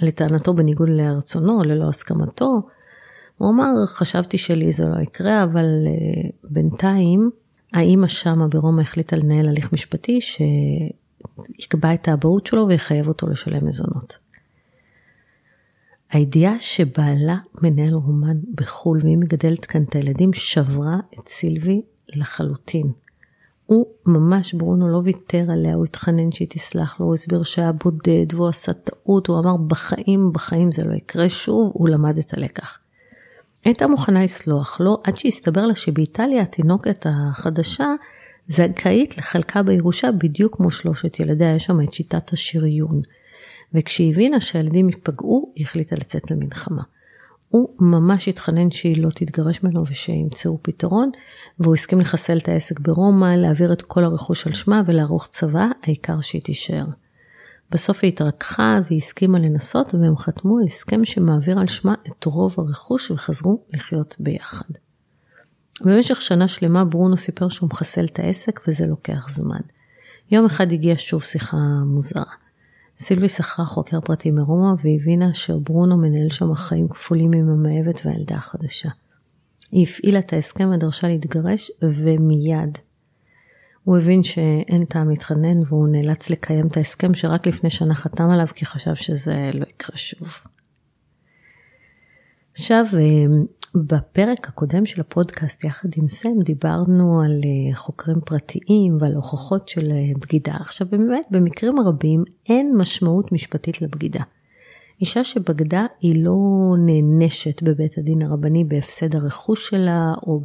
לטענתו 0.02 0.54
בניגוד 0.54 0.90
לרצונו, 0.90 1.64
ללא 1.64 1.90
הסכמתו. 1.90 2.62
הוא 3.38 3.50
אמר, 3.50 3.86
חשבתי 3.86 4.38
שלי 4.38 4.72
זה 4.72 4.86
לא 4.86 5.02
יקרה, 5.02 5.44
אבל 5.44 5.66
uh, 5.66 6.32
בינתיים 6.44 7.30
האימא 7.74 8.08
שמה 8.08 8.48
ברומא 8.48 8.82
החליטה 8.82 9.16
לנהל 9.16 9.48
הליך 9.48 9.74
משפטי 9.74 10.22
ש... 10.22 10.42
יקבע 11.60 11.94
את 11.94 12.08
האבהות 12.08 12.46
שלו 12.46 12.68
ויחייב 12.68 13.08
אותו 13.08 13.30
לשלם 13.30 13.68
מזונות. 13.68 14.18
הידיעה 16.12 16.60
שבעלה 16.60 17.38
מנהל 17.62 17.94
רומן 17.94 18.38
בחו"ל 18.56 19.00
והיא 19.02 19.18
מגדלת 19.18 19.66
כאן 19.66 19.84
את 19.84 19.96
הילדים 19.96 20.34
שברה 20.34 21.00
את 21.20 21.28
סילבי 21.28 21.82
לחלוטין. 22.10 22.92
הוא 23.66 23.86
ממש, 24.06 24.54
ברונו 24.54 24.88
לא 24.88 25.02
ויתר 25.04 25.52
עליה, 25.52 25.76
הוא 25.76 25.86
התחנן 25.86 26.32
שהיא 26.32 26.48
תסלח 26.50 27.00
לו, 27.00 27.06
הוא 27.06 27.14
הסביר 27.14 27.44
שהיה 27.44 27.72
בודד 27.72 28.34
והוא 28.34 28.48
עשה 28.48 28.74
טעות, 28.74 29.28
הוא 29.28 29.40
אמר 29.40 29.58
בחיים, 29.58 30.34
בחיים 30.34 30.72
זה 30.72 30.86
לא 30.86 30.94
יקרה 30.94 31.30
שוב, 31.30 31.72
הוא 31.74 31.90
למד 31.90 32.18
את 32.18 32.34
הלקח. 32.34 32.80
הייתה 33.66 33.88
מוכנה 33.88 34.24
לסלוח 34.24 34.80
לו 34.80 34.98
עד 35.04 35.16
שהסתבר 35.16 35.66
לה 35.66 35.76
שבאיטליה 35.76 36.42
התינוקת 36.42 37.06
החדשה 37.10 37.88
זכאית 38.48 39.18
לחלקה 39.18 39.64
בירושה 39.64 40.12
בדיוק 40.12 40.58
כמו 40.58 40.72
שלושת 40.72 41.20
ילדיה, 41.20 41.56
יש 41.56 41.64
שם 41.64 41.82
את 41.82 41.94
שיטת 41.94 42.34
השריון. 42.34 43.02
וכשהיא 43.74 44.12
הבינה 44.12 44.40
שהילדים 44.40 44.90
ייפגעו, 44.90 45.54
היא 45.56 45.66
החליטה 45.66 45.96
לצאת 45.96 46.32
למלחמה. 46.32 46.82
הוא 47.56 47.70
ממש 47.80 48.28
התחנן 48.28 48.72
שהיא 48.72 49.04
לא 49.04 49.10
תתגרש 49.10 49.64
ממנו 49.64 49.84
ושימצאו 49.88 50.60
פתרון, 50.62 51.12
והוא 51.60 51.74
הסכים 51.74 52.00
לחסל 52.00 52.38
את 52.38 52.50
העסק 52.50 52.80
ברומא, 52.80 53.36
להעביר 53.36 53.74
את 53.74 53.82
כל 53.82 54.04
הרכוש 54.04 54.48
על 54.48 54.54
שמה 54.54 54.82
ולערוך 54.86 55.28
צבא, 55.32 55.68
העיקר 55.84 56.22
שהיא 56.22 56.42
תישאר. 56.42 56.86
בסוף 57.72 58.00
היא 58.02 58.08
התרככה 58.08 58.80
והיא 58.86 58.98
הסכימה 58.98 59.40
לנסות, 59.40 59.94
והם 59.94 60.18
חתמו 60.18 60.58
על 60.58 60.64
הסכם 60.66 61.06
שמעביר 61.06 61.60
על 61.60 61.68
שמה 61.68 61.94
את 62.08 62.26
רוב 62.26 62.56
הרכוש 62.58 63.12
וחזרו 63.12 63.64
לחיות 63.74 64.16
ביחד. 64.20 64.70
במשך 65.82 66.22
שנה 66.22 66.48
שלמה 66.48 66.86
ברונו 66.86 67.18
סיפר 67.18 67.50
שהוא 67.50 67.70
מחסל 67.70 68.06
את 68.06 68.20
העסק 68.20 68.62
וזה 68.68 68.88
לוקח 68.88 69.30
זמן. 69.30 69.62
יום 70.32 70.46
אחד 70.46 70.72
הגיעה 70.72 70.98
שוב 70.98 71.24
שיחה 71.24 71.58
מוזרה. 71.86 72.45
סילבי 73.00 73.30
שכרה 73.30 73.66
חוקר 73.66 74.02
פרטי 74.02 74.32
מרומא 74.32 74.74
והבינה 74.84 75.34
שברונו 75.34 75.98
מנהל 75.98 76.30
שם 76.30 76.54
חיים 76.56 76.88
כפולים 76.88 77.32
עם 77.34 77.50
המאהבת 77.50 78.02
והילדה 78.06 78.36
החדשה. 78.36 78.90
היא 79.72 79.84
הפעילה 79.88 80.20
את 80.20 80.34
ההסכם 80.34 80.70
ודרשה 80.70 81.08
להתגרש 81.08 81.72
ומיד. 81.82 82.78
הוא 83.84 83.98
הבין 83.98 84.24
שאין 84.24 84.86
טעם 84.86 85.10
להתחנן 85.10 85.62
והוא 85.66 85.88
נאלץ 85.88 86.30
לקיים 86.30 86.68
את 86.68 86.78
ההסכם 86.78 87.14
שרק 87.14 87.48
לפני 87.48 87.70
שנה 87.70 87.96
חתם 87.96 88.30
עליו 88.30 88.48
כי 88.56 88.66
חשב 88.66 88.96
שזה 88.96 89.52
לא 89.54 89.66
יקרה 89.70 89.98
שוב. 89.98 90.40
עכשיו, 92.54 92.86
אה, 92.94 93.00
בפרק 93.76 94.48
הקודם 94.48 94.86
של 94.86 95.02
הפודקאסט 95.02 95.64
יחד 95.64 95.90
עם 95.96 96.08
סם 96.08 96.40
דיברנו 96.44 97.22
על 97.26 97.32
אה, 97.32 97.76
חוקרים 97.76 98.18
פרטיים 98.26 98.98
ועל 99.00 99.14
הוכחות 99.14 99.68
של 99.70 99.92
אה, 99.92 100.12
בגידה. 100.22 100.54
עכשיו 100.60 100.88
באמת 100.92 101.26
במקרים 101.32 101.80
רבים 101.80 102.24
אין 102.50 102.78
משמעות 102.78 103.32
משפטית 103.32 103.82
לבגידה. 103.82 104.24
אישה 105.02 105.24
שבגדה 105.24 105.86
היא 106.02 106.24
לא 106.24 106.36
נענשת 106.78 107.64
בבית 107.64 107.98
הדין 107.98 108.22
הרבני 108.22 108.64
בהפסד 108.64 109.16
הרכוש 109.16 109.70
שלה 109.70 110.14
או 110.28 110.42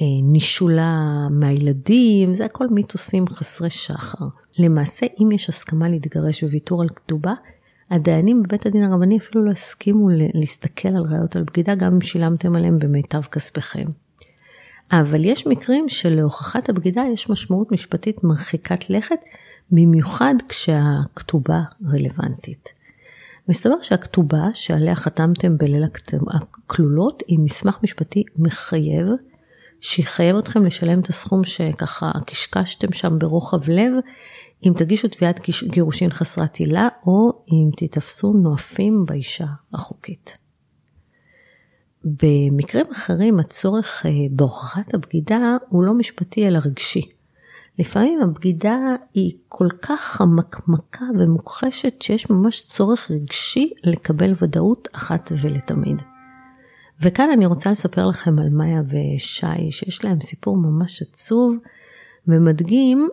בנישולה 0.00 0.98
מהילדים, 1.30 2.34
זה 2.34 2.44
הכל 2.44 2.68
מיתוסים 2.68 3.28
חסרי 3.28 3.70
שחר. 3.70 4.26
למעשה 4.58 5.06
אם 5.22 5.32
יש 5.32 5.48
הסכמה 5.48 5.88
להתגרש 5.88 6.42
וויתור 6.42 6.82
על 6.82 6.88
כתובה, 6.88 7.34
הדיינים 7.92 8.42
בבית 8.42 8.66
הדין 8.66 8.84
הרבני 8.84 9.18
אפילו 9.18 9.44
לא 9.44 9.50
הסכימו 9.50 10.08
להסתכל 10.34 10.88
על 10.88 11.02
ראיות 11.10 11.36
על 11.36 11.42
בגידה 11.42 11.74
גם 11.74 11.94
אם 11.94 12.00
שילמתם 12.00 12.54
עליהם 12.56 12.78
במיטב 12.78 13.22
כספיכם. 13.22 13.84
אבל 14.92 15.24
יש 15.24 15.46
מקרים 15.46 15.88
שלהוכחת 15.88 16.68
הבגידה 16.68 17.02
יש 17.12 17.30
משמעות 17.30 17.72
משפטית 17.72 18.24
מרחיקת 18.24 18.90
לכת, 18.90 19.18
במיוחד 19.70 20.34
כשהכתובה 20.48 21.60
רלוונטית. 21.92 22.68
מסתבר 23.48 23.82
שהכתובה 23.82 24.48
שעליה 24.54 24.94
חתמתם 24.94 25.58
בליל 25.58 25.84
הכלולות 26.30 27.22
היא 27.26 27.38
מסמך 27.38 27.78
משפטי 27.82 28.24
מחייב, 28.36 29.06
שיחייב 29.80 30.36
אתכם 30.36 30.66
לשלם 30.66 31.00
את 31.00 31.08
הסכום 31.08 31.44
שככה 31.44 32.10
קשקשתם 32.26 32.92
שם 32.92 33.18
ברוחב 33.18 33.70
לב, 33.70 33.92
אם 34.64 34.72
תגישו 34.76 35.08
תביעת 35.08 35.40
גירושין 35.64 36.10
חסרת 36.10 36.56
עילה, 36.56 36.88
או 37.06 37.42
אם 37.52 37.70
תתפסו 37.76 38.32
נואפים 38.32 39.04
באישה 39.06 39.46
החוקית. 39.72 40.38
במקרים 42.04 42.86
אחרים 42.92 43.40
הצורך 43.40 44.06
אה, 44.06 44.10
בהוכחת 44.30 44.94
הבגידה 44.94 45.56
הוא 45.68 45.82
לא 45.82 45.94
משפטי 45.94 46.48
אלא 46.48 46.58
רגשי. 46.64 47.02
לפעמים 47.78 48.20
הבגידה 48.22 48.78
היא 49.14 49.32
כל 49.48 49.68
כך 49.82 50.00
חמקמקה 50.00 51.04
ומוכחשת 51.18 52.02
שיש 52.02 52.30
ממש 52.30 52.64
צורך 52.64 53.10
רגשי 53.10 53.70
לקבל 53.84 54.32
ודאות 54.42 54.88
אחת 54.92 55.32
ולתמיד. 55.40 56.02
וכאן 57.00 57.28
אני 57.32 57.46
רוצה 57.46 57.70
לספר 57.70 58.04
לכם 58.06 58.38
על 58.38 58.48
מאיה 58.48 58.82
ושי, 58.88 59.70
שיש 59.70 60.04
להם 60.04 60.20
סיפור 60.20 60.56
ממש 60.56 61.02
עצוב 61.02 61.54
ומדגים 62.26 63.08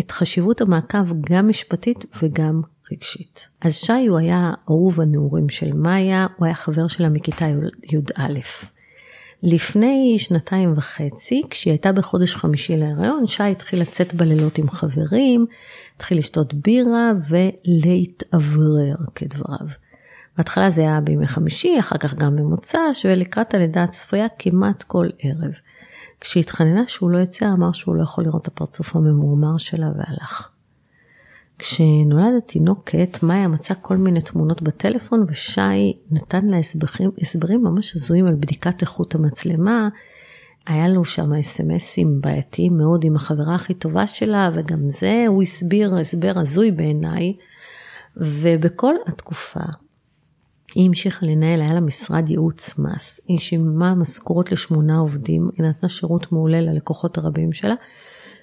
את 0.00 0.10
חשיבות 0.10 0.60
המעקב 0.60 1.06
גם 1.30 1.48
משפטית 1.48 2.04
וגם 2.22 2.62
רגשית. 2.92 3.48
אז 3.60 3.76
שי 3.76 4.06
הוא 4.08 4.18
היה 4.18 4.52
אהוב 4.68 5.00
הנעורים 5.00 5.48
של 5.48 5.72
מאיה, 5.72 6.26
הוא 6.36 6.46
היה 6.46 6.54
חבר 6.54 6.88
שלה 6.88 7.08
מכיתה 7.08 7.46
י"א. 7.92 8.40
לפני 9.42 10.16
שנתיים 10.18 10.72
וחצי, 10.76 11.42
כשהיא 11.50 11.72
הייתה 11.72 11.92
בחודש 11.92 12.34
חמישי 12.34 12.76
להיריון, 12.76 13.26
שי 13.26 13.42
התחיל 13.42 13.80
לצאת 13.80 14.14
בלילות 14.14 14.58
עם 14.58 14.70
חברים, 14.70 15.46
התחיל 15.96 16.18
לשתות 16.18 16.54
בירה 16.54 17.12
ולהתאוורר 17.28 18.96
כדבריו. 19.14 19.66
בהתחלה 20.38 20.70
זה 20.70 20.80
היה 20.80 21.00
בימי 21.00 21.26
חמישי, 21.26 21.78
אחר 21.78 21.96
כך 21.96 22.14
גם 22.14 22.36
במוצ"ש, 22.36 23.06
ולקראת 23.08 23.54
הלידה 23.54 23.82
הצפויה 23.82 24.26
כמעט 24.38 24.82
כל 24.82 25.08
ערב. 25.18 25.52
כשהתחננה 26.20 26.82
שהוא 26.86 27.10
לא 27.10 27.18
יצא, 27.18 27.52
אמר 27.52 27.72
שהוא 27.72 27.94
לא 27.94 28.02
יכול 28.02 28.24
לראות 28.24 28.42
את 28.42 28.48
הפרצוף 28.48 28.96
הממורמר 28.96 29.56
שלה 29.56 29.86
והלך. 29.96 30.50
כשנולד 31.58 32.32
התינוקת, 32.38 33.18
מאיה 33.22 33.48
מצאה 33.48 33.76
כל 33.76 33.96
מיני 33.96 34.20
תמונות 34.20 34.62
בטלפון 34.62 35.24
ושי 35.28 35.98
נתן 36.10 36.46
לה 36.46 36.56
הסברים, 36.56 37.10
הסברים 37.20 37.62
ממש 37.62 37.96
הזויים 37.96 38.26
על 38.26 38.34
בדיקת 38.34 38.82
איכות 38.82 39.14
המצלמה. 39.14 39.88
היה 40.66 40.88
לו 40.88 41.04
שם 41.04 41.34
אסמסים 41.34 42.20
בעייתיים 42.20 42.78
מאוד 42.78 43.04
עם 43.04 43.16
החברה 43.16 43.54
הכי 43.54 43.74
טובה 43.74 44.06
שלה, 44.06 44.50
וגם 44.54 44.88
זה 44.88 45.24
הוא 45.28 45.42
הסביר 45.42 45.96
הסבר 45.96 46.32
הזוי 46.36 46.70
בעיניי. 46.70 47.36
ובכל 48.16 48.94
התקופה 49.06 49.60
היא 50.74 50.86
המשיכה 50.86 51.26
לנהל, 51.26 51.62
היה 51.62 51.74
לה 51.74 51.80
משרד 51.80 52.28
ייעוץ 52.28 52.78
מס, 52.78 53.20
היא 53.28 53.38
שילמה 53.38 53.94
משכורות 53.94 54.52
לשמונה 54.52 54.98
עובדים, 54.98 55.48
היא 55.56 55.66
נתנה 55.66 55.88
שירות 55.88 56.32
מעולה 56.32 56.60
ללקוחות 56.60 57.18
הרבים 57.18 57.52
שלה, 57.52 57.74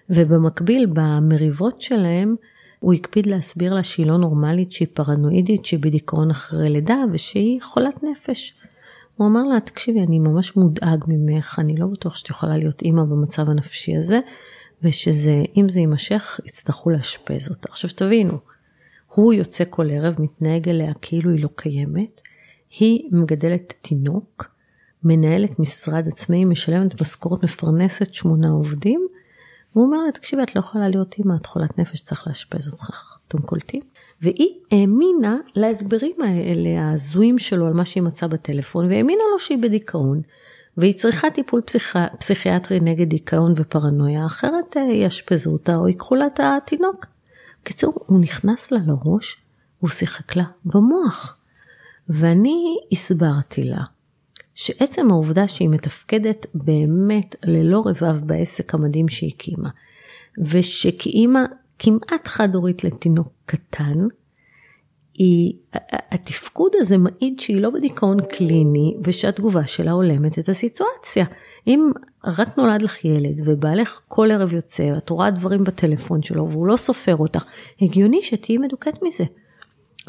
ובמקביל 0.09 0.86
במריבות 0.93 1.82
שלהם, 1.82 2.36
הוא 2.80 2.93
הקפיד 2.93 3.25
להסביר 3.25 3.73
לה 3.73 3.84
שהיא 3.84 4.07
לא 4.07 4.17
נורמלית, 4.17 4.71
שהיא 4.71 4.88
פרנואידית, 4.93 5.65
שהיא 5.65 5.80
בדיכאון 5.80 6.30
אחרי 6.30 6.69
לידה 6.69 6.97
ושהיא 7.11 7.61
חולת 7.61 8.03
נפש. 8.03 8.55
הוא 9.15 9.28
אמר 9.28 9.43
לה, 9.43 9.59
תקשיבי, 9.59 9.99
אני 9.99 10.19
ממש 10.19 10.55
מודאג 10.55 11.03
ממך, 11.07 11.59
אני 11.59 11.78
לא 11.78 11.88
בטוח 11.88 12.15
שאת 12.15 12.30
יכולה 12.30 12.57
להיות 12.57 12.82
אימא 12.82 13.03
במצב 13.03 13.49
הנפשי 13.49 13.97
הזה, 13.97 14.19
ושזה, 14.84 15.43
אם 15.57 15.69
זה 15.69 15.80
יימשך, 15.80 16.39
יצטרכו 16.45 16.89
לאשפז 16.89 17.49
אותה. 17.49 17.67
עכשיו 17.69 17.89
תבינו, 17.95 18.38
הוא 19.18 19.34
יוצא 19.34 19.63
כל 19.70 19.89
ערב, 19.91 20.15
מתנהג 20.22 20.70
אליה 20.70 20.93
כאילו 21.01 21.32
היא 21.32 21.43
לא 21.43 21.49
קיימת, 21.55 22.22
היא 22.80 23.09
מגדלת 23.11 23.74
תינוק, 23.82 24.51
מנהלת 25.03 25.59
משרד 25.59 26.07
עצמאי, 26.07 26.45
משלמת 26.45 27.01
משכורת, 27.01 27.43
מפרנסת 27.43 28.13
שמונה 28.13 28.49
עובדים, 28.49 29.07
והוא 29.76 29.86
אומר 29.86 29.97
לה, 29.97 30.11
תקשיבי, 30.11 30.43
את 30.43 30.55
לא 30.55 30.59
יכולה 30.59 30.89
להיות 30.89 31.15
אימא, 31.18 31.34
את 31.41 31.45
חולת 31.45 31.80
נפש, 31.80 32.01
צריך 32.01 32.28
לאשפז 32.28 32.68
אותך, 32.68 33.18
אתם 33.28 33.38
קולטים? 33.38 33.82
והיא 34.22 34.49
האמינה 34.72 35.38
להסברים 35.55 36.22
האלה, 36.22 36.82
ההזויים 36.82 37.38
שלו 37.38 37.68
על 37.68 37.74
מה 37.74 37.86
שהיא 37.86 38.03
מצאה 38.03 38.30
בטלפון, 38.30 38.86
והאמינה 38.86 39.24
לו 39.32 39.39
שהיא 39.39 39.57
בדיכאון, 39.57 40.22
והיא 40.78 40.93
צריכה 40.93 41.30
טיפול 41.30 41.61
פסיכ... 41.61 41.97
פסיכיאטרי 42.20 42.80
נגד 42.80 43.09
דיכאון 43.09 43.53
ופרנויה, 43.55 44.26
אחרת 44.26 44.78
אה, 44.78 44.82
יאשפזו 44.82 45.51
אותה 45.51 45.76
או 45.76 45.88
ייקחו 45.88 46.15
לה 46.15 46.28
את 46.28 46.39
התינוק. 46.43 47.05
בקיצור, 47.68 47.93
הוא 48.05 48.20
נכנס 48.20 48.72
לה 48.72 48.80
לראש, 48.88 49.38
הוא 49.80 49.89
שיחק 49.89 50.36
לה 50.36 50.43
במוח. 50.65 51.38
ואני 52.09 52.78
הסברתי 52.91 53.63
לה 53.63 53.84
שעצם 54.55 55.11
העובדה 55.11 55.47
שהיא 55.47 55.70
מתפקדת 55.70 56.45
באמת 56.53 57.36
ללא 57.43 57.84
רבב 57.86 58.28
בעסק 58.28 58.74
המדהים 58.74 59.07
שהיא 59.07 59.32
הקימה, 59.36 59.70
ושכאימא 60.38 61.39
כמעט 61.80 62.28
חד-הורית 62.28 62.84
לתינוק 62.84 63.28
קטן, 63.45 64.07
היא, 65.13 65.53
התפקוד 66.11 66.72
הזה 66.76 66.97
מעיד 66.97 67.39
שהיא 67.39 67.61
לא 67.61 67.70
בדיכאון 67.70 68.18
קליני 68.30 68.97
ושהתגובה 69.03 69.68
שלה 69.68 69.91
הולמת 69.91 70.39
את 70.39 70.49
הסיטואציה. 70.49 71.26
אם 71.68 71.91
רק 72.24 72.57
נולד 72.57 72.82
לך 72.82 73.05
ילד 73.05 73.41
ובעלך 73.45 74.01
כל 74.07 74.32
ערב 74.32 74.53
יוצא, 74.53 74.97
את 74.97 75.09
רואה 75.09 75.32
דברים 75.32 75.63
בטלפון 75.63 76.22
שלו 76.22 76.51
והוא 76.51 76.68
לא 76.68 76.78
סופר 76.78 77.15
אותך, 77.15 77.45
הגיוני 77.82 78.24
שתהיי 78.24 78.57
מדוכאת 78.57 79.03
מזה. 79.03 79.24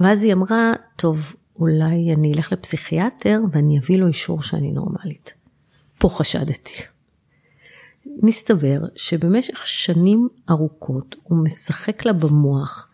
ואז 0.01 0.23
היא 0.23 0.33
אמרה, 0.33 0.73
טוב, 0.97 1.37
אולי 1.59 2.13
אני 2.15 2.33
אלך 2.35 2.53
לפסיכיאטר 2.53 3.41
ואני 3.53 3.79
אביא 3.79 3.99
לו 3.99 4.07
אישור 4.07 4.43
שאני 4.43 4.73
נורמלית. 4.73 5.35
פה 5.99 6.09
חשדתי. 6.09 6.73
מסתבר 8.23 8.81
שבמשך 8.97 9.67
שנים 9.67 10.29
ארוכות 10.51 11.17
הוא 11.23 11.39
משחק 11.45 12.05
לה 12.05 12.13
במוח 12.13 12.89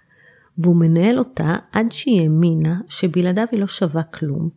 והוא 0.59 0.77
מנהל 0.77 1.19
אותה 1.19 1.57
עד 1.73 1.93
שהיא 1.93 2.23
האמינה 2.23 2.81
שבלעדיו 2.89 3.47
היא 3.53 3.61
לא 3.61 3.67
שווה 3.67 4.03
כלום, 4.03 4.49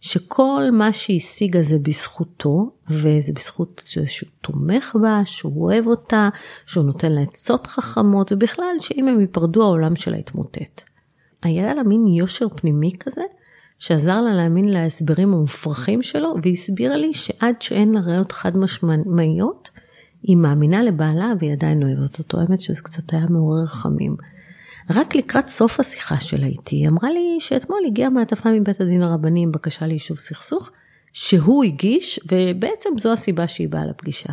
שכל 0.00 0.62
מה 0.72 0.92
שהיא 0.92 1.16
השיגה 1.16 1.62
זה 1.62 1.78
בזכותו, 1.78 2.70
וזה 2.88 3.32
בזכות 3.32 3.82
שהוא 4.06 4.30
תומך 4.40 4.96
בה, 5.02 5.22
שהוא 5.24 5.64
אוהב 5.64 5.86
אותה, 5.86 6.28
שהוא 6.66 6.84
נותן 6.84 7.12
לה 7.12 7.20
עצות 7.20 7.66
חכמות, 7.66 8.32
ובכלל 8.32 8.74
שאם 8.80 9.08
הם 9.08 9.20
ייפרדו 9.20 9.62
העולם 9.62 9.96
שלה 9.96 10.18
יתמוטט. 10.18 10.82
היה 11.42 11.74
לה 11.74 11.82
מין 11.82 12.06
יושר 12.06 12.46
פנימי 12.48 12.92
כזה, 13.00 13.22
שעזר 13.78 14.20
לה 14.20 14.34
להאמין 14.34 14.68
להסברים 14.68 15.32
המופרכים 15.32 16.02
שלו, 16.02 16.34
והסבירה 16.42 16.96
לי 16.96 17.14
שעד 17.14 17.62
שאין 17.62 17.92
לה 17.92 18.00
ראיות 18.00 18.32
חד 18.32 18.56
משמעיות, 18.56 19.70
היא 20.22 20.36
מאמינה 20.36 20.82
לבעלה 20.82 21.32
והיא 21.38 21.52
עדיין 21.52 21.82
אוהבת 21.82 22.18
אותו. 22.18 22.40
האמת 22.40 22.60
שזה 22.60 22.82
קצת 22.82 23.12
היה 23.12 23.26
מעורר 23.30 23.66
חמים. 23.66 24.16
רק 24.90 25.14
לקראת 25.14 25.48
סוף 25.48 25.80
השיחה 25.80 26.20
שלה 26.20 26.46
איתי, 26.46 26.76
היא 26.76 26.88
אמרה 26.88 27.10
לי 27.10 27.36
שאתמול 27.38 27.78
הגיעה 27.86 28.10
מעטפה 28.10 28.52
מבית 28.52 28.80
הדין 28.80 29.02
הרבני 29.02 29.42
עם 29.42 29.52
בקשה 29.52 29.86
ליישוב 29.86 30.18
סכסוך, 30.18 30.70
שהוא 31.12 31.64
הגיש, 31.64 32.20
ובעצם 32.32 32.90
זו 32.98 33.12
הסיבה 33.12 33.48
שהיא 33.48 33.68
באה 33.68 33.86
לפגישה. 33.86 34.32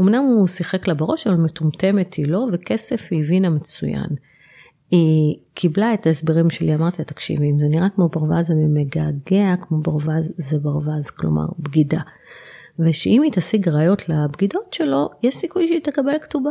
אמנם 0.00 0.24
הוא 0.24 0.46
שיחק 0.46 0.88
לה 0.88 0.94
בראש, 0.94 1.26
אבל 1.26 1.36
מטומטמת 1.36 2.14
היא 2.14 2.28
לא, 2.28 2.46
וכסף 2.52 3.08
היא 3.10 3.20
הבינה 3.20 3.50
מצוין. 3.50 4.08
היא 4.90 5.36
קיבלה 5.54 5.94
את 5.94 6.06
ההסברים 6.06 6.50
שלי, 6.50 6.74
אמרתי 6.74 6.96
לה, 6.98 7.04
תקשיבי, 7.04 7.50
אם 7.50 7.58
זה 7.58 7.66
נראה 7.70 7.88
כמו 7.94 8.08
ברווז 8.08 8.46
זה 8.46 8.54
מגעגע, 8.54 9.54
כמו 9.60 9.78
ברווז 9.78 10.32
זה 10.36 10.58
ברווז, 10.58 11.10
כלומר 11.10 11.44
בגידה. 11.58 12.00
ושאם 12.78 13.22
היא 13.22 13.32
תשיג 13.32 13.68
ראיות 13.68 14.08
לבגידות 14.08 14.72
שלו, 14.72 15.10
יש 15.22 15.34
סיכוי 15.34 15.66
שהיא 15.66 15.80
תקבל 15.80 16.18
כתובה. 16.20 16.50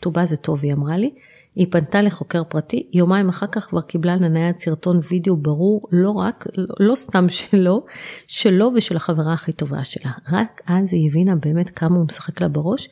טובה 0.00 0.24
זה 0.24 0.36
טוב, 0.36 0.60
היא 0.62 0.72
אמרה 0.72 0.96
לי. 0.96 1.14
היא 1.54 1.66
פנתה 1.70 2.02
לחוקר 2.02 2.44
פרטי, 2.44 2.88
יומיים 2.92 3.28
אחר 3.28 3.46
כך 3.46 3.66
כבר 3.68 3.80
קיבלה 3.80 4.16
לנייד 4.16 4.58
סרטון 4.58 5.00
וידאו 5.10 5.36
ברור, 5.36 5.88
לא 5.92 6.10
רק, 6.10 6.46
לא 6.80 6.94
סתם 6.94 7.28
שלו, 7.28 7.84
שלו 8.26 8.72
ושל 8.76 8.96
החברה 8.96 9.32
הכי 9.32 9.52
טובה 9.52 9.84
שלה. 9.84 10.10
רק 10.32 10.60
אז 10.66 10.92
היא 10.92 11.10
הבינה 11.10 11.36
באמת 11.36 11.70
כמה 11.70 11.96
הוא 11.96 12.04
משחק 12.04 12.40
לה 12.40 12.48
בראש, 12.48 12.88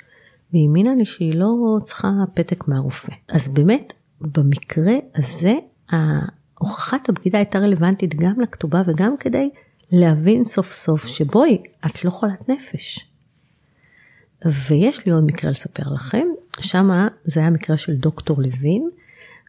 והיא 0.53 0.67
האמינה 0.67 0.95
לי 0.95 1.05
שהיא 1.05 1.35
לא 1.35 1.79
צריכה 1.85 2.09
פתק 2.35 2.69
מהרופא. 2.69 3.13
אז 3.29 3.49
באמת, 3.49 3.93
במקרה 4.21 4.95
הזה, 5.17 5.55
הוכחת 6.59 7.09
הבגידה 7.09 7.39
הייתה 7.39 7.59
רלוונטית 7.59 8.15
גם 8.15 8.41
לכתובה 8.41 8.83
וגם 8.87 9.17
כדי 9.17 9.51
להבין 9.93 10.45
סוף 10.45 10.73
סוף 10.73 11.07
שבואי, 11.07 11.63
את 11.87 12.05
לא 12.05 12.11
חולת 12.11 12.49
נפש. 12.49 13.12
ויש 14.47 15.07
לי 15.07 15.13
עוד 15.13 15.25
מקרה 15.25 15.51
לספר 15.51 15.83
לכם, 15.95 16.27
שמה 16.61 17.09
זה 17.25 17.41
היה 17.41 17.51
מקרה 17.51 17.77
של 17.77 17.97
דוקטור 17.97 18.43
לוין, 18.43 18.89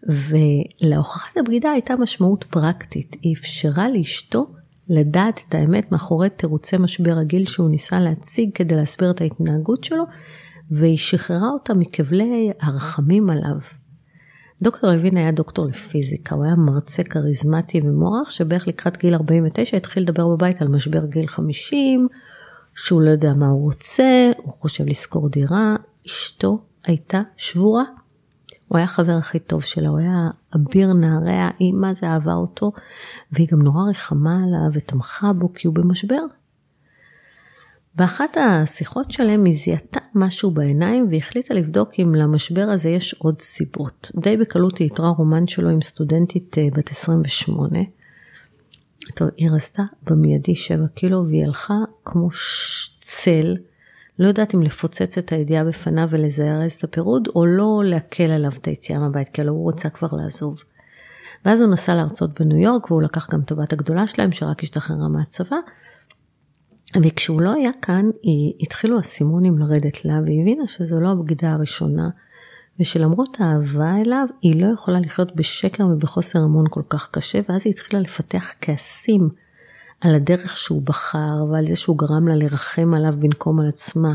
ולהוכחת 0.08 1.38
הבגידה 1.38 1.72
הייתה 1.72 1.96
משמעות 1.96 2.44
פרקטית, 2.50 3.18
היא 3.22 3.36
אפשרה 3.36 3.90
לאשתו 3.90 4.48
לדעת 4.90 5.42
את 5.50 5.56
האמת 5.56 5.92
מאחורי 5.92 6.30
תירוצי 6.30 6.78
משבר 6.78 7.18
הגיל 7.18 7.46
שהוא 7.46 7.70
ניסה 7.70 8.00
להציג 8.00 8.50
כדי 8.54 8.76
להסביר 8.76 9.12
את 9.12 9.22
ההתנהגות 9.22 9.84
שלו, 9.84 10.04
והיא 10.72 10.98
שחררה 10.98 11.50
אותה 11.50 11.74
מכבלי 11.74 12.52
הרחמים 12.62 13.30
עליו. 13.30 13.58
דוקטור 14.64 14.90
לוין 14.92 15.18
היה 15.18 15.32
דוקטור 15.32 15.66
לפיזיקה, 15.66 16.36
הוא 16.36 16.46
היה 16.46 16.56
מרצה 16.56 17.04
כריזמטי 17.04 17.82
ומוערך, 17.84 18.32
שבערך 18.32 18.68
לקראת 18.68 18.98
גיל 18.98 19.14
49 19.14 19.78
התחיל 19.78 20.04
לדבר 20.04 20.28
בבית 20.28 20.62
על 20.62 20.68
משבר 20.68 21.06
גיל 21.06 21.28
50, 21.28 22.08
שהוא 22.76 23.02
לא 23.02 23.10
יודע 23.10 23.34
מה 23.34 23.48
הוא 23.48 23.62
רוצה, 23.62 24.32
הוא 24.38 24.54
חושב 24.54 24.86
לשכור 24.86 25.30
דירה, 25.30 25.76
אשתו 26.08 26.60
הייתה 26.84 27.22
שבורה. 27.38 27.84
הוא 28.68 28.78
היה 28.78 28.86
החבר 28.86 29.18
הכי 29.18 29.40
טוב 29.40 29.62
שלה, 29.62 29.90
הוא 29.90 30.00
היה 30.00 30.30
אביר 30.56 30.94
נעריה, 30.94 31.50
היא 31.60 31.74
זה 31.94 32.08
אהבה 32.08 32.34
אותו, 32.34 32.72
והיא 33.32 33.48
גם 33.52 33.62
נורא 33.62 33.90
רחמה 33.90 34.44
עליו 34.44 34.70
ותמכה 34.74 35.34
בו 35.34 35.54
כי 35.54 35.68
הוא 35.68 35.76
במשבר. 35.76 36.24
באחת 37.96 38.38
השיחות 38.38 39.12
שלהם 39.12 39.46
היא 39.46 39.54
זיהתה 39.54 40.00
משהו 40.16 40.52
בעיניים 40.52 41.08
והחליטה 41.12 41.54
לבדוק 41.54 41.90
אם 42.00 42.16
למשבר 42.16 42.62
הזה 42.62 42.90
יש 42.90 43.14
עוד 43.14 43.42
סיבות. 43.42 44.12
די 44.16 44.38
בקלות 44.38 44.78
היא 44.78 44.88
יתרה 44.88 45.10
רומן 45.10 45.48
שלו 45.48 45.70
עם 45.70 45.82
סטודנטית 45.82 46.58
אה, 46.58 46.68
בת 46.74 46.92
28. 46.92 47.80
טוב, 49.16 49.30
היא 49.38 49.50
רזתה 49.52 49.84
במיידי 50.04 50.56
7 50.56 50.88
קילו 50.88 51.28
והיא 51.28 51.46
הלכה 51.46 51.78
כמו 52.06 52.30
צל, 53.02 53.58
לא 54.20 54.28
יודעת 54.28 54.56
אם 54.56 54.64
לפוצץ 54.64 55.18
את 55.18 55.32
הידיעה 55.32 55.64
בפניו 55.64 56.08
ולזרז 56.10 56.72
את 56.72 56.84
הפירוד, 56.84 57.28
או 57.36 57.46
לא 57.46 57.82
להקל 57.86 58.32
עליו 58.32 58.52
את 58.58 58.66
היציאה 58.66 59.00
מהבית, 59.00 59.30
כי 59.30 59.42
הוא 59.42 59.64
רוצה 59.64 59.90
כבר 59.90 60.08
לעזוב. 60.12 60.64
ואז 61.46 61.62
הוא 61.62 61.72
נסע 61.72 61.96
להרצות 61.96 62.40
בניו 62.40 62.58
יורק, 62.58 62.92
והוא 62.92 63.02
לקח 63.02 63.30
גם 63.32 63.40
את 63.40 63.52
הבת 63.52 63.74
הגדולה 63.74 64.08
שלהם, 64.08 64.32
שרק 64.32 64.64
השתחררה 64.64 65.08
מהצבא. 65.08 65.56
וכשהוא 67.04 67.42
לא 67.42 67.54
היה 67.54 67.72
כאן, 67.82 68.10
התחילו 68.60 69.00
הסימונים 69.00 69.58
לרדת 69.58 70.06
לה, 70.06 70.20
והיא 70.26 70.42
הבינה 70.42 70.68
שזו 70.68 71.00
לא 71.00 71.12
הבגידה 71.12 71.52
הראשונה, 71.52 72.10
ושלמרות 72.80 73.38
האהבה 73.40 73.96
אליו, 74.06 74.26
היא 74.42 74.62
לא 74.62 74.74
יכולה 74.74 75.00
לחיות 75.00 75.36
בשקר 75.36 75.88
ובחוסר 75.88 76.40
המון 76.40 76.66
כל 76.70 76.82
כך 76.90 77.10
קשה, 77.12 77.40
ואז 77.50 77.62
היא 77.66 77.74
התחילה 77.74 78.02
לפתח 78.02 78.54
כעסים 78.62 79.30
על 80.02 80.16
הדרך 80.16 80.58
שהוא 80.58 80.82
בחר, 80.82 81.46
ועל 81.52 81.68
זה 81.68 81.76
שהוא 81.76 81.98
גרם 81.98 82.28
לה 82.28 82.36
לרחם 82.36 82.94
עליו 82.94 83.14
במקום 83.20 83.60
על 83.60 83.68
עצמה. 83.68 84.14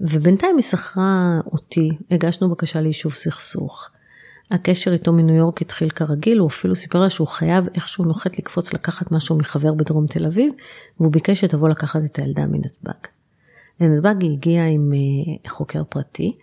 ובינתיים 0.00 0.56
היא 0.56 0.62
שכרה 0.62 1.40
אותי, 1.52 1.90
הגשנו 2.10 2.50
בקשה 2.50 2.80
ליישוב 2.80 3.12
סכסוך. 3.12 3.90
הקשר 4.50 4.92
איתו 4.92 5.12
מניו 5.12 5.34
יורק 5.34 5.62
התחיל 5.62 5.90
כרגיל, 5.90 6.38
הוא 6.38 6.48
אפילו 6.48 6.76
סיפר 6.76 7.00
לה 7.00 7.10
שהוא 7.10 7.28
חייב 7.28 7.68
איכשהו 7.74 8.04
נוחת 8.04 8.38
לקפוץ 8.38 8.72
לקחת 8.72 9.12
משהו 9.12 9.38
מחבר 9.38 9.74
בדרום 9.74 10.06
תל 10.06 10.26
אביב, 10.26 10.52
והוא 11.00 11.12
ביקש 11.12 11.40
שתבוא 11.40 11.68
לקחת 11.68 12.00
את 12.04 12.18
הילדה 12.18 12.46
מנתב"ג. 12.46 13.08
לנתב"ג 13.80 14.22
היא 14.22 14.32
הגיעה 14.32 14.66
עם 14.66 14.92
uh, 14.92 15.50
חוקר 15.50 15.82
פרטי, 15.84 16.36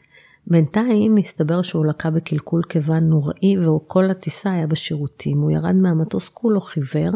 בינתיים 0.48 1.18
הסתבר 1.18 1.62
שהוא 1.62 1.86
לקה 1.86 2.10
בקלקול 2.10 2.62
קיבה 2.64 3.00
נוראי 3.00 3.68
וכל 3.68 4.10
הטיסה 4.10 4.52
היה 4.52 4.68
בשירותים, 4.68 5.38
הוא 5.42 5.52
ירד 5.52 5.76
מהמטוס 5.76 6.30
כולו 6.30 6.62
חיוור, 6.62 7.12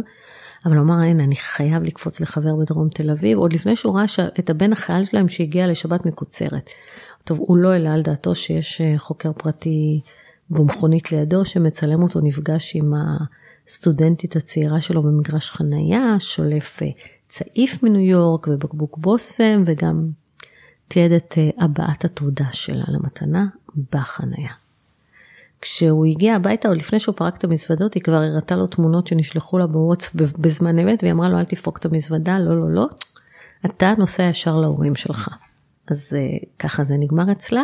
אבל 0.65 0.78
אמר, 0.80 0.93
הנה, 0.93 1.23
אני 1.23 1.36
חייב 1.36 1.84
לקפוץ 1.84 2.21
לחבר 2.21 2.55
בדרום 2.55 2.89
תל 2.89 3.09
אביב, 3.09 3.38
עוד 3.38 3.53
לפני 3.53 3.75
שהוא 3.75 3.95
ראה 3.95 4.05
את 4.39 4.49
הבן 4.49 4.71
החייל 4.71 5.03
שלהם 5.03 5.28
שהגיע 5.28 5.67
לשבת 5.67 6.05
מקוצרת. 6.05 6.69
טוב, 7.23 7.38
הוא 7.39 7.57
לא 7.57 7.69
העלה 7.69 7.93
על 7.93 8.01
דעתו 8.01 8.36
שיש 8.36 8.82
אה, 8.82 8.93
חוקר 8.97 9.32
פרטי 9.34 10.01
במכונית 10.49 11.11
לידו 11.11 11.45
שמצלם 11.45 12.01
אותו 12.03 12.19
נפגש 12.23 12.75
עם 12.75 12.93
הסטודנטית 13.67 14.36
הצעירה 14.36 14.82
שלו 14.82 15.03
במגרש 15.03 15.49
חנייה, 15.49 16.15
שולף 16.19 16.84
אה, 16.84 16.88
צעיף 17.30 17.84
מניו 17.84 18.01
יורק 18.01 18.47
ובקבוק 18.47 18.97
בושם 18.97 19.63
וגם 19.65 20.09
תיעד 20.88 21.11
את 21.11 21.35
אה, 21.38 21.49
הבעת 21.65 22.05
התודה 22.05 22.45
שלה 22.51 22.83
למתנה 22.88 23.45
בחנייה. 23.91 24.51
כשהוא 25.61 26.05
הגיע 26.05 26.35
הביתה, 26.35 26.67
עוד 26.67 26.77
לפני 26.77 26.99
שהוא 26.99 27.15
פרק 27.15 27.38
את 27.38 27.43
המזוודות, 27.43 27.93
היא 27.93 28.03
כבר 28.03 28.15
הראתה 28.15 28.55
לו 28.55 28.67
תמונות 28.67 29.07
שנשלחו 29.07 29.57
לה 29.57 29.67
בוואטסאפ 29.67 30.13
בזמן 30.15 30.79
אמת, 30.79 31.03
והיא 31.03 31.13
אמרה 31.13 31.29
לו, 31.29 31.39
אל 31.39 31.45
תפרוק 31.45 31.77
את 31.77 31.85
המזוודה, 31.85 32.39
לא, 32.39 32.59
לא, 32.59 32.69
לא, 32.69 32.88
אתה 33.65 33.93
נוסע 33.97 34.23
ישר 34.23 34.55
להורים 34.55 34.95
שלך. 34.95 35.29
אז 35.88 36.13
uh, 36.13 36.45
ככה 36.59 36.83
זה 36.83 36.95
נגמר 36.97 37.31
אצלה. 37.31 37.63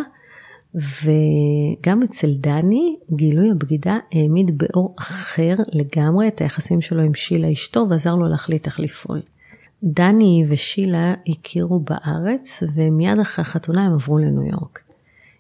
וגם 0.75 2.03
אצל 2.03 2.33
דני, 2.33 2.97
גילוי 3.15 3.51
הבגידה 3.51 3.97
העמיד 4.11 4.57
באור 4.57 4.95
אחר 4.99 5.55
לגמרי 5.73 6.27
את 6.27 6.41
היחסים 6.41 6.81
שלו 6.81 7.01
עם 7.01 7.13
שילה 7.13 7.51
אשתו, 7.51 7.85
ועזר 7.89 8.15
לו 8.15 8.29
להחליט 8.29 8.65
איך 8.65 8.79
לפעול. 8.79 9.21
דני 9.83 10.45
ושילה 10.47 11.13
הכירו 11.27 11.79
בארץ, 11.79 12.63
ומיד 12.75 13.19
אחרי 13.19 13.41
החתונה 13.41 13.85
הם 13.85 13.93
עברו 13.93 14.17
לניו 14.17 14.43
יורק. 14.43 14.79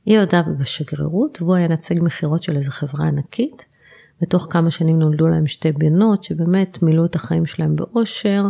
היא 0.05 0.19
עבדה 0.19 0.41
בשגרירות, 0.59 1.41
והוא 1.41 1.55
היה 1.55 1.67
נציג 1.67 1.99
מכירות 2.01 2.43
של 2.43 2.55
איזו 2.55 2.71
חברה 2.71 3.07
ענקית. 3.07 3.65
ותוך 4.21 4.47
כמה 4.49 4.71
שנים 4.71 4.99
נולדו 4.99 5.27
להם 5.27 5.47
שתי 5.47 5.71
בנות 5.71 6.23
שבאמת 6.23 6.83
מילאו 6.83 7.05
את 7.05 7.15
החיים 7.15 7.45
שלהם 7.45 7.75
באושר, 7.75 8.43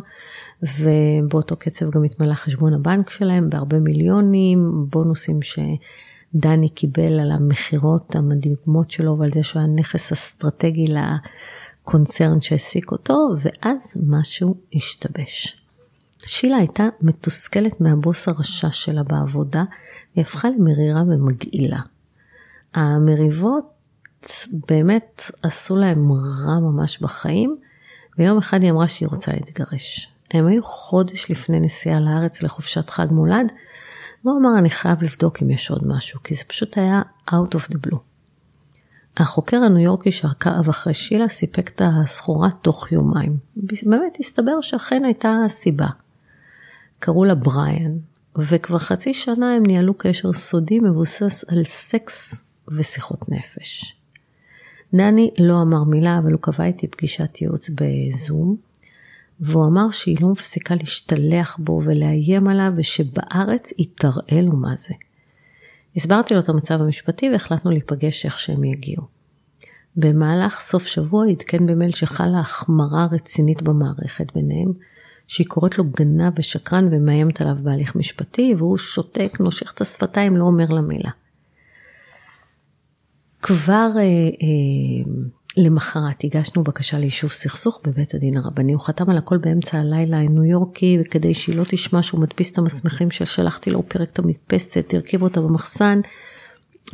ובאותו 0.64 1.56
קצב 1.56 1.90
גם 1.90 2.04
התמלא 2.04 2.34
חשבון 2.34 2.74
הבנק 2.74 3.10
שלהם 3.10 3.50
בהרבה 3.50 3.80
מיליונים, 3.80 4.86
בונוסים 4.90 5.40
שדני 5.42 6.70
קיבל 6.70 7.20
על 7.20 7.32
המכירות 7.32 8.16
המדהימות 8.16 8.92
שלו 8.92 9.18
ועל 9.18 9.30
זה 9.30 9.44
שהוא 9.44 9.60
היה 9.60 9.72
נכס 9.76 10.12
אסטרטגי 10.12 10.86
לקונצרן 10.88 12.42
שהעסיק 12.42 12.92
אותו, 12.92 13.30
ואז 13.42 13.98
משהו 14.08 14.56
השתבש. 14.76 15.63
שילה 16.26 16.58
הייתה 16.58 16.84
מתוסכלת 17.02 17.82
מהבוס 17.82 18.28
הרשע 18.28 18.72
שלה 18.72 19.04
בעבודה, 19.04 19.64
היא 20.16 20.22
הפכה 20.22 20.50
למרירה 20.50 21.02
ומגעילה. 21.02 21.80
המריבות 22.74 23.74
באמת 24.68 25.32
עשו 25.44 25.76
להם 25.76 26.12
רע 26.12 26.60
ממש 26.60 27.00
בחיים, 27.00 27.56
ויום 28.18 28.38
אחד 28.38 28.62
היא 28.62 28.72
אמרה 28.72 28.88
שהיא 28.88 29.10
רוצה 29.10 29.32
להתגרש. 29.32 30.14
הם 30.32 30.48
היו 30.48 30.64
חודש 30.64 31.32
לפני 31.32 31.60
נסיעה 31.60 32.00
לארץ 32.00 32.44
לחופשת 32.44 32.90
חג 32.90 33.08
מולד, 33.12 33.52
והוא 34.26 34.40
אמר 34.40 34.58
אני 34.58 34.70
חייב 34.70 35.04
לבדוק 35.04 35.42
אם 35.44 35.50
יש 35.50 35.72
עוד 35.72 35.88
משהו, 35.88 36.24
כי 36.24 36.36
זה 36.36 36.44
פשוט 36.48 36.78
היה 36.78 37.02
out 37.30 37.56
of 37.56 37.74
the 37.74 37.78
blue. 37.88 37.98
החוקר 39.18 39.58
הניו 39.58 39.80
יורקי 39.80 40.12
שעקב 40.12 40.70
אחרי 40.70 40.94
שילה 40.94 41.28
סיפק 41.28 41.70
את 41.70 41.82
הסחורה 41.86 42.50
תוך 42.62 42.92
יומיים. 42.92 43.38
באמת 43.56 44.18
הסתבר 44.20 44.62
שאכן 44.62 45.06
הייתה 45.06 45.38
סיבה. 45.48 45.88
קראו 47.06 47.26
לה 47.26 47.36
בריאן, 47.36 47.98
וכבר 48.38 48.78
חצי 48.78 49.14
שנה 49.14 49.56
הם 49.56 49.66
ניהלו 49.66 49.94
קשר 49.98 50.34
סודי 50.34 50.80
מבוסס 50.80 51.46
על 51.48 51.64
סקס 51.64 52.46
ושיחות 52.68 53.30
נפש. 53.30 53.96
דני 54.94 55.32
לא 55.40 55.62
אמר 55.62 55.84
מילה, 55.84 56.20
אבל 56.20 56.32
הוא 56.32 56.42
קבע 56.42 56.66
איתי 56.66 56.88
פגישת 56.88 57.42
ייעוץ 57.42 57.70
בזום, 57.70 58.56
והוא 59.40 59.66
אמר 59.66 59.92
שהיא 59.92 60.18
לא 60.22 60.28
מפסיקה 60.28 60.76
להשתלח 60.76 61.58
בו 61.60 61.82
ולאיים 61.84 62.48
עליו, 62.48 62.72
ושבארץ 62.76 63.74
היא 63.78 63.88
תראה 63.98 64.42
לו 64.42 64.52
מה 64.56 64.76
זה. 64.76 64.94
הסברתי 65.96 66.34
לו 66.34 66.40
את 66.40 66.50
המצב 66.50 66.82
המשפטי 66.82 67.30
והחלטנו 67.32 67.72
להיפגש 67.72 68.26
איך 68.26 68.40
שהם 68.40 68.64
יגיעו. 68.64 69.04
במהלך 69.96 70.60
סוף 70.60 70.86
שבוע 70.86 71.26
עדכן 71.30 71.68
במייל 71.68 71.92
שחלה 71.92 72.40
החמרה 72.40 73.08
רצינית 73.12 73.62
במערכת 73.62 74.34
ביניהם, 74.36 74.74
שהיא 75.28 75.48
קוראת 75.48 75.78
לו 75.78 75.84
גנב 75.84 76.34
ושקרן 76.40 76.90
ומאיימת 76.92 77.42
עליו 77.42 77.56
בהליך 77.64 77.96
משפטי, 77.96 78.54
והוא 78.58 78.78
שותק, 78.78 79.40
נושך 79.40 79.72
את 79.76 79.82
השפתיים, 79.82 80.38
לא 80.38 80.44
אומר 80.44 80.66
לה 80.66 80.82
מילה. 80.82 81.12
כבר 83.42 83.90
אה, 83.96 84.02
אה, 84.02 85.12
למחרת 85.58 86.24
הגשנו 86.24 86.64
בקשה 86.64 86.98
ליישוב 86.98 87.30
סכסוך 87.30 87.82
בבית 87.88 88.14
הדין 88.14 88.38
הרבני, 88.38 88.74
הוא 88.74 88.82
חתם 88.82 89.10
על 89.10 89.18
הכל 89.18 89.38
באמצע 89.38 89.80
הלילה 89.80 90.18
הניו 90.18 90.44
יורקי, 90.44 90.98
וכדי 91.02 91.34
שהיא 91.34 91.56
לא 91.56 91.64
תשמע 91.64 92.04
שהוא 92.04 92.22
מדפיס 92.22 92.52
את 92.52 92.58
המסמכים 92.58 93.12
ששלחתי 93.12 93.72
לו, 93.72 93.78
הוא 93.78 93.86
פירק 93.88 94.10
את 94.10 94.20
המדפסת, 94.20 94.94
הרכיב 94.94 95.24
אותה 95.24 95.42
במחסן, 95.42 96.02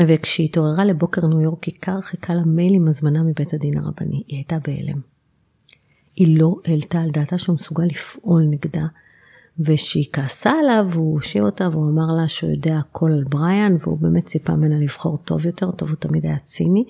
וכשהיא 0.08 0.46
התעוררה 0.46 0.86
לבוקר 0.86 1.28
ניו 1.28 1.42
יורקי 1.42 1.72
קר, 1.72 2.02
חיכה 2.02 2.34
לה 2.34 2.42
מייל 2.46 2.74
עם 2.74 2.88
הזמנה 2.88 3.24
מבית 3.24 3.54
הדין 3.54 3.78
הרבני. 3.78 4.24
היא 4.28 4.38
הייתה 4.38 4.58
בהלם. 4.68 5.09
היא 6.20 6.40
לא 6.40 6.56
העלתה 6.66 7.00
על 7.00 7.12
דעתה 7.12 7.38
שהוא 7.38 7.56
מסוגל 7.56 7.84
לפעול 7.84 8.44
נגדה, 8.50 8.86
וכשהיא 9.60 10.06
כעסה 10.14 10.52
עליו, 10.52 10.92
הוא 10.96 11.14
הושיב 11.14 11.44
אותה 11.44 11.68
והוא 11.72 11.90
אמר 11.90 12.16
לה 12.22 12.28
שהוא 12.28 12.52
יודע 12.52 12.78
הכל 12.78 13.12
על 13.12 13.24
בריאן, 13.24 13.76
והוא 13.80 13.98
באמת 13.98 14.26
ציפה 14.26 14.56
ממנה 14.56 14.80
לבחור 14.80 15.18
טוב 15.18 15.46
יותר, 15.46 15.72
טוב 15.72 15.90
הוא 15.90 15.98
תמיד 15.98 16.26
היה 16.26 16.38
ציני, 16.44 16.86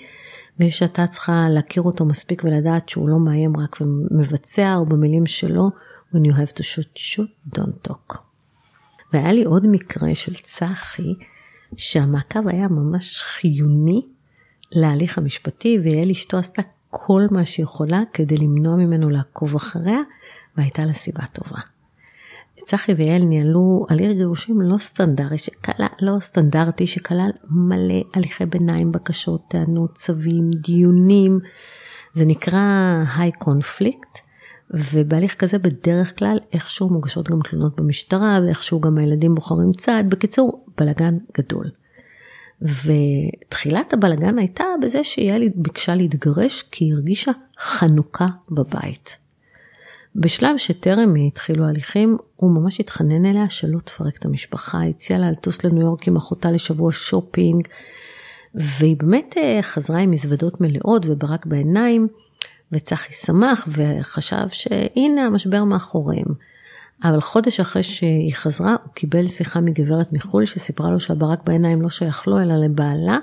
ושאתה 0.59 1.07
צריכה 1.07 1.49
להכיר 1.49 1.83
אותו 1.83 2.05
מספיק 2.05 2.43
ולדעת 2.43 2.89
שהוא 2.89 3.09
לא 3.09 3.19
מאיים 3.19 3.57
רק 3.57 3.77
ומבצע, 3.81 4.75
או 4.75 4.85
במילים 4.85 5.25
שלו, 5.25 5.69
When 6.13 6.25
you 6.25 6.33
have 6.33 6.53
to 6.53 6.63
shoot, 6.63 6.97
shoot, 6.97 7.55
don't 7.55 7.89
talk. 7.89 8.17
והיה 9.13 9.31
לי 9.31 9.43
עוד 9.43 9.67
מקרה 9.67 10.15
של 10.15 10.33
צחי, 10.43 11.13
שהמעקב 11.77 12.47
היה 12.47 12.67
ממש 12.67 13.23
חיוני 13.23 14.01
להליך 14.71 15.17
המשפטי, 15.17 15.79
ויעל 15.83 16.09
אשתו 16.09 16.37
עשתה 16.37 16.61
כל 16.89 17.21
מה 17.31 17.45
שהיא 17.45 17.63
יכולה 17.63 18.01
כדי 18.13 18.37
למנוע 18.37 18.75
ממנו 18.75 19.09
לעקוב 19.09 19.55
אחריה, 19.55 19.99
והייתה 20.57 20.85
לה 20.85 20.93
סיבה 20.93 21.23
טובה. 21.33 21.59
צחי 22.65 22.93
ויעל 22.93 23.21
ניהלו 23.21 23.85
הליך 23.89 24.11
גירושים 24.11 24.61
לא 24.61 24.77
סטנדרטי, 24.77 25.37
שכלל, 25.37 25.87
לא 26.01 26.19
סטנדרטי, 26.19 26.87
שכלל 26.87 27.29
מלא 27.49 28.03
הליכי 28.13 28.45
ביניים, 28.45 28.91
בקשות, 28.91 29.41
טענות, 29.47 29.93
צווים, 29.93 30.51
דיונים. 30.51 31.39
זה 32.13 32.25
נקרא 32.25 32.59
היי 33.15 33.31
קונפליקט, 33.31 34.19
ובהליך 34.71 35.35
כזה 35.35 35.59
בדרך 35.59 36.19
כלל 36.19 36.37
איכשהו 36.53 36.89
מוגשות 36.89 37.29
גם 37.29 37.39
תלונות 37.49 37.75
במשטרה, 37.75 38.39
ואיכשהו 38.43 38.81
גם 38.81 38.97
הילדים 38.97 39.35
בוחרים 39.35 39.71
צעד. 39.71 40.09
בקיצור, 40.09 40.65
בלגן 40.77 41.17
גדול. 41.37 41.69
ותחילת 42.61 43.93
הבלגן 43.93 44.37
הייתה 44.39 44.63
בזה 44.81 45.03
שיעל 45.03 45.43
ביקשה 45.55 45.95
להתגרש 45.95 46.61
כי 46.61 46.85
היא 46.85 46.93
הרגישה 46.93 47.31
חנוכה 47.59 48.27
בבית. 48.51 49.17
בשלב 50.15 50.57
שטרם 50.57 51.15
התחילו 51.27 51.65
ההליכים, 51.65 52.17
הוא 52.35 52.51
ממש 52.51 52.79
התחנן 52.79 53.25
אליה 53.25 53.49
שלא 53.49 53.79
תפרק 53.79 54.17
את 54.17 54.25
המשפחה, 54.25 54.83
הציע 54.83 55.19
לה 55.19 55.31
לטוס 55.31 55.63
לניו 55.63 55.81
יורק 55.81 56.07
עם 56.07 56.15
אחותה 56.15 56.51
לשבוע 56.51 56.91
שופינג, 56.93 57.67
והיא 58.55 58.97
באמת 58.97 59.35
אה, 59.37 59.59
חזרה 59.61 59.99
עם 59.99 60.11
מזוודות 60.11 60.61
מלאות 60.61 61.05
וברק 61.05 61.45
בעיניים, 61.45 62.07
וצחי 62.71 63.13
שמח 63.13 63.67
וחשב 63.67 64.49
שהנה 64.51 65.25
המשבר 65.25 65.63
מאחוריהם. 65.63 66.48
אבל 67.03 67.21
חודש 67.21 67.59
אחרי 67.59 67.83
שהיא 67.83 68.33
חזרה, 68.33 68.75
הוא 68.83 68.93
קיבל 68.93 69.27
שיחה 69.27 69.59
מגברת 69.59 70.13
מחו"ל 70.13 70.45
שסיפרה 70.45 70.91
לו 70.91 70.99
שהברק 70.99 71.43
בעיניים 71.43 71.81
לא 71.81 71.89
שייך 71.89 72.27
לו 72.27 72.41
אלא 72.41 72.55
לבעלה, 72.55 73.17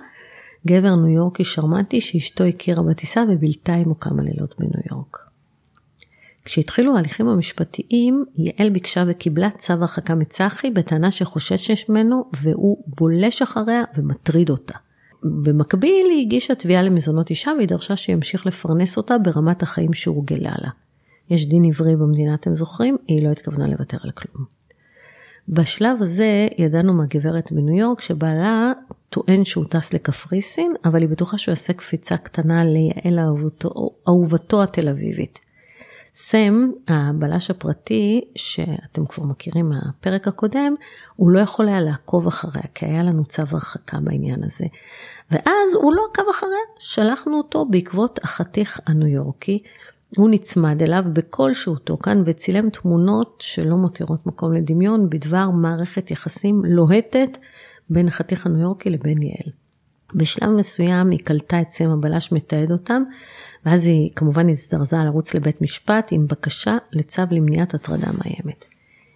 גבר 0.67 0.97
ניו 0.97 1.09
יורקי 1.09 1.45
שרמנטי 1.45 2.01
שאשתו 2.01 2.45
הכירה 2.45 2.83
בטיסה 2.83 3.23
ובילתה 3.29 3.75
עמו 3.75 4.01
כמה 4.01 4.23
לילות 4.23 4.55
בניו 4.59 4.81
יורק. 4.91 5.19
כשהתחילו 6.45 6.97
ההליכים 6.97 7.29
המשפטיים, 7.29 8.25
יעל 8.35 8.71
ביקשה 8.71 9.05
וקיבלה 9.09 9.51
צו 9.51 9.73
הרחקה 9.73 10.15
מצחי 10.15 10.71
בטענה 10.71 11.11
שחוששת 11.11 11.89
ממנו 11.89 12.31
והוא 12.43 12.85
בולש 12.87 13.43
אחריה 13.43 13.83
ומטריד 13.97 14.51
אותה. 14.51 14.75
במקביל 15.23 16.07
היא 16.11 16.27
הגישה 16.27 16.55
תביעה 16.55 16.83
למזונות 16.83 17.31
אישה 17.31 17.51
והיא 17.57 17.69
דרשה 17.69 17.97
שימשיך 17.97 18.47
לפרנס 18.47 18.97
אותה 18.97 19.19
ברמת 19.19 19.63
החיים 19.63 19.93
שהורגלה 19.93 20.53
לה. 20.59 20.71
יש 21.31 21.49
דין 21.49 21.65
עברי 21.65 21.97
במדינה, 21.97 22.35
אתם 22.35 22.55
זוכרים? 22.55 22.97
היא 23.07 23.25
לא 23.27 23.31
התכוונה 23.31 23.67
לוותר 23.67 23.97
על 24.05 24.11
כלום. 24.11 24.45
בשלב 25.49 26.03
הזה 26.03 26.49
ידענו 26.59 26.93
מהגברת 26.93 27.53
בניו 27.53 27.77
יורק 27.77 28.01
שבעלה 28.01 28.73
טוען 29.11 29.45
שהוא 29.45 29.65
טס 29.71 29.93
לקפריסין, 29.93 30.75
אבל 30.85 31.01
היא 31.01 31.09
בטוחה 31.09 31.39
שהוא 31.39 31.53
יעשה 31.53 31.73
קפיצה 31.73 32.17
קטנה 32.17 32.65
ליעל 32.65 33.19
אהובתו, 34.09 34.63
התל 34.63 34.89
אביבית. 34.89 35.39
סם, 36.15 36.71
הבלש 36.89 37.51
הפרטי, 37.51 38.21
שאתם 38.35 39.07
כבר 39.07 39.25
מכירים 39.25 39.69
מהפרק 39.69 40.29
הקודם, 40.29 40.75
הוא 41.17 41.31
לא 41.31 41.41
יכול 41.41 41.69
היה 41.69 41.81
לעקוב 41.81 42.27
אחריה, 42.27 42.65
כי 42.75 42.87
היה 42.87 43.03
לנו 43.03 43.25
צו 43.25 43.43
הרחקה 43.53 43.99
בעניין 44.01 44.45
הזה. 44.45 44.65
ואז 45.31 45.75
הוא 45.75 45.95
לא 45.95 46.03
עקב 46.13 46.23
אחריה, 46.31 46.59
שלחנו 46.79 47.37
אותו 47.39 47.65
בעקבות 47.65 48.19
החתיך 48.23 48.81
הניו 48.87 49.09
יורקי. 49.09 49.63
הוא 50.17 50.31
נצמד 50.31 50.83
אליו 50.83 51.05
בכל 51.13 51.55
שהותו 51.55 51.99
כאן 51.99 52.23
וצילם 52.27 52.71
תמונות 52.71 53.39
שלא 53.41 53.77
מותירות 53.77 54.27
מקום 54.27 54.53
לדמיון 54.53 55.11
בדבר 55.11 55.51
מערכת 55.51 56.11
יחסים 56.11 56.63
לוהטת 56.65 57.39
בין 57.91 58.09
החתיך 58.09 58.47
הניו 58.47 58.61
יורקי 58.61 58.91
לבין 58.91 59.23
יעל. 59.23 59.53
בשלב 60.15 60.51
מסוים 60.51 61.11
היא 61.11 61.19
קלטה 61.25 61.61
את 61.61 61.71
סם 61.71 61.91
הבלש 61.91 62.33
מתעד 62.33 62.73
אותם, 62.73 63.03
ואז 63.67 63.87
היא 63.87 64.11
כמובן 64.17 64.49
הזדרזה 64.49 64.97
לרוץ 64.97 65.35
לבית 65.35 65.63
משפט 65.63 66.09
עם 66.11 66.27
בקשה 66.27 66.77
לצו 66.93 67.23
למניעת 67.31 67.75
הטרדה 67.75 68.07
מאיימת. 68.07 68.65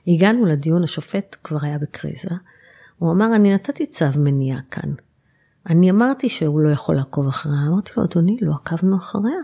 הגענו 0.07 0.47
לדיון, 0.47 0.85
השופט 0.85 1.37
כבר 1.45 1.59
היה 1.63 1.79
בקריזה. 1.79 2.31
הוא 2.99 3.13
אמר, 3.13 3.35
אני 3.35 3.55
נתתי 3.55 3.87
צו 3.87 4.07
מניעה 4.19 4.61
כאן. 4.71 4.91
אני 5.71 5.91
אמרתי 5.91 6.29
שהוא 6.29 6.61
לא 6.61 6.71
יכול 6.71 6.97
לעקוב 6.97 7.27
אחריה, 7.29 7.67
אמרתי 7.69 7.93
לו, 7.97 8.05
אדוני, 8.05 8.37
לא 8.41 8.55
עקבנו 8.55 8.97
אחריה. 8.97 9.41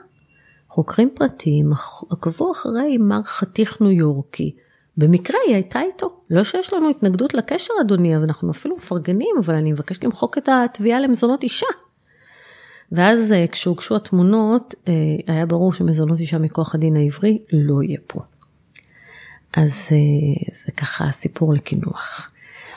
חוקרים 0.77 1.11
פרטיים 1.15 1.73
עקבו 2.11 2.53
אחרי 2.53 2.99
מר 2.99 3.23
חתיך 3.23 3.81
ניו 3.81 3.91
יורקי. 3.91 4.55
במקרה 4.97 5.37
היא 5.47 5.55
הייתה 5.55 5.81
איתו. 5.83 6.21
לא 6.31 6.45
שיש 6.45 6.73
לנו 6.73 6.91
התנגדות 6.91 7.35
לקשר, 7.35 7.75
אדוני, 7.81 8.17
אבל 8.17 8.25
אנחנו 8.25 8.51
אפילו 8.51 8.77
מפרגנים, 8.77 9.37
אבל 9.45 9.55
אני 9.55 9.73
מבקש 9.73 10.05
למחוק 10.05 10.39
את 10.39 10.49
התביעה 10.49 11.01
למזונות 11.01 11.43
אישה. 11.43 11.67
ואז 12.93 13.33
אה, 13.33 13.47
כשהוגשו 13.53 13.97
התמונות, 13.97 14.75
אה, 14.89 14.93
היה 15.27 15.47
ברור 15.47 15.73
שמזונות 15.73 16.19
אישה 16.19 16.39
מכוח 16.39 16.75
הדין 16.75 16.97
העברי 16.97 17.39
לא 17.53 17.83
יהיה 17.83 17.99
פה. 18.07 18.21
אז 19.53 19.89
אה, 19.93 20.55
זה 20.65 20.73
ככה 20.73 21.13
סיפור 21.13 21.55
לקינוח. 21.55 22.31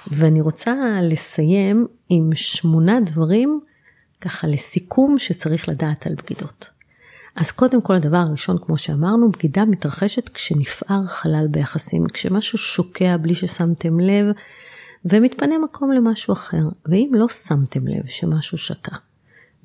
ואני 0.07 0.41
רוצה 0.41 0.75
לסיים 1.01 1.87
עם 2.09 2.29
שמונה 2.33 2.99
דברים, 2.99 3.59
ככה 4.21 4.47
לסיכום 4.47 5.19
שצריך 5.19 5.69
לדעת 5.69 6.07
על 6.07 6.15
בגידות. 6.15 6.78
אז 7.39 7.51
קודם 7.51 7.81
כל 7.81 7.95
הדבר 7.95 8.17
הראשון, 8.17 8.57
כמו 8.61 8.77
שאמרנו, 8.77 9.31
בגידה 9.31 9.65
מתרחשת 9.65 10.29
כשנפער 10.29 11.03
חלל 11.05 11.47
ביחסים, 11.51 12.05
כשמשהו 12.13 12.57
שוקע 12.57 13.17
בלי 13.17 13.35
ששמתם 13.35 13.99
לב, 13.99 14.25
ומתפנה 15.05 15.57
מקום 15.57 15.91
למשהו 15.91 16.33
אחר. 16.33 16.63
ואם 16.85 17.11
לא 17.13 17.29
שמתם 17.29 17.87
לב 17.87 18.05
שמשהו 18.05 18.57
שקע, 18.57 18.95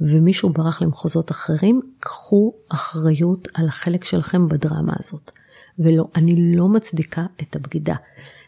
ומישהו 0.01 0.51
ברח 0.51 0.83
למחוזות 0.83 1.31
אחרים, 1.31 1.81
קחו 2.01 2.55
אחריות 2.69 3.49
על 3.55 3.69
החלק 3.69 4.05
שלכם 4.05 4.49
בדרמה 4.49 4.93
הזאת. 4.99 5.31
ולא, 5.79 6.09
אני 6.17 6.57
לא 6.57 6.69
מצדיקה 6.69 7.27
את 7.43 7.57
הבגידה. 7.57 7.95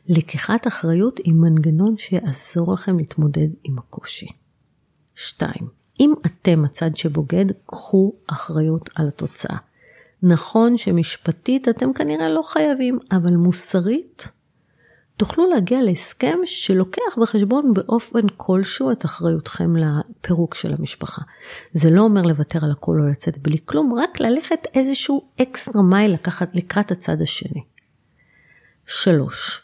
לקיחת 0.09 0.67
אחריות 0.67 1.19
היא 1.19 1.35
מנגנון 1.35 1.97
שיעזור 1.97 2.73
לכם 2.73 2.99
להתמודד 2.99 3.49
עם 3.65 3.79
הקושי. 3.79 4.29
2. 5.15 5.53
אם 6.01 6.15
אתם 6.27 6.65
הצד 6.65 6.97
שבוגד, 6.97 7.45
קחו 7.67 8.13
אחריות 8.27 8.91
על 8.95 9.09
התוצאה. 9.09 9.57
נכון 10.23 10.77
שמשפטית 10.77 11.69
אתם 11.69 11.93
כנראה 11.93 12.29
לא 12.29 12.43
חייבים, 12.43 12.99
אבל 13.13 13.37
מוסרית 13.37 14.29
תוכלו 15.17 15.51
להגיע 15.51 15.83
להסכם 15.83 16.39
שלוקח 16.45 17.19
בחשבון 17.21 17.75
באופן 17.75 18.21
כלשהו 18.37 18.93
את 18.93 19.05
אחריותכם 19.05 19.77
לפירוק 19.77 20.55
של 20.55 20.75
המשפחה. 20.79 21.23
זה 21.73 21.91
לא 21.91 22.01
אומר 22.01 22.23
לוותר 22.23 22.65
על 22.65 22.71
הכל 22.71 23.01
או 23.01 23.09
לצאת 23.09 23.39
בלי 23.39 23.59
כלום, 23.65 23.95
רק 23.95 24.21
ללכת 24.21 24.67
איזשהו 24.75 25.29
אקסטרה 25.43 25.83
מייל 25.83 26.13
לקחת 26.13 26.55
לקראת 26.55 26.91
הצד 26.91 27.23
השני. 27.23 27.65
שלוש, 28.87 29.63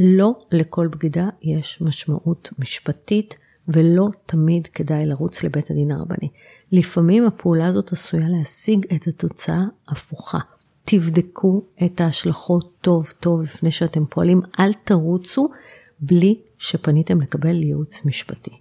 לא 0.00 0.38
לכל 0.52 0.86
בגידה 0.86 1.28
יש 1.42 1.80
משמעות 1.80 2.50
משפטית 2.58 3.36
ולא 3.68 4.08
תמיד 4.26 4.66
כדאי 4.66 5.06
לרוץ 5.06 5.42
לבית 5.42 5.70
הדין 5.70 5.90
הרבני. 5.90 6.28
לפעמים 6.72 7.26
הפעולה 7.26 7.66
הזאת 7.66 7.92
עשויה 7.92 8.28
להשיג 8.28 8.86
את 8.94 9.06
התוצאה 9.06 9.62
הפוכה. 9.88 10.38
תבדקו 10.84 11.62
את 11.84 12.00
ההשלכות 12.00 12.72
טוב 12.80 13.12
טוב 13.20 13.42
לפני 13.42 13.70
שאתם 13.70 14.04
פועלים, 14.06 14.40
אל 14.60 14.72
תרוצו 14.84 15.48
בלי 16.00 16.40
שפניתם 16.58 17.20
לקבל 17.20 17.62
ייעוץ 17.62 18.04
משפטי. 18.04 18.58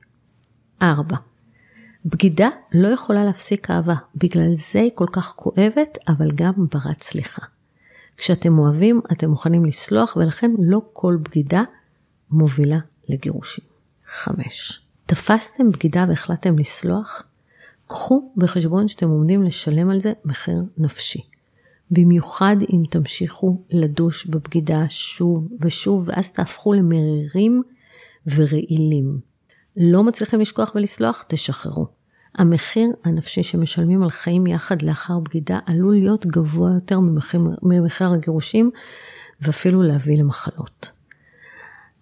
4. 0.82 1.16
בגידה 2.06 2.50
לא 2.74 2.88
יכולה 2.88 3.26
להפסיק 3.26 3.72
אהבה, 3.72 3.96
בגלל 4.16 4.56
זה 4.56 4.80
היא 4.80 4.92
כל 4.96 5.08
כך 5.12 5.34
כואבת, 5.36 5.98
אבל 6.08 6.32
גם 6.36 6.54
ברת 6.58 7.04
סליחה. 7.04 7.42
כשאתם 8.18 8.60
אוהבים, 8.60 9.02
אתם 9.12 9.30
מוכנים 9.30 9.66
לסלוח, 9.66 10.16
ולכן 10.16 10.52
לא 10.60 10.82
כל 10.94 11.18
בגידה 11.22 11.64
מובילה 12.32 12.80
לגירושים. 13.10 13.66
5. 14.12 14.81
תפסתם 15.12 15.72
בגידה 15.72 16.06
והחלטתם 16.10 16.60
לסלוח? 16.60 17.24
קחו 17.88 18.32
בחשבון 18.38 18.88
שאתם 18.88 19.10
עומדים 19.10 19.44
לשלם 19.44 19.90
על 19.90 20.00
זה 20.00 20.14
מחיר 20.26 20.64
נפשי. 20.78 21.22
במיוחד 21.92 22.56
אם 22.74 22.84
תמשיכו 22.90 23.62
לדוש 23.70 24.26
בבגידה 24.26 24.86
שוב 24.90 25.48
ושוב, 25.62 26.04
ואז 26.08 26.32
תהפכו 26.32 26.74
למרירים 26.74 27.62
ורעילים. 28.36 29.20
לא 29.78 30.04
מצליחים 30.04 30.40
לשכוח 30.40 30.72
ולסלוח, 30.76 31.26
תשחררו. 31.28 31.88
המחיר 32.36 32.90
הנפשי 33.04 33.44
שמשלמים 33.44 34.04
על 34.04 34.10
חיים 34.10 34.48
יחד 34.48 34.82
לאחר 34.82 35.20
בגידה 35.20 35.60
עלול 35.66 35.96
להיות 35.96 36.26
גבוה 36.26 36.72
יותר 36.74 37.00
ממחיר, 37.00 37.42
ממחיר 37.64 38.10
הגירושים 38.10 38.72
ואפילו 39.42 39.82
להביא 39.84 40.20
למחלות. 40.20 40.92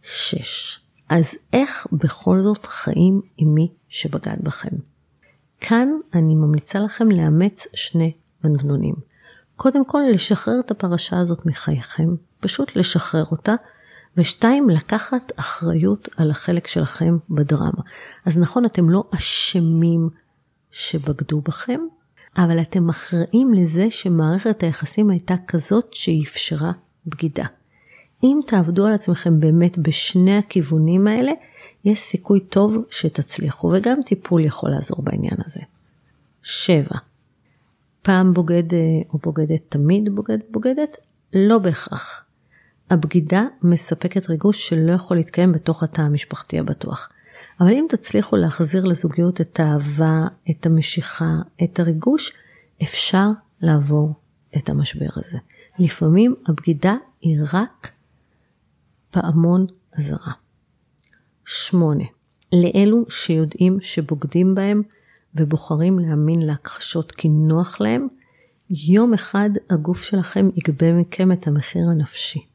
6. 0.04 0.89
אז 1.10 1.36
איך 1.54 1.88
בכל 1.92 2.42
זאת 2.44 2.66
חיים 2.66 3.22
עם 3.38 3.54
מי 3.54 3.72
שבגד 3.88 4.38
בכם? 4.44 4.76
כאן 5.60 5.90
אני 6.14 6.36
ממליצה 6.36 6.80
לכם 6.80 7.12
לאמץ 7.12 7.68
שני 7.74 8.14
מנגנונים. 8.44 8.96
קודם 9.56 9.86
כל, 9.86 10.02
לשחרר 10.14 10.60
את 10.60 10.72
הפרשה 10.72 11.20
הזאת 11.20 11.46
מחייכם, 11.46 12.16
פשוט 12.40 12.76
לשחרר 12.76 13.24
אותה, 13.32 13.54
ושתיים, 14.18 14.70
לקחת 14.70 15.32
אחריות 15.36 16.10
על 16.18 16.32
החלק 16.32 16.68
שלכם 16.68 17.18
בדרמה. 17.30 17.82
אז 18.26 18.38
נכון, 18.38 18.66
אתם 18.66 18.90
לא 18.90 19.04
אשמים 19.16 20.10
שבגדו 20.72 21.42
בכם, 21.42 21.80
אבל 22.38 22.62
אתם 22.62 22.90
אחראים 22.90 23.54
לזה 23.54 23.88
שמערכת 23.90 24.64
היחסים 24.64 25.10
הייתה 25.10 25.36
כזאת 25.48 25.94
שאפשרה 25.94 26.72
בגידה. 27.06 27.46
אם 28.24 28.40
תעבדו 28.48 28.86
על 28.86 28.94
עצמכם 28.94 29.40
באמת 29.40 29.78
בשני 29.78 30.38
הכיוונים 30.38 31.08
האלה, 31.08 31.32
יש 31.86 32.00
סיכוי 32.00 32.40
טוב 32.40 32.78
שתצליחו, 32.90 33.72
וגם 33.74 34.00
טיפול 34.06 34.46
יכול 34.46 34.70
לעזור 34.70 35.02
בעניין 35.02 35.38
הזה. 35.46 35.62
7. 36.42 36.86
פעם 38.02 38.34
בוגד 38.34 38.74
אה, 38.74 38.80
או 39.14 39.20
בוגדת 39.24 39.62
תמיד 39.70 40.16
בוגד 40.16 40.38
בוגדת? 40.52 40.98
לא 41.34 41.58
בהכרח. 41.58 42.26
הבגידה 42.90 43.44
מספקת 43.64 44.30
ריגוש 44.30 44.70
שלא 44.70 44.92
יכול 44.92 45.18
להתקיים 45.18 45.52
בתוך 45.52 45.84
התא 45.84 46.02
המשפחתי 46.02 46.60
הבטוח. 46.60 47.10
אבל 47.60 47.70
אם 47.70 47.86
תצליחו 47.90 48.36
להחזיר 48.36 48.86
לזוגיות 48.86 49.42
את 49.42 49.60
האהבה, 49.60 50.28
את 50.52 50.66
המשיכה, 50.66 51.36
את 51.64 51.80
הריגוש, 51.80 52.34
אפשר 52.84 53.28
לעבור 53.62 54.14
את 54.58 54.70
המשבר 54.70 55.10
הזה. 55.16 55.38
לפעמים 55.80 56.36
הבגידה 56.48 56.96
היא 57.22 57.38
רק 57.54 57.92
פעמון 59.12 59.66
אזהרה. 59.98 60.34
8. 61.46 62.04
לאלו 62.54 63.06
שיודעים 63.10 63.78
שבוגדים 63.82 64.56
בהם 64.56 64.82
ובוחרים 65.36 66.00
להאמין 66.00 66.42
להכחשות 66.42 67.12
כי 67.12 67.30
נוח 67.30 67.82
להם, 67.82 68.08
יום 68.70 69.14
אחד 69.14 69.50
הגוף 69.70 70.04
שלכם 70.04 70.50
יגבה 70.56 70.94
מכם 70.94 71.32
את 71.32 71.48
המחיר 71.48 71.90
הנפשי. 71.90 72.46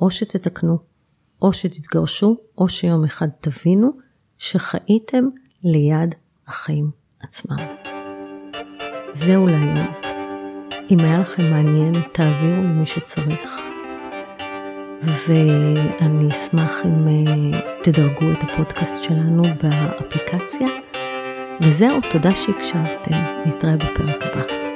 או 0.00 0.10
שתתקנו, 0.10 0.78
או 1.42 1.52
שתתגרשו, 1.52 2.36
או 2.58 2.68
שיום 2.68 3.04
אחד 3.04 3.28
תבינו 3.40 3.90
שחייתם 4.38 5.24
ליד 5.64 6.14
החיים 6.46 6.90
עצמם. 7.20 7.56
זהו 9.12 9.46
להיום. 9.46 9.86
אם 10.90 10.98
היה 11.00 11.18
לכם 11.18 11.50
מעניין, 11.50 11.92
תעבירו 12.12 12.62
למי 12.62 12.86
שצריך. 12.86 13.69
ואני 15.02 16.28
אשמח 16.28 16.82
אם 16.84 17.08
אה, 17.08 17.60
תדרגו 17.82 18.32
את 18.32 18.42
הפודקאסט 18.42 19.04
שלנו 19.04 19.42
באפליקציה. 19.62 20.68
וזהו, 21.60 21.98
תודה 22.10 22.34
שהקשבתם. 22.34 23.16
נתראה 23.46 23.76
בפרק 23.76 24.22
הבא. 24.22 24.69